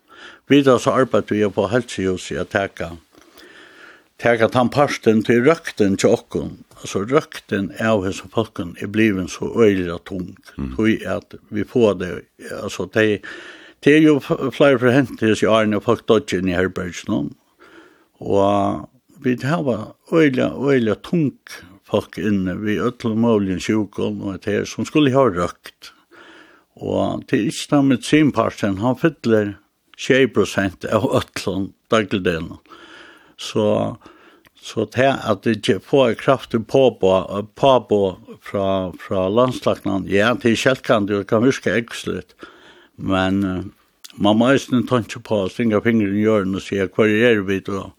[0.49, 2.95] Vi tar så arbeid vi er på helsehus i å teka,
[4.20, 9.98] teka tannparsten til røkten til okken, alltså rökten av hos folken är bliven så öjliga
[9.98, 10.36] tung.
[10.59, 10.77] Mm.
[10.77, 12.20] Tog att vi får det,
[12.62, 13.20] alltså det,
[13.81, 14.20] det är ju
[14.51, 17.35] flera förhänt i sig arna och folk dodgen i herbergsnån.
[18.20, 18.89] Og
[19.24, 21.32] vi har øyla, øyla tung
[21.90, 25.93] folk inne vi ötla måljen sjukon og det här som skulle ha røkt.
[26.77, 29.55] Og til ikke med synparten, han fyller
[29.98, 32.57] 20% av ötla dagligdelen.
[33.36, 33.97] Så
[34.61, 36.15] Så det at det ikke får
[36.69, 36.85] på
[37.57, 38.01] på på
[38.45, 42.35] fra, fra landslagene, ja, til er du kan huske ekslet,
[42.97, 43.65] men uh,
[44.16, 47.61] man må eisen tanke på å svinge fingeren i hjørnet og sier hva er vi
[47.61, 47.91] da?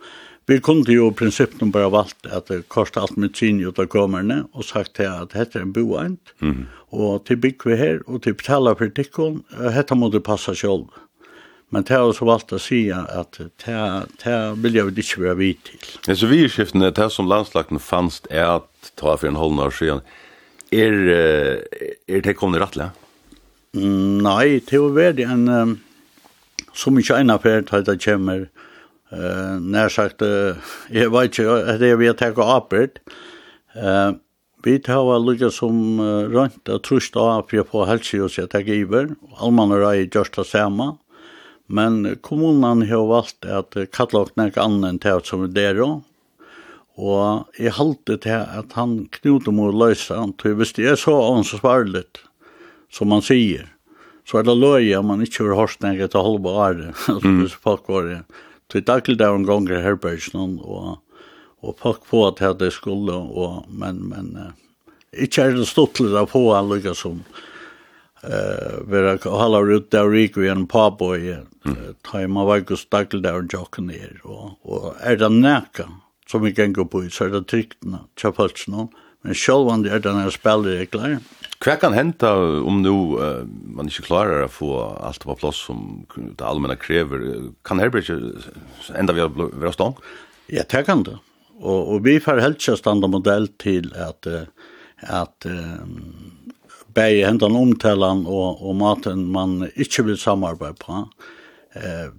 [0.50, 3.88] Vi kunne jo i prinsippen bare valgt at det kostet alt med sin ut av
[3.88, 6.66] kommerne og sagt til at dette er en boent, mm.
[6.92, 9.44] og til bygg vi her, og til betaler for dikken,
[9.78, 10.90] dette må du passe selv.
[10.90, 11.11] Mm.
[11.72, 15.86] Men det har så valgt å si at det vil jeg ikke være vidt til.
[16.08, 19.62] Ja, så vi i skiftene, det som landslagten fanns er at ta for en halv
[19.64, 20.04] år siden.
[20.72, 20.98] Er,
[22.12, 22.92] er det kommet rettelig?
[23.72, 25.78] Nei, det er jo veldig en um,
[26.76, 28.50] som ikke en affær til det kommer.
[29.12, 30.60] Uh, nær sagt, uh,
[30.92, 33.00] jeg vet ikke det at jeg vil takke arbeid.
[33.76, 34.20] Uh,
[34.68, 38.52] vi tar lukket som uh, rønt og trusht av for å få helse og jeg
[38.52, 39.14] takke iver.
[39.40, 40.98] Alman og rei gjørst det samme.
[41.72, 45.80] Men kommunen har valgt at kalla og nek annen til som er der
[47.00, 52.26] Og jeg halte til at han knuter mot løysa, til hvis det er så ansvarsvarligt,
[52.92, 53.70] som man sier,
[54.28, 57.56] så er det løy at man ikke har hørt nek til halva året, altså hvis
[57.56, 58.20] folk var det.
[58.72, 61.00] Til daglig der en gang i herbergsen, og,
[61.64, 64.36] og folk på at det skulle, og, men, men,
[65.12, 67.24] ikke er det stortlig å få han lykkes som,
[68.24, 71.38] eh vera halla ut där rik vi en papo i
[72.12, 75.90] tajma var ju stakel där och jocken ner och och är det näka
[76.28, 78.88] som vi kan gå på så det tryckna chapats någon
[79.22, 81.20] men självan det är den här klar
[81.62, 82.32] Hva kan henta
[82.66, 82.92] om nu
[83.22, 84.70] uh, man ikke klarar å få
[85.06, 87.22] alt på plass som det allmänna krever?
[87.62, 90.02] Kan Herbert enda vi være stånd?
[90.50, 91.20] Ja, det kan det.
[91.62, 94.26] Og, og vi får helt ikke standa modell til at,
[95.06, 96.41] at um,
[96.96, 101.06] bæg hendan omtalan og, og maten man ikkje vil samarbeid på,
[101.76, 102.10] eh,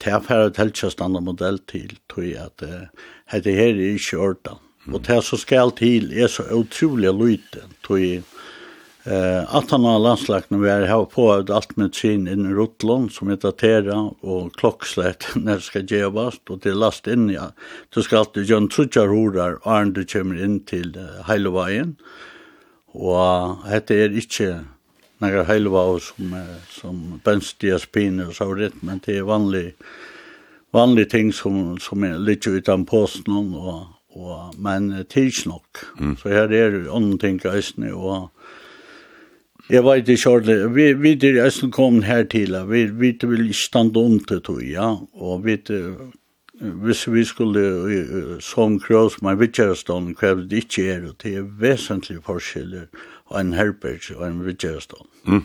[0.00, 2.66] til jeg færre teltjastande modell til, tror jeg at
[3.34, 4.18] hette her er ikkje
[4.86, 4.94] Mm.
[4.94, 8.22] Og til så skal til er så utrolig lyte, tror jeg,
[9.04, 13.28] Eh, att han har landslagna vi har här på allt med sin in Rotlund som
[13.28, 17.52] heter Tera och klockslätt när det ska göras och det last in ja.
[17.88, 21.88] Du ska alltid göra en trutjar horar och du kommer in till uh, Heilovajen.
[21.88, 22.04] Eh,
[22.94, 24.64] Og dette er ikke
[25.20, 26.34] nægra heilva og som,
[26.72, 29.66] som benstiaspine og så rett, men det er vanlig,
[30.74, 33.86] vanlig ting som, som er litt utan posten og,
[34.16, 35.84] og, men tidsnok.
[36.00, 36.16] Mm.
[36.16, 38.30] Så her er det andre ting och og
[39.70, 40.74] Jeg vet ikke ordentlig.
[40.74, 42.56] Vi, vi er nesten kommet her til.
[42.66, 44.96] Vi, vi vil ikke stande om til tog, ja.
[45.14, 45.56] Og vi
[46.60, 51.48] hvis vi skulle som krav med vidtjærestånd, hva krever det ikke er, og det er
[51.60, 52.88] vesentlig forskjeller
[53.30, 55.08] av en herberg og en vidtjærestånd.
[55.24, 55.44] Mm.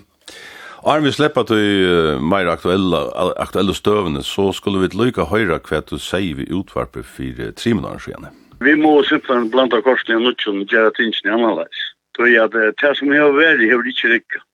[0.85, 2.99] Arne, vi slipper til uh, mer aktuelle,
[3.41, 7.73] aktuelle støvende, så skulle vi lykke høyre hva du sier vi utvarper for uh, tre
[7.73, 8.27] minutter siden.
[8.61, 11.87] Vi må simpelthen blanda korsene og nødvendig og gjøre tingene annerledes.
[12.17, 14.45] Det er at det som jeg har vært, jeg har ikke rikket.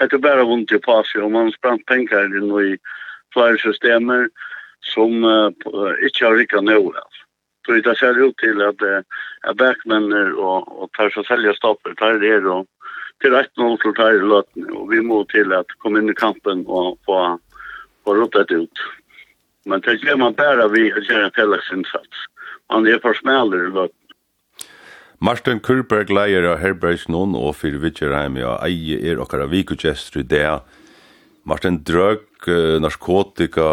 [0.00, 2.74] Det er bare vondt i passe, og man sprang penger inn i
[3.34, 4.53] flere systemer, og
[4.92, 5.50] som uh,
[6.04, 6.80] ikke har rikket nå.
[7.64, 12.20] Så det ser ut til at uh, backmenner og, og tar seg selge stopper, tar
[12.22, 12.68] det og
[13.22, 16.18] til 1-0 til å ta i løten, og vi må til at komme inn i
[16.18, 17.18] kampen og få,
[18.04, 18.86] få rottet ut.
[19.64, 22.24] Men det gjør man bare vi gjør en felles innsats.
[22.72, 24.00] Man er for smelere løten.
[25.24, 30.60] Martin Kurberg leier av Herbergs og fyrir Vitcherheim ja eie er okkara vikugestru det.
[31.48, 33.66] Martin Drøg uh, narkotika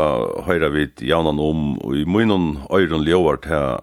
[0.47, 3.79] høyra vit jaunan om, og i munnen øyren ljóvar til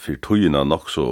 [0.00, 1.06] fyrir tøyina nok så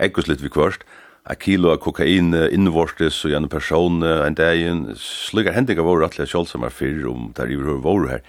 [0.00, 0.86] ekkus litt vi kvørst,
[1.24, 6.72] a kilo av kokain innvortes og gjerne person en dagen, sluggar hendinga vore atlega sjálfsamar
[6.72, 8.22] fyrir om der iverhör vore her.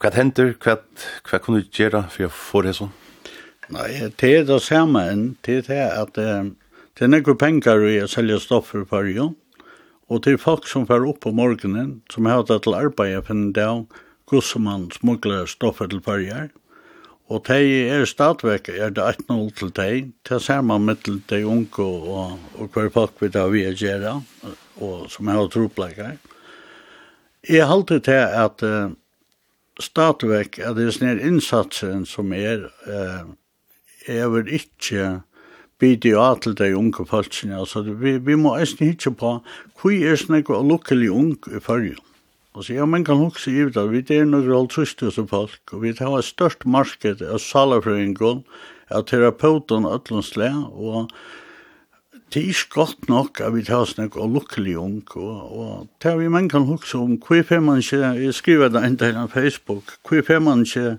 [0.00, 0.78] Hva hender, hva,
[1.28, 2.92] hva kunne du gjøre for å få det sånn?
[3.70, 7.98] Nei, det er det samme enn, det er det at det er nekker penger i
[8.02, 9.30] å selge stoffer på jo,
[10.10, 13.52] Og til folk som fer opp på morgenen, som har hatt til arbeid, for en
[13.54, 13.84] dag,
[14.30, 16.48] hvordan man smugler stoffer til farger.
[17.30, 20.12] Og de er stadigvæk er det 18-0 til de.
[20.28, 23.78] Det ser man med til de unge og, og hver folk vi da vi er
[23.78, 24.16] gjerne,
[24.82, 26.18] og som har troplekker.
[27.48, 28.90] Jeg har alltid til at uh,
[29.80, 33.30] stadigvæk er det sånne innsatsen som er, uh,
[34.10, 35.20] er vel ikke
[35.80, 37.58] bidde jo til de unge folkene.
[37.58, 39.38] Altså, vi, vi må eisen hitje på
[39.80, 41.96] hvor er snakk og lukkelig ung i følge.
[42.54, 46.16] Altså, ja, man kan huske i det, vi er noen rolltrystelse folk, og vi har
[46.18, 48.42] et størst marked av salafrøyngon,
[48.90, 51.12] av terapeuten, øtlensle, og
[52.34, 56.12] det er ikke godt nok at vi tar snakk og lukkelig ung, og, og det
[56.20, 59.32] vi man kan huske om, hvor får man ikke, jeg skriver det en del av
[59.34, 60.98] Facebook, hvor får man ikke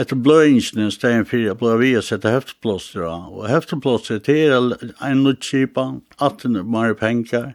[0.00, 4.72] etter bløyingene i stedet for å bli vi å sette hefteplåster av, og hefteplåster til
[4.72, 5.86] er en nødskipa,
[6.16, 7.52] 18 mer penger,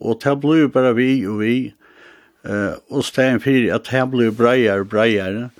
[0.00, 1.56] og det blir bare vi og vi,
[2.48, 5.50] uh, og stedet for at det blir breier og breier,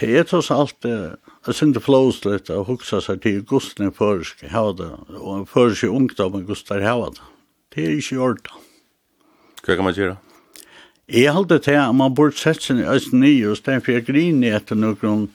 [0.00, 3.88] det er tross alt uh, Jeg synes det flås litt å huske seg til gusten
[3.88, 7.24] i føreske hava det, og føreske ungdommen gustar hava det.
[7.74, 8.60] Det er ikke gjort det.
[9.62, 10.18] Hva kan man gjøre?
[11.10, 14.06] Jeg halde til at man burde sett seg i Østen Nye, og stedet for jeg
[14.06, 15.26] griner etter noen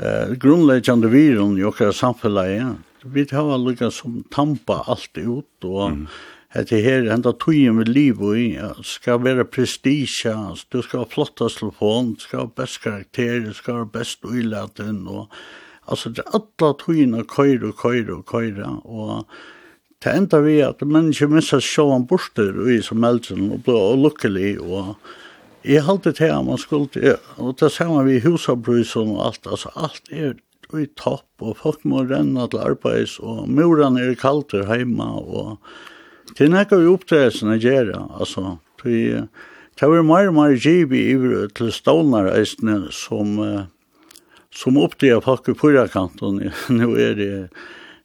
[0.00, 2.80] eh, grunnleggende viren i okra samfunnet.
[3.04, 6.00] Vi har lukket som tampa alt ut, og mm
[6.56, 10.34] at det her enda tøyen med liv i, ja, skal være prestisja,
[10.72, 15.02] du skal ha flottast telefon, du skal ha best karakter, du skal ha best uilaten,
[15.08, 15.28] og
[15.86, 19.26] altså det er alle tøyene køyre og køyre og køyre, og
[20.04, 24.94] det enda vi at mennesker mistet sjåan borster i som eldsen, og ble lukkelig, og
[25.66, 30.12] jeg halte til at man skulle, og det samme vi husabrysen og alt, altså alt
[30.12, 30.36] er
[30.76, 35.60] i topp, og folk må renne til arbeids, og morene er kaldt her hjemme, og
[36.34, 38.56] Det er nekka vi opptredsen å gjøre, altså.
[38.86, 43.34] Det var mer og mer givet i til stålnar eisne som,
[44.54, 46.44] som oppdager folk i pyrrakanten.
[46.78, 47.30] Nå er det,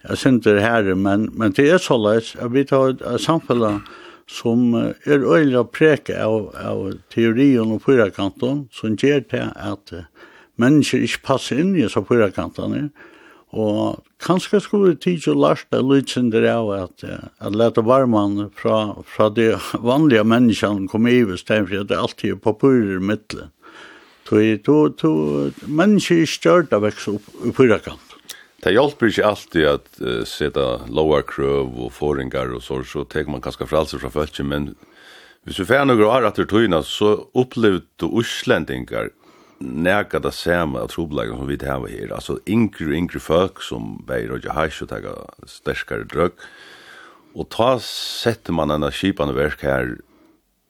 [0.08, 3.84] jeg synes det her, men, men det er så leis at vi tar et samfunn
[4.32, 9.96] som er øyla preke av, av teorien og pyrrakanten, som gjør det at
[10.62, 13.11] mennesker ikke passer inn i så pyrrakantene, og
[13.52, 19.28] Og kanskje skulle vi tids og lærte lydsender av at, at lete varmann fra, fra
[19.28, 19.54] de
[19.84, 23.52] vanlige menneskene kom i hvis det er alltid er papurer i middelen.
[24.32, 25.10] Så to, to,
[25.68, 27.90] mennesker er størt av vekst opp, i opp
[28.64, 33.34] Det hjelper ikke alltid at uh, sette lower krøv og foringar og så, så tenker
[33.34, 34.70] man kanskje fralser fra følgen, men
[35.44, 39.10] hvis vi får noen år etter tøyene, så opplevde uslendinger
[39.62, 42.14] neka det samme av trobelagen som vi det här här.
[42.14, 45.14] Alltså yngre og yngre folk som bär og hash og tega
[45.46, 46.32] sterskare drög.
[47.36, 49.98] Og ta setter man en kipane verk här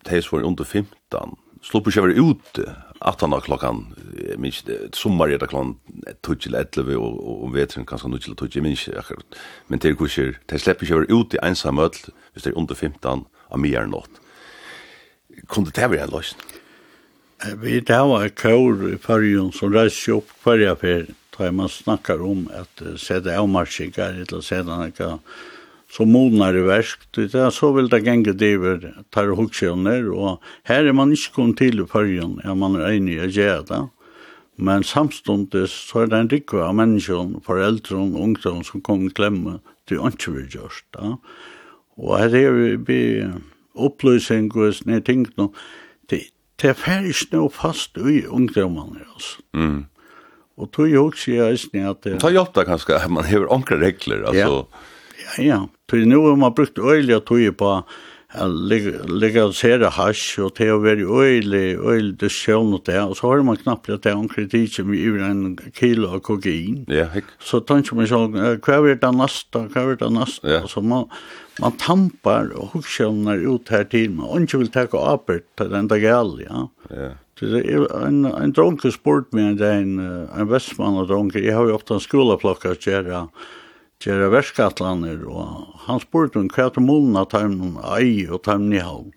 [0.03, 1.37] tills var under 15.
[1.61, 3.95] Slå på sig vara ute 18 klockan
[4.37, 5.75] minst sommar det klokkan
[6.21, 8.89] 12 och og om vetren kanskje nu till 12 minst
[9.67, 13.25] men til kurser, till slipper ikke være ute ensam møtl, hvis det er under 15
[13.51, 14.21] av mye er nått.
[15.47, 16.60] Kunde det være en løsning?
[17.41, 22.21] Vi det var et kår i fargen som reiste opp hverja per, da man snakker
[22.21, 25.15] om at sette avmarskikker, eller sette noe
[25.91, 30.37] som modnar i versk, det er så vil det genge diver tar hoksjoner, og
[30.69, 33.65] her er man ikke kommet til i fargen, ja, man er enig i å gjøre
[33.71, 33.81] det,
[34.61, 39.13] men samståndes så er det en rikve av mennesker, foreldre og ungdom som kom i
[39.17, 39.57] klemme,
[39.89, 41.13] det er ikke vil gjøre det.
[41.97, 43.01] Og her er vi
[43.73, 45.57] opplysning og sånne ting, og
[46.61, 49.41] det er ferdig nå fast i ungdommene, altså.
[49.57, 49.79] Mm.
[50.61, 52.03] Og tog jo også jeg eisen at...
[52.05, 52.19] Det...
[52.21, 54.61] Ta hjelp da kanskje, man hever ankre regler, altså.
[54.61, 54.81] Ja,
[55.23, 55.45] ja.
[55.47, 55.59] ja.
[55.89, 57.71] Tog nå har man brukt øyelig tog på
[58.31, 63.59] legalisere hasj, og til å være øyelig, øyelig diskusjon og det, og så har man
[63.59, 66.85] knappt at det er en kritikk som i en kilo av kokain.
[66.91, 67.33] Ja, hekk.
[67.43, 70.47] Så tenker man sånn, hva er det neste, hva er det neste?
[70.47, 70.61] Ja.
[70.71, 71.09] Så man,
[71.59, 76.07] man tampar og hukkjønner ut her til, man ikke vil takke apert til den dag
[76.15, 76.67] alle, ja.
[76.91, 77.11] Ja.
[77.41, 81.97] En, en dronke spurt meg en, en, en vestmann og dronke, jeg har jo ofte
[81.97, 83.25] en skolaplokker å gjøre, ja
[84.05, 88.83] gjerra verskatlaner, og han spurte om hva til målen av tarmen ei og tarmen i
[88.83, 89.11] halv.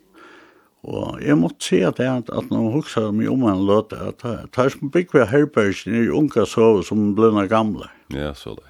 [0.84, 4.60] Og jeg måtte si at jeg at når huksa meg om en løte, at det
[4.60, 7.88] er som bygg ved herbergsen i unga sove som blønna gamle.
[8.12, 8.68] Ja, så det.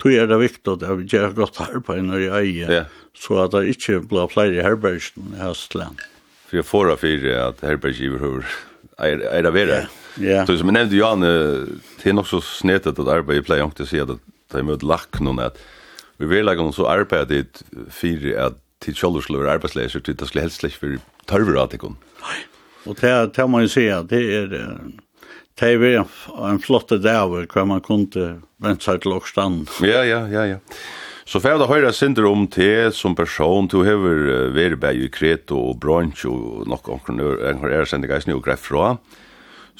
[0.00, 2.84] Tog er det viktig at vi gjør godt arbeid når jeg eier, ja.
[3.12, 6.00] så at det ikke blir flere herbergsen i Høstland.
[6.48, 8.48] For jeg får av fire at herbergsgiver hur
[9.00, 9.84] er det vera.
[10.20, 10.42] Ja.
[10.48, 13.82] Så som jeg nevnte Jan, det er nok så snedet at arbeid i pleier ikke
[13.82, 14.16] til å si at
[14.50, 15.60] ta imot lakken at
[16.20, 17.62] vi vil lage noen så arbeidet
[17.94, 21.76] for at til kjølver skulle være arbeidsleser, til det skulle helst ikke være tørver at
[21.76, 21.92] ikke.
[22.20, 22.38] Nei,
[22.88, 24.54] og det, det man jeg si at det er,
[25.60, 26.08] det er en,
[26.60, 29.68] flott flotte dag hva man kunne vente seg til åkstand.
[29.84, 30.58] Ja, ja, ja, ja.
[31.28, 35.10] Så får jeg da høre synder om te som person, du har vært bare i
[35.12, 38.94] Kreto og Brunch og nok omkring er sendinger i snø og greif fra.
[38.96, 39.26] Ja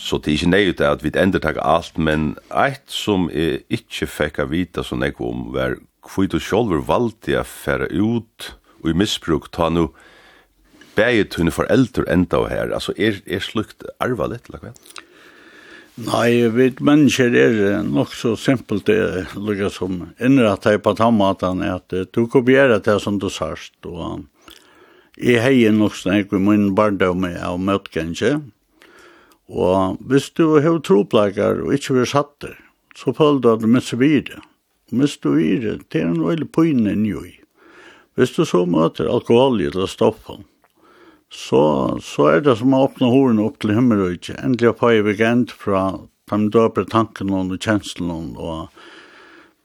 [0.00, 4.08] Så det er ikke nøyut at vi ender takk alt, men eit som jeg ikke
[4.08, 5.76] fikk av vita som jeg kom, var
[6.08, 9.90] hvor du selv valgte å fære ut og i misbruk ta nu
[10.96, 12.72] bæget hunde foreldre enda og her.
[12.72, 14.72] Altså, er, er slukt arva litt, eller hva?
[16.00, 21.76] Nei, vi mennesker er nok så simpelt det lukka som innrett her på tammatan er
[21.76, 24.24] at du kopierer det som du sørst, og
[25.20, 28.48] jeg heier nok snakk i min barndom av møtgjengen,
[29.50, 32.54] Og hvis du har tropleikar og ikke vil satt det,
[32.96, 34.42] så føler du at du mister videre.
[34.90, 37.34] Og mister vire, det er en veldig pøyne i.
[38.18, 40.44] Hvis du så møter alkohol eller stoffen,
[41.30, 45.54] så, så er det som å åpne hårene opp til himmelrøyke, endelig å i vegent
[45.54, 45.84] fra
[46.30, 48.34] de døpere tankene og kjenslene.
[48.34, 48.68] Og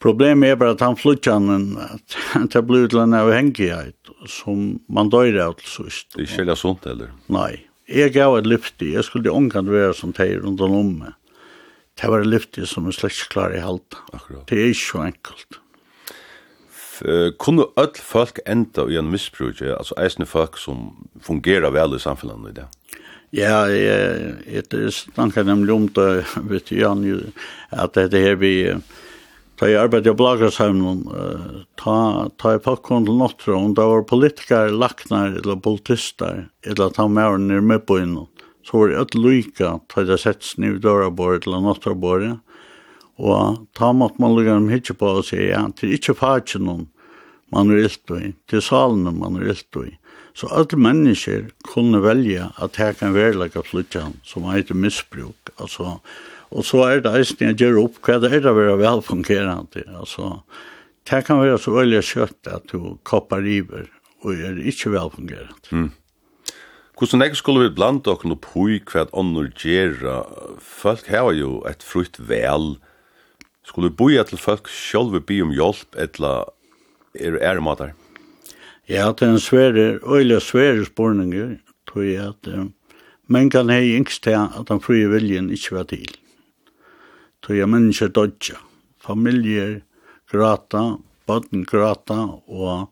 [0.02, 5.50] problemet er bare at han flytjanen, at det blir til en avhengighet som man døyre
[5.50, 6.14] av til sist.
[6.14, 7.14] Det er ikke sånt, eller?
[7.34, 7.66] Nei.
[7.86, 11.14] Jeg gav et lyfti, jeg skulle ångan være som teir rundt om lomme.
[11.96, 14.02] Det var et lyfti som er slett klar i halta.
[14.14, 14.48] Akkurat.
[14.50, 15.60] Det er ikke så enkelt.
[17.40, 22.52] Kunne öll folk enda i en misbruk, altså eisne folk som fungerer vel i samfunnet
[22.52, 22.68] i det?
[23.36, 27.20] Ja, jeg, jeg, jeg snakker nemlig om det, vet jeg,
[27.72, 28.54] at det er vi,
[29.56, 31.98] Da jeg arbeidde i Blagersheimen, uh, ta,
[32.42, 37.08] ta jeg folk kom til Nåttra, om det var politikere, laknar, eller politister, eller ta
[37.08, 38.28] med nere med på innom.
[38.68, 42.34] Så var det et lyka, ta jeg sett snu i dørabordet eller Nåttrabordet,
[43.16, 46.68] og ta måtte man lukka dem hitje på og sier, ja, til er ikke fatjen
[46.68, 46.90] noen
[47.54, 49.94] man er ilt i, til salene man er ilt i.
[50.36, 56.02] Så alle mennesker kunne velja at her kan være lukka flytja som heter misbruk, altså
[56.54, 59.86] Og så er det eisen jeg gjør opp hva det er det å være velfungerende.
[59.98, 60.40] Altså,
[61.10, 63.90] det kan være så veldig kjøtt at du koppar iver
[64.26, 65.58] og er ikke velfungerende.
[65.72, 65.92] Mm.
[66.96, 70.24] Hvordan jeg skulle vi blant dere opp hui hva ånder gjør?
[70.64, 72.78] Folk har jo et frukt vel.
[73.66, 76.52] Skulle vi boja til folk selv be om hjelp eller
[77.16, 77.94] er det ære
[78.88, 81.58] Ja, det er en svære, øyelig svære spørninger,
[81.88, 82.72] tror jeg at
[83.28, 86.12] men kan hei yngst til at den frie viljen ikke var til
[87.46, 88.58] tog jeg mennesker dodja.
[89.06, 89.80] Familier
[90.32, 90.98] grata,
[91.30, 92.18] bøtten grata,
[92.50, 92.90] og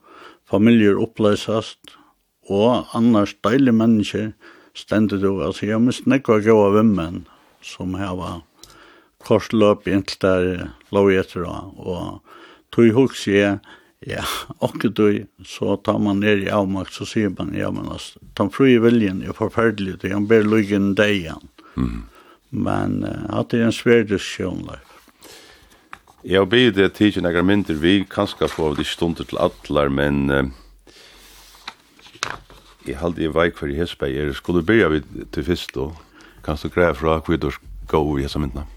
[0.50, 1.98] familier oppløsast,
[2.52, 4.34] og annars deilige mennesker
[4.78, 5.42] stendet du.
[5.42, 7.24] Altså, jeg mist nekva gøy av vimmen
[7.64, 8.42] som heva
[9.24, 10.50] korsløp inntil der
[10.94, 12.20] lov etter, og
[12.76, 13.62] tog hos jeg,
[14.04, 14.24] ja,
[14.60, 18.52] og du, så tar man ned i avmakt, så sier man, ja, men altså, den
[18.52, 21.48] frie viljen er forferdelig, det er bare lykken deg igjen.
[21.80, 22.02] Mm
[22.54, 24.82] men uh, at det er en svær diskusjon der.
[26.24, 29.90] Jeg har bedt det tidsi nekra myndir vi, kanskje få av de stunder til atlar,
[29.92, 30.46] men uh,
[32.88, 35.02] jeg halde jeg vei hver i Hesberg, er skulle byrja vi
[35.34, 35.98] til fyrst, og
[36.46, 37.50] kanskje greia fra hver du
[37.90, 38.68] gå i hessa myndina.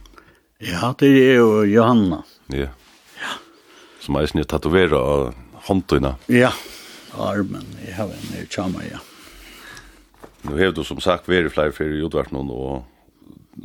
[0.62, 2.22] Ja, det er jo Johanna.
[2.48, 2.70] Ja.
[3.20, 3.36] Ja.
[4.00, 5.34] Som er snitt tatovera av
[5.66, 6.14] håndtøyna.
[6.32, 6.52] Ja,
[7.18, 9.02] armen, jeg har en, jeg tjama, ja.
[10.46, 12.84] Nu hevdu som sagt veri flere fyrir jordvart noen, og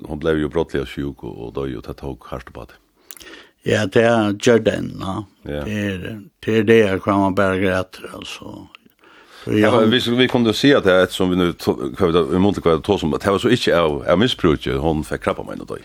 [0.04, 2.74] hon blev ju brottliga sjuk och, och då ju ta tog hårt på det.
[3.64, 5.26] Ja, det är Jordan, va.
[5.42, 5.52] Ja.
[5.66, 8.68] Det är det är det kan man bara gräta alltså.
[9.46, 11.54] Ja, vi vi kunde se att det är ett som vi nu
[11.98, 15.04] kvar i månaden kvar tog som att det var så inte av av missbruk hon
[15.04, 15.78] fick krabba mig då.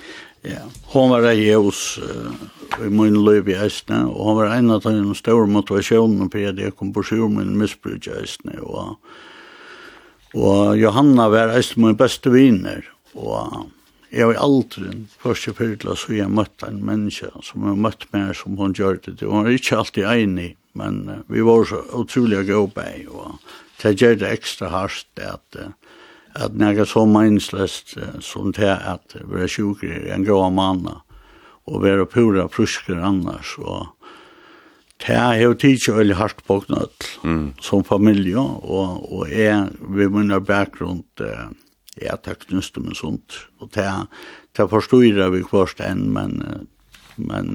[0.42, 0.50] Ja,
[0.84, 1.98] hon var där hos
[2.86, 6.70] i min liv i Östna och hon var en av de stora motivationerna på det
[6.70, 8.98] kom på sjur med missbruk i Östna och
[10.34, 13.66] och Johanna var en min bästa vänner och
[14.16, 14.90] Jeg har aldri,
[15.20, 19.02] først og fyrt, så jeg møtte en menneske som har møtt meg som hun gjør
[19.04, 19.18] det.
[19.20, 23.36] Hun var ikke alltid enig, men uh, vi var så utrolig gode på, og
[23.82, 25.74] det gjør det ekstra hardt at uh,
[26.36, 30.48] at når jeg så meningsløst uh, som det at vi er sjukker i en grå
[30.52, 30.86] mann
[31.66, 33.92] og vi er pura prusker annars og
[35.04, 37.46] det er jo tidsi veldig hardt på knøtt mm.
[37.60, 41.48] som familie og, og jeg, vi munner bakgrunn uh,
[42.02, 42.36] ja, det
[42.80, 43.42] om en sånt.
[43.60, 43.86] Og det,
[44.56, 46.40] det forstår vi kvart enn, men,
[47.16, 47.52] men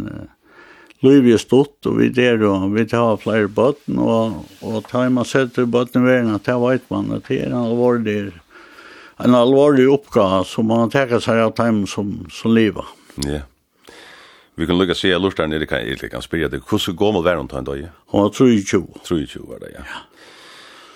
[1.01, 5.25] Løyv er stått, og vi der, og vi tar flere bøtten, og, og tar man
[5.25, 8.17] setter bøtten ved at det vet man, at det er en alvorlig,
[9.17, 12.85] en alvorlig oppgave som man tar seg av dem som, som lever.
[13.25, 13.47] Ja.
[14.59, 15.81] Vi kan lukka se, lortar nere kan,
[16.11, 16.51] kan det.
[16.51, 17.83] deg, hvordan går man væren til en dag?
[18.13, 18.85] Hun var 23.
[19.07, 19.85] 23 var det, ja.
[19.89, 20.05] ja.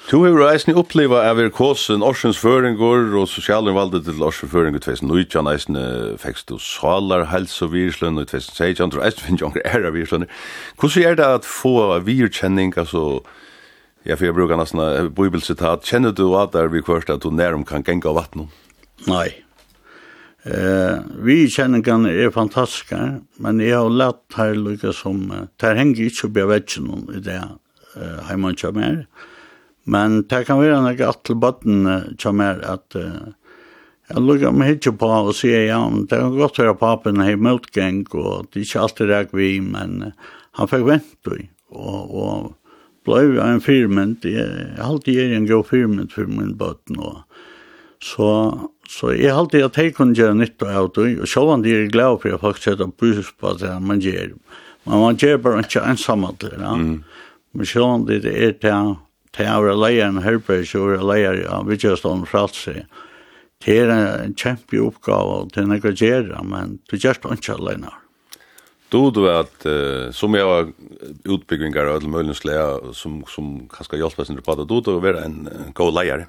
[0.06, 5.49] Tu har reisende uppliva av er kåsen Orsens Føringur og Sosialinvaldet til Orsens Føringur 2019
[5.49, 5.86] eisende
[6.22, 10.27] fekst du salar helse og virslønn og 2016 og eisende finn jonger era virslun.
[10.77, 11.73] Hvordan er det at få
[12.06, 13.23] virkjenning, altså,
[14.06, 17.34] ja, for jeg bruker nesten et bibelsitat, kjenner du at der vi kvørst at du
[17.34, 18.53] nærum kan genga vattnet?
[19.10, 19.32] Nei.
[20.45, 23.06] Eh, virkjenningene er fantastiske,
[23.41, 27.41] men jeg har lett her lukka som, det henger ikke oppi av vetsjen i det,
[28.30, 29.07] heimann kjammer,
[29.86, 31.86] Men det kan være noe galt til bøtten
[32.22, 33.34] som er at uh,
[34.10, 35.80] jeg lukker meg ikke på og sier ja,
[36.10, 39.98] det kan godt være papen har motgeng, og det er ikke alltid rek vi, men
[40.10, 42.53] uh, han fikk vente i, og, og
[43.06, 47.22] ble en firmynd, jeg har alltid gjør en god firmynd for min bøtten, og
[48.02, 48.30] så,
[48.90, 51.74] så jeg har alltid at jeg kunne gjøre nytt av det, og selv om de
[51.74, 54.34] er glad for jeg faktisk setter brus på det man gjør,
[54.86, 56.62] men man gjør bare ikke ensamme til det.
[56.62, 56.76] ja.
[56.78, 57.03] Mm.
[57.56, 58.95] men selv om det er til
[59.36, 62.86] til å være leier en herberg, så være leier av Vidjøstånd og Fralse.
[63.66, 67.94] Det er en kjempe oppgave til å gjøre, men du gjør det ikke alene.
[68.94, 70.70] Du du at uh, som jeg har
[71.26, 72.57] utbyggningar av möjligen slä
[72.94, 76.28] som som kanske hjälpa sin på det du då vara en, en god leier.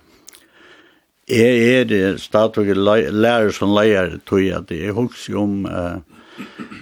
[1.29, 5.99] Jeg er det statliga lärare som leier, tror jeg, att det är hooks om Uh,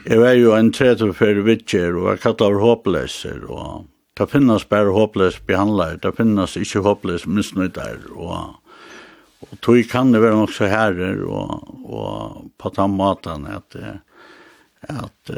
[0.04, 1.62] jeg var jo en tredje för og jeg
[2.06, 8.60] jag kallar håpløser, og Det finnes bare håpløs behandler, det finnes ikke håpløs misnøyder, og,
[9.42, 13.74] og tog kan det være nok så herrer, og, og på den måten at,
[14.86, 15.32] at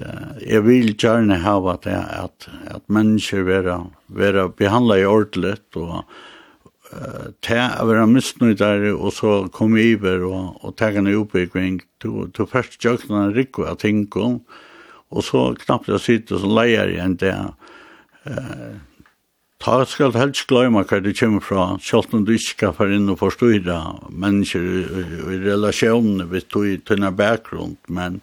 [0.45, 3.79] jeg vil gjerne hava det, at, at mennesker være,
[4.09, 6.03] være behandlet i ordentlig, og
[6.93, 12.51] uh, til å være misnøyder, og så komme iver, og, og ta en oppbygging, til
[12.53, 14.43] først gjøkene rikker av tingene,
[15.07, 17.33] og så knappt jeg sitter som leier igjen det,
[18.27, 18.75] Eh,
[19.63, 23.09] ta skal helst gløyma hva det kommer fra, selv om du ikke skal få inn
[23.13, 23.79] og forstyrre
[24.11, 24.85] mennesker i,
[25.37, 28.21] i relasjonene ved tøyne bakgrunn, men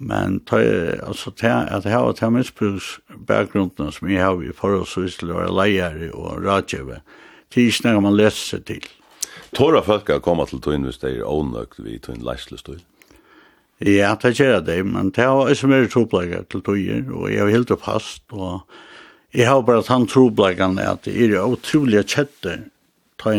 [0.00, 0.56] Men ta,
[1.04, 2.94] altså, ta, at jeg har ta misbruks
[3.28, 7.02] bakgrunden som jeg har i forholdsvis til å være leier og rådgjøve,
[7.52, 8.86] til ikke når man leser seg til.
[9.52, 12.78] Tåra folk har kommet til tøyen hvis det er ånøkt vi tøyen leislestøy?
[13.84, 17.52] Ja, det gjør det, men det er også mer troplegger til tøyer, og jeg har
[17.52, 18.64] helt fast, og
[19.30, 22.56] Jeg har bare tatt han at det er utrolig kjette
[23.20, 23.34] ta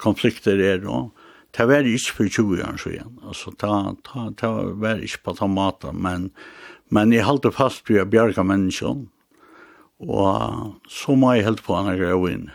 [0.00, 1.10] konflikter er og
[1.56, 3.18] det var ikke for 20 år siden.
[3.26, 4.48] Altså, det
[4.78, 6.30] var ikke på den maten, men,
[6.92, 9.08] men jeg holdt fast på å bjerge menneskene.
[9.98, 12.50] Og så må jeg helt på henne er inn.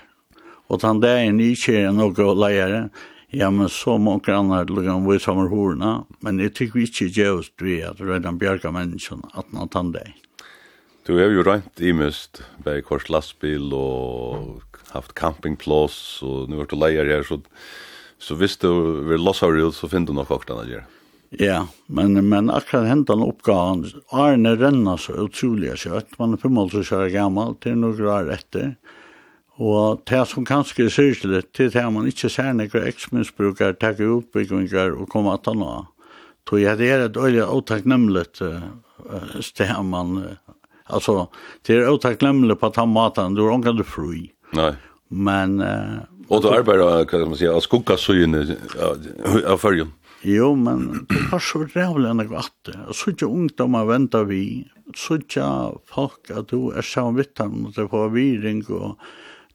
[0.72, 2.86] Og den dagen jeg ikke er noe leiere,
[3.34, 7.66] ja, men så må grannar lukke om vi sammen horene, men jeg tykker ikke gjøst
[7.66, 10.12] vi at redan bjerge menneskene at han tar det.
[11.04, 14.64] Du har jo rent i mist, bare kors lastbil og
[14.94, 17.42] haft campingplås, og nu er du leier her, så,
[18.24, 18.70] så hvis du
[19.10, 20.88] vil lossa ut, så finner du nok oktan å gjøre.
[21.42, 26.70] Ja, men, men akkurat hentan oppgaven, Arne renner så utrolig kjøtt, man er på pummel
[26.72, 28.76] så kjører gammel, til noe år etter,
[29.60, 34.96] og det som kanskje er syrlig, til det man ikke ser noen eksminsbrukere, takke utbyggingar
[34.96, 35.90] og komme at han av.
[36.48, 38.26] Tog jeg det er et øye øyelig åtaknemmelig
[39.44, 40.18] sted man
[40.86, 41.28] Alltså
[41.62, 44.32] det är otacknämligt på att han matar du har kan du fri.
[44.52, 44.74] Nej.
[45.08, 45.98] Men eh,
[46.28, 47.94] och då arbetar kan man säga av skugga
[49.48, 49.92] av förjun.
[50.26, 52.78] Jo, men det var så rævlig enn jeg at det.
[52.96, 54.44] Så ikke ungdommer venter vi,
[54.96, 55.48] så ikke
[55.92, 58.96] folk at du er sammen vitt ham, og det får viring, og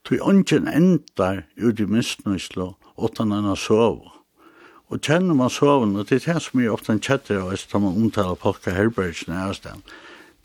[0.05, 4.13] du er ikke endar ut i misnøyslo, åttan enn å sove.
[4.93, 7.89] Og kjenner man soven, og det er det som jeg ofte kjetter av, hvis man
[7.89, 9.97] omtaler folk av herbergsene her stedet,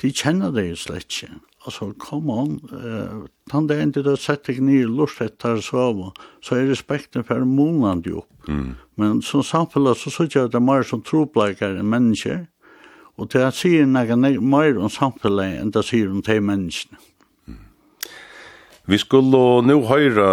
[0.05, 1.31] de kjenner det jo slett ikke.
[1.65, 6.11] Altså, come on, uh, tann det dagen du har sett deg nye lort etter sove,
[6.45, 8.27] så er respekten for månene jo.
[8.45, 8.75] Mm.
[9.01, 12.45] Men som samfunnet så synes jeg at det er mer som tropleikere enn mennesker,
[13.17, 17.01] og det er sier noe mer om samfunnet enn det sier om de menneskene.
[18.85, 20.27] Vi skulle nu høyra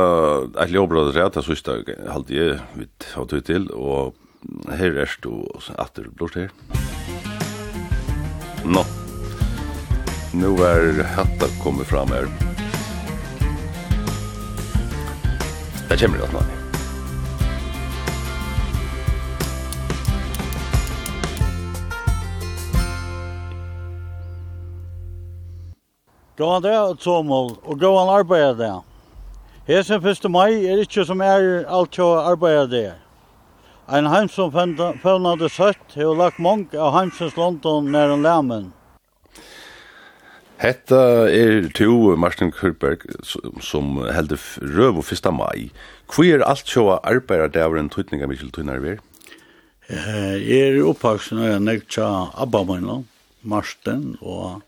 [0.59, 4.17] et lovbrød rett, jeg sista det halte jeg vidt har tog til, og
[4.67, 5.37] her er det
[5.79, 6.51] at det her.
[8.65, 8.83] Nå.
[8.83, 9.00] No.
[10.33, 12.27] Nu er hatta kommet fram her.
[15.89, 16.39] Det kommer det nå.
[26.37, 28.73] Gå an det er og gå an gåan det.
[29.67, 30.31] Hesen 1.
[30.31, 32.93] mai er ikke som er alt jo arbeider det.
[33.87, 38.71] Ein heim som fevnade søtt har lagt mange av heimsens London nær en læmen.
[40.61, 43.07] Hetta er to Martin Kurberg
[43.65, 45.29] som heldur røv og 1.
[45.33, 45.71] mai.
[46.05, 48.99] Hvor er alt sjåa arbeider der var en tøytninga Mikkel Tøynar ver?
[49.89, 52.05] Jeg er oppvaksen og jeg nekta
[52.37, 53.07] Abba min,
[53.41, 54.61] Marsten, og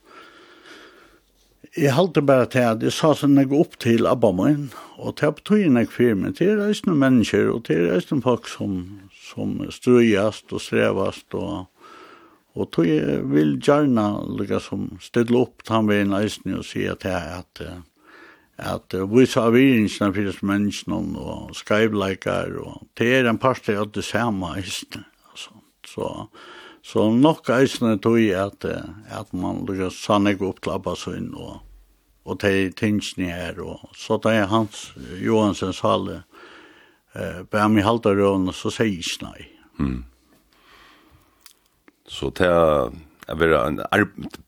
[1.77, 5.29] jeg halte bare til at jeg sa sånn jeg opp til Abba min, og til
[5.29, 8.81] at tøyen jeg fyrir meg, til reisende mennesker, og til reisende folk som,
[9.29, 11.69] som strøyast og strevast og
[12.53, 12.85] Og tog
[13.33, 14.05] vil gjerne
[14.37, 17.65] lukka som stille opp tann en eisen og si at jeg at
[18.63, 23.89] at vi sa virringsene for disse menneskene og skreivleikar og det er en part av
[23.91, 25.07] det samme eisen.
[25.89, 26.29] Så,
[26.85, 28.65] så nok eisen tog jeg at,
[29.09, 29.89] at man lukka
[30.29, 31.63] ikke opp til Abbasøyn og
[32.23, 36.23] og te tingene her og så da jeg hans Johansen sale
[37.15, 39.47] eh bæmi halte røn så sier jeg ikke nei.
[39.79, 40.03] Mm.
[42.09, 44.39] Så det er vera en arbeid,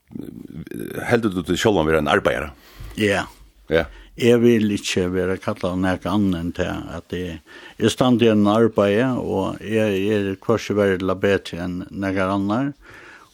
[1.09, 2.51] heldur du til sjálvan vera en arbeidare?
[2.99, 3.25] Ja.
[3.71, 3.85] Ja.
[4.15, 7.39] Jeg vil ikke være kallet av noe annet til at jeg,
[7.81, 12.93] jeg stand i en arbeid, og jeg er kanskje veldig labet enn noe annet,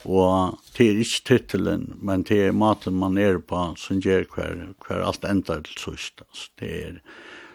[0.09, 4.63] og det er ikke titelen, men det er maten man er på som gjør hver,
[4.87, 6.23] hver alt enda til sørst.
[6.25, 6.95] Altså, det er,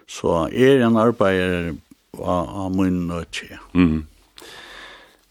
[0.06, 1.80] så jeg er en arbeid
[2.14, 3.58] av, av min nødtje.
[3.74, 4.04] Mm -hmm.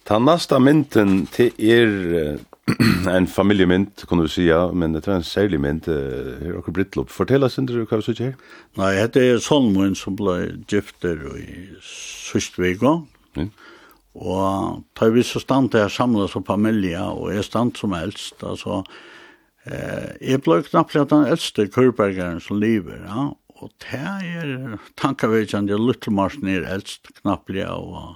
[0.06, 2.40] Ta nästa mynten till er
[3.10, 7.12] en familjemynt, kan du säga, men det är en särlig mynt, her och upp?
[7.12, 8.36] Fortell oss inte hva vi sitter her.
[8.78, 13.02] Nei, det er mynt som blev gifter i Søstvega.
[13.36, 13.50] Mm.
[14.16, 18.44] Og da vi så stand til å samle som familie, og jeg stand som eldst,
[18.44, 18.84] altså,
[19.66, 25.82] eh, jeg ble knapt den eldste kurbergeren som lever, ja, og det er tankevekkende, jeg
[25.82, 28.16] lytter mars ned eldst, knapt, og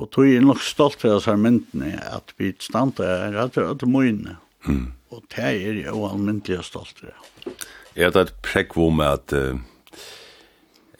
[0.00, 3.72] Og tog er nok stolt av disse myndene at vi standa her at det er
[3.74, 4.38] alle møyene.
[4.64, 4.86] Mm.
[5.12, 7.26] Og det er jeg ualmyndelig stolt av.
[7.98, 9.58] Er det et prekvom at uh,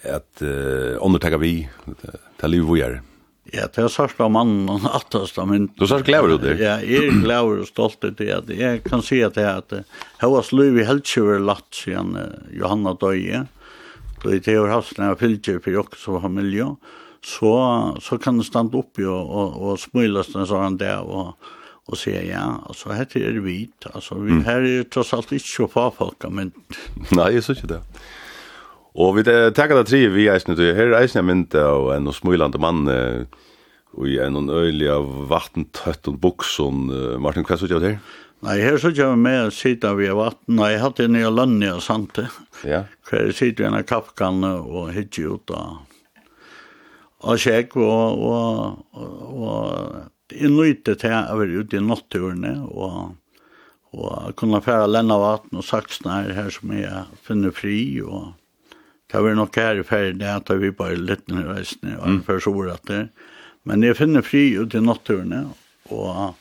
[0.05, 1.55] at uh, undertegger vi
[2.41, 3.01] til liv vi er?
[3.51, 5.73] Ja, det er sørst av mannen og nattast av mynden.
[5.81, 6.55] Du sørst glæver du det?
[6.61, 8.59] Ja, jeg er glæver og stolt av det.
[8.61, 12.95] Jeg kan si at det er at Havas liv i helskjøver latt siden uh, Johanna
[13.01, 13.47] døye.
[14.21, 16.69] Det er jo hatt når jeg fylgjer for jokkes og familie.
[16.69, 21.35] Og så, så kan du standa och och, och og smilast så han där och
[21.87, 24.49] och säga ja, altså her det vit alltså vi mm.
[24.49, 26.53] är ju trots allt inte så få folk, men...
[27.11, 27.81] nej så synes ikke det.
[28.95, 32.59] och vi takker det tre vi är du, här är eisne men och en smylande
[32.59, 32.89] man
[33.93, 37.99] och i en øylig av vattentøtt och bukson, Martin, vad så gör det
[38.41, 41.83] Nei, her så jeg med sida vi vatten, og jeg hadde en ny lønne og
[41.85, 42.25] sante.
[42.65, 42.87] Ja.
[43.11, 45.90] Hver sitte ved en av kappkanne og hittig ut av
[47.21, 53.17] og sjekk og, og, og jeg nøyte til å være ute i natturene og,
[53.97, 58.33] og kunne fære lenne vatten og saksene her, her som jeg finner fri og
[59.11, 62.09] det var nok her i ferie det at vi bare litt ned i reisene og
[62.09, 62.23] mm.
[62.29, 63.03] for så ordet det
[63.69, 65.45] men jeg finner fri ute i natturene
[65.91, 66.39] og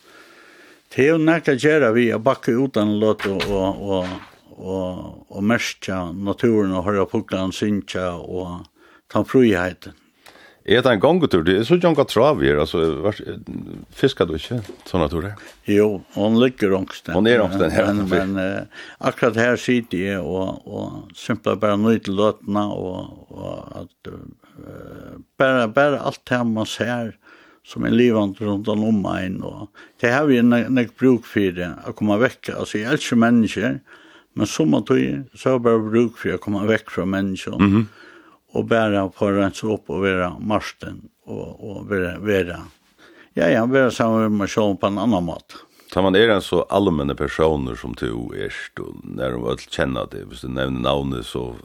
[0.90, 4.14] det er jo nært å gjøre vi å bakke uten låt og, og, og,
[4.56, 8.62] og, og merke naturen og høre fuglene synkja og
[9.10, 9.99] ta friheten
[10.64, 11.44] Er det en gångetur?
[11.44, 13.12] Det er så jonga trav her, altså,
[13.96, 14.58] fiskar du ikke
[14.88, 15.38] sånne turer?
[15.68, 17.14] Jo, hon ligger ångsten.
[17.16, 17.86] Hon er ångsten, ja.
[17.88, 23.30] Men, men uh, akkurat her sitter jeg og, og simpelthen bare nøyd til løtene, og,
[23.32, 27.14] og at, uh, bare, bare alt det man ser
[27.64, 29.68] som er livant rundt om meg, og
[30.02, 32.52] det har vi nek, nek bruk for det, å komme vekk.
[32.56, 33.80] Altså, jeg elsker mennesker,
[34.36, 37.56] men som at du, så har jeg bare bruk for å komme vekk fra mennesker.
[37.56, 37.88] Mm -hmm
[38.52, 42.60] og bæra på rensa opp og vera marsten og, og vera, vera
[43.38, 45.60] ja, ja, vera sammen med meg sjån på en annan måte.
[45.90, 50.06] Tar man er en så allmänna personer som du är og når de vil kjenne
[50.10, 51.56] det, hvis du nevner navnet så,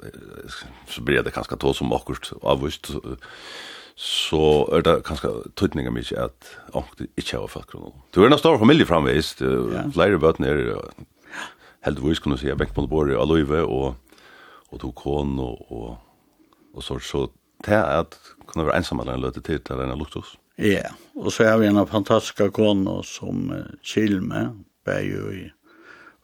[0.89, 2.89] så blir det kanskje to som akkurat avvist,
[3.95, 7.93] så er det kanskje tydningar mykje at oh, ångt ikke har fått kronon.
[8.13, 9.85] Du er en stor familie framvist, ja.
[9.93, 10.73] flere bøtene er
[11.85, 13.95] heldigvis kunne du si, jeg bengt på det bordet av Løyve, og,
[14.71, 16.04] og to kon og, og
[16.75, 17.27] og så så
[17.65, 20.35] det at kunne være ensam eller en løte tid til en luktus.
[20.57, 23.51] Ja, og så har vi en fantastisk kone som
[23.83, 25.45] chill med, bare jo i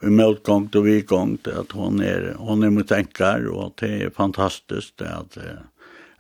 [0.04, 5.02] i motgång och vidgång at hon är hon är mot enkar och det är fantastiskt
[5.02, 5.58] att jag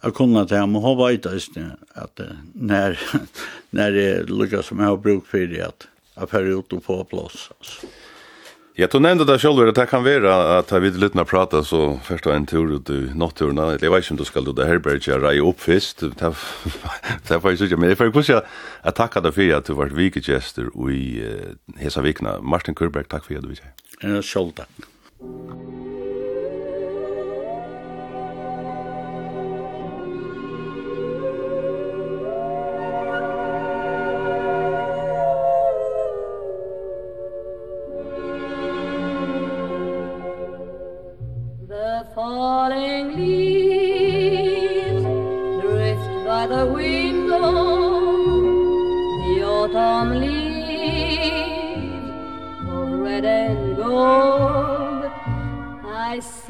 [0.03, 2.22] jeg kunne til ham, ha varit vet at att
[2.53, 2.99] när
[3.70, 7.03] när det lykkes som jeg har bruk för det att jeg får ut og få
[7.03, 7.49] plass.
[7.60, 7.88] Altså.
[8.82, 11.99] Ja, du nevnte det selv, det kan være at jeg vil litt når prata, så
[12.02, 14.66] først var en tur ut i natturen, jeg vet ikke om du skal ut i
[14.66, 16.32] herberget og reie opp først, det
[17.36, 20.74] er faktisk ikke, men jeg får ikke jeg takker deg for at du var vikegester
[20.90, 21.03] i
[21.78, 22.40] Hesa Vikna.
[22.41, 23.70] Martin Kurberg, takk for at du var
[24.02, 24.90] Ja, Selv takk.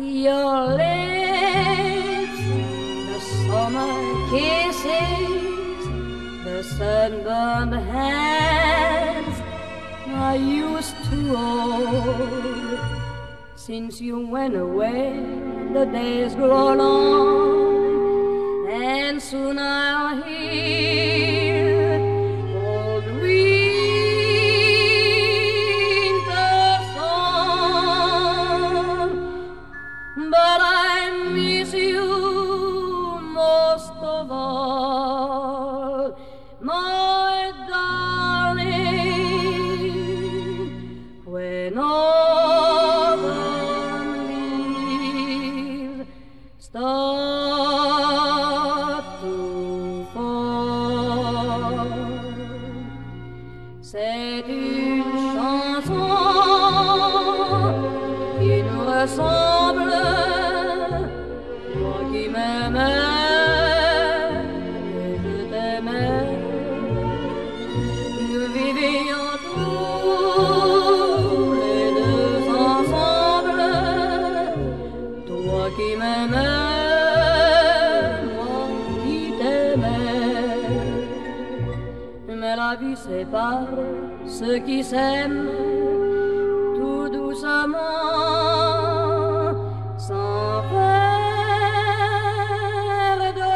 [0.01, 2.41] Your lips,
[3.05, 3.93] the summer
[4.31, 5.85] kisses,
[6.43, 9.37] the sunburned hands
[10.07, 12.79] I used to hold.
[13.55, 15.19] Since you went away,
[15.71, 20.40] the days grow long, and soon I'll hear
[84.51, 85.47] ceux qui s'aiment
[86.75, 87.77] tout doucement
[89.97, 91.21] sans faire
[93.41, 93.55] de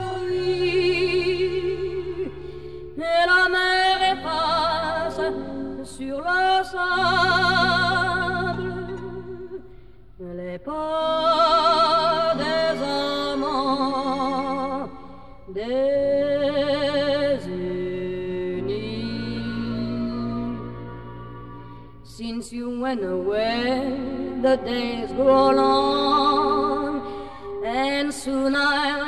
[0.00, 1.12] bruit
[2.96, 5.20] et la mer efface
[5.84, 8.72] sur le sable
[10.38, 11.11] les pas
[22.92, 23.88] and away
[24.42, 27.00] the days grow on
[27.64, 29.01] and soon I'll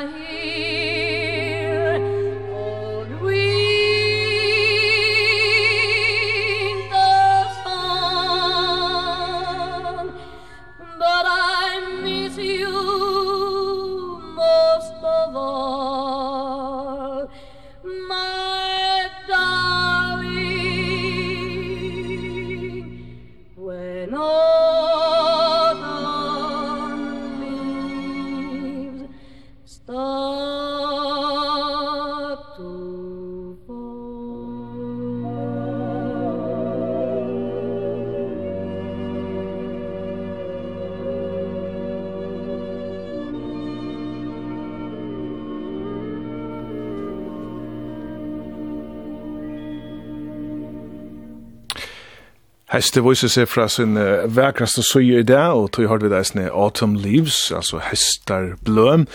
[52.75, 56.49] Heste viser seg fra sin uh, vekraste søye i det, og tog har vi det
[56.51, 59.05] Autumn Leaves, altså hestar bløm.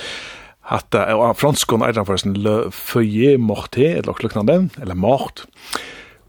[0.71, 5.45] Hatta, og franskon er for sin le føye morte, eller kluknande, eller mort.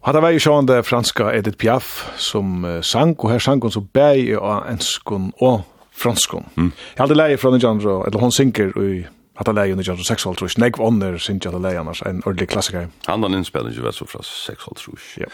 [0.03, 3.71] Hatta var jo sjåan det franska Edith Piaf som uh, sang, og her sang hun
[3.71, 5.61] så bæg av enskon og
[5.95, 6.49] franskon.
[6.57, 6.73] Mm.
[6.97, 9.05] Jeg hadde leie fra den genre, eller hun synker i
[9.41, 12.91] at han leier under 1906, nekv ånder synes jeg at leie annars, en ordentlig klassiker.
[13.07, 14.87] Han har innspillet ikke vært så fra 6,
[15.21, 15.29] Ja.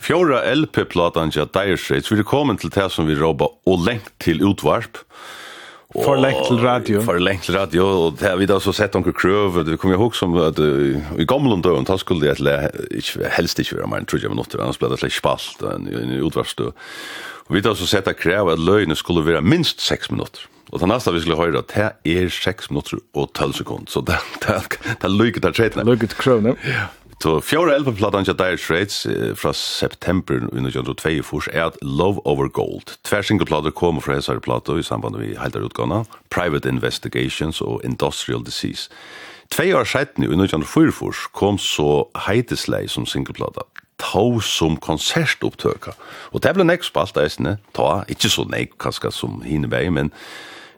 [0.00, 4.12] Fjora LP-platan til Dire Straits, vi er kommet til det som vi råber og lengt
[4.18, 5.04] til utvarp.
[5.90, 7.00] For lengt til radio.
[7.02, 9.90] For lengt til radio, og det har vi da så sett noen krøv, det kom
[9.90, 14.06] jeg ihåg som at i gamle døgn, da skulle jeg helst ikke være mer enn
[14.06, 15.90] 30 minutter, annars ble det slik spalt en
[16.22, 16.70] utvarstø.
[17.50, 20.46] Og vi da så sett at krev at løgnet skulle være minst 6 minutter.
[20.70, 24.14] Og det neste vi skulle høre, det er 6 minutter og 12 sekunder, så det
[24.46, 25.82] er lykke til tredje.
[25.82, 26.54] Lykke til krøvene.
[26.62, 26.86] Ja.
[27.20, 29.02] Så fjore elvenplatan til Dire Straits
[29.36, 32.96] fra september 1922 er at Love Over Gold.
[33.04, 38.40] Tver singleplater kom fra hessare plater i samband med heldar utgåna, Private Investigations og Industrial
[38.46, 38.88] Disease.
[39.52, 43.68] Tvei år seitni, i 1924 kom så Heideslei som singleplata,
[44.00, 45.92] ta som konsertopptøka.
[46.32, 50.08] Og det ble nek spalt eisne, ta, ikkje så nek kanskje som hinebeg, men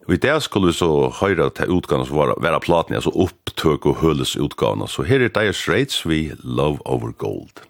[0.08, 3.86] Og i det skulle vi så høyre til utgavene som var, være platen, altså opptøk
[3.86, 4.88] og høles utgavene.
[4.90, 7.62] Så her er Dire Straits vi Love Over Gold.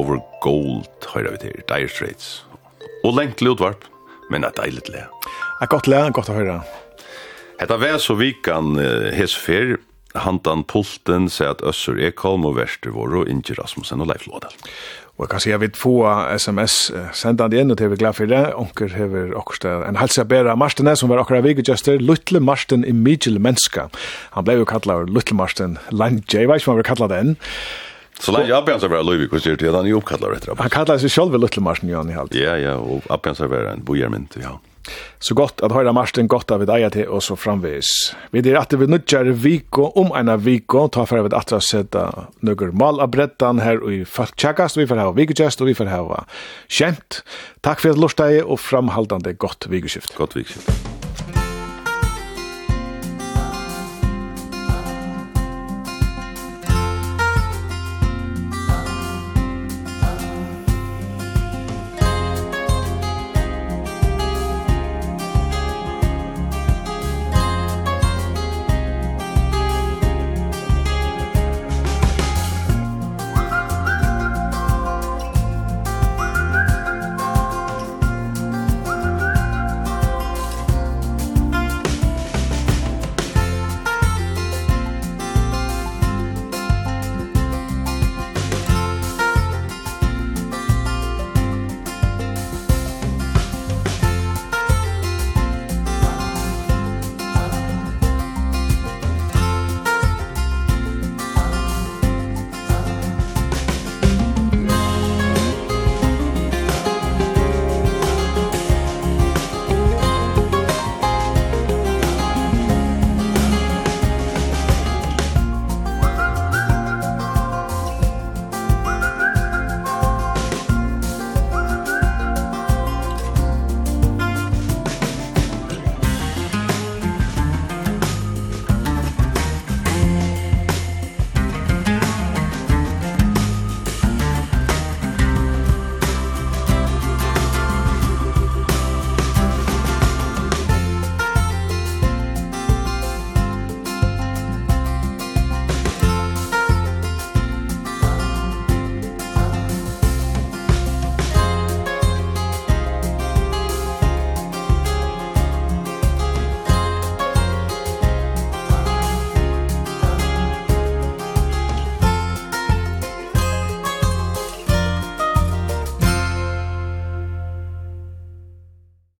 [0.00, 2.32] over gold, høyra vi til, Dire Straits.
[3.04, 3.84] Og lengt lutvarp,
[4.32, 5.04] men et deilig le.
[5.60, 6.60] Et godt le, godt å høre.
[7.60, 8.78] Hetta vær så vikan
[9.12, 9.76] hes fer,
[10.16, 14.56] handan pulten, se at Øsser Ekholm og Verster vår og Inge Rasmussen og Leif Lådal.
[15.20, 15.92] Og jeg kan si at vi få
[16.40, 16.74] sms
[17.12, 18.40] sendan inn, og det er vi glad for det.
[18.56, 23.36] Onker hever okkurst en halsa bæra Marstene, som var akkurat vigegjester, Lutle Marsten i Migel
[23.36, 23.90] Menska.
[24.32, 27.36] Han ble jo kallet Lutle Marsten Lange, jeg vet ikke om han var kallet den.
[28.20, 30.70] Så länge jag bensar vara Löjvik och ser till att han är uppkallad efter Han
[30.70, 32.34] kallar sig själv Little Martin Jan i allt.
[32.34, 34.60] Ja, ja, och Abbas är en bojermynt, ja.
[35.18, 38.14] Så gott att höra Martin gott av dig till och så framvis.
[38.30, 42.72] Vi det att vi nutjar viko om ena viko ta för att att sätta några
[42.72, 46.24] mal av brettan här i Falkchakast vi för här vikogest och vi för här.
[46.68, 47.24] Skämt.
[47.60, 50.14] Tack för att lustade och framhållande gott vikoskift.
[50.14, 50.99] Gott vikoskift.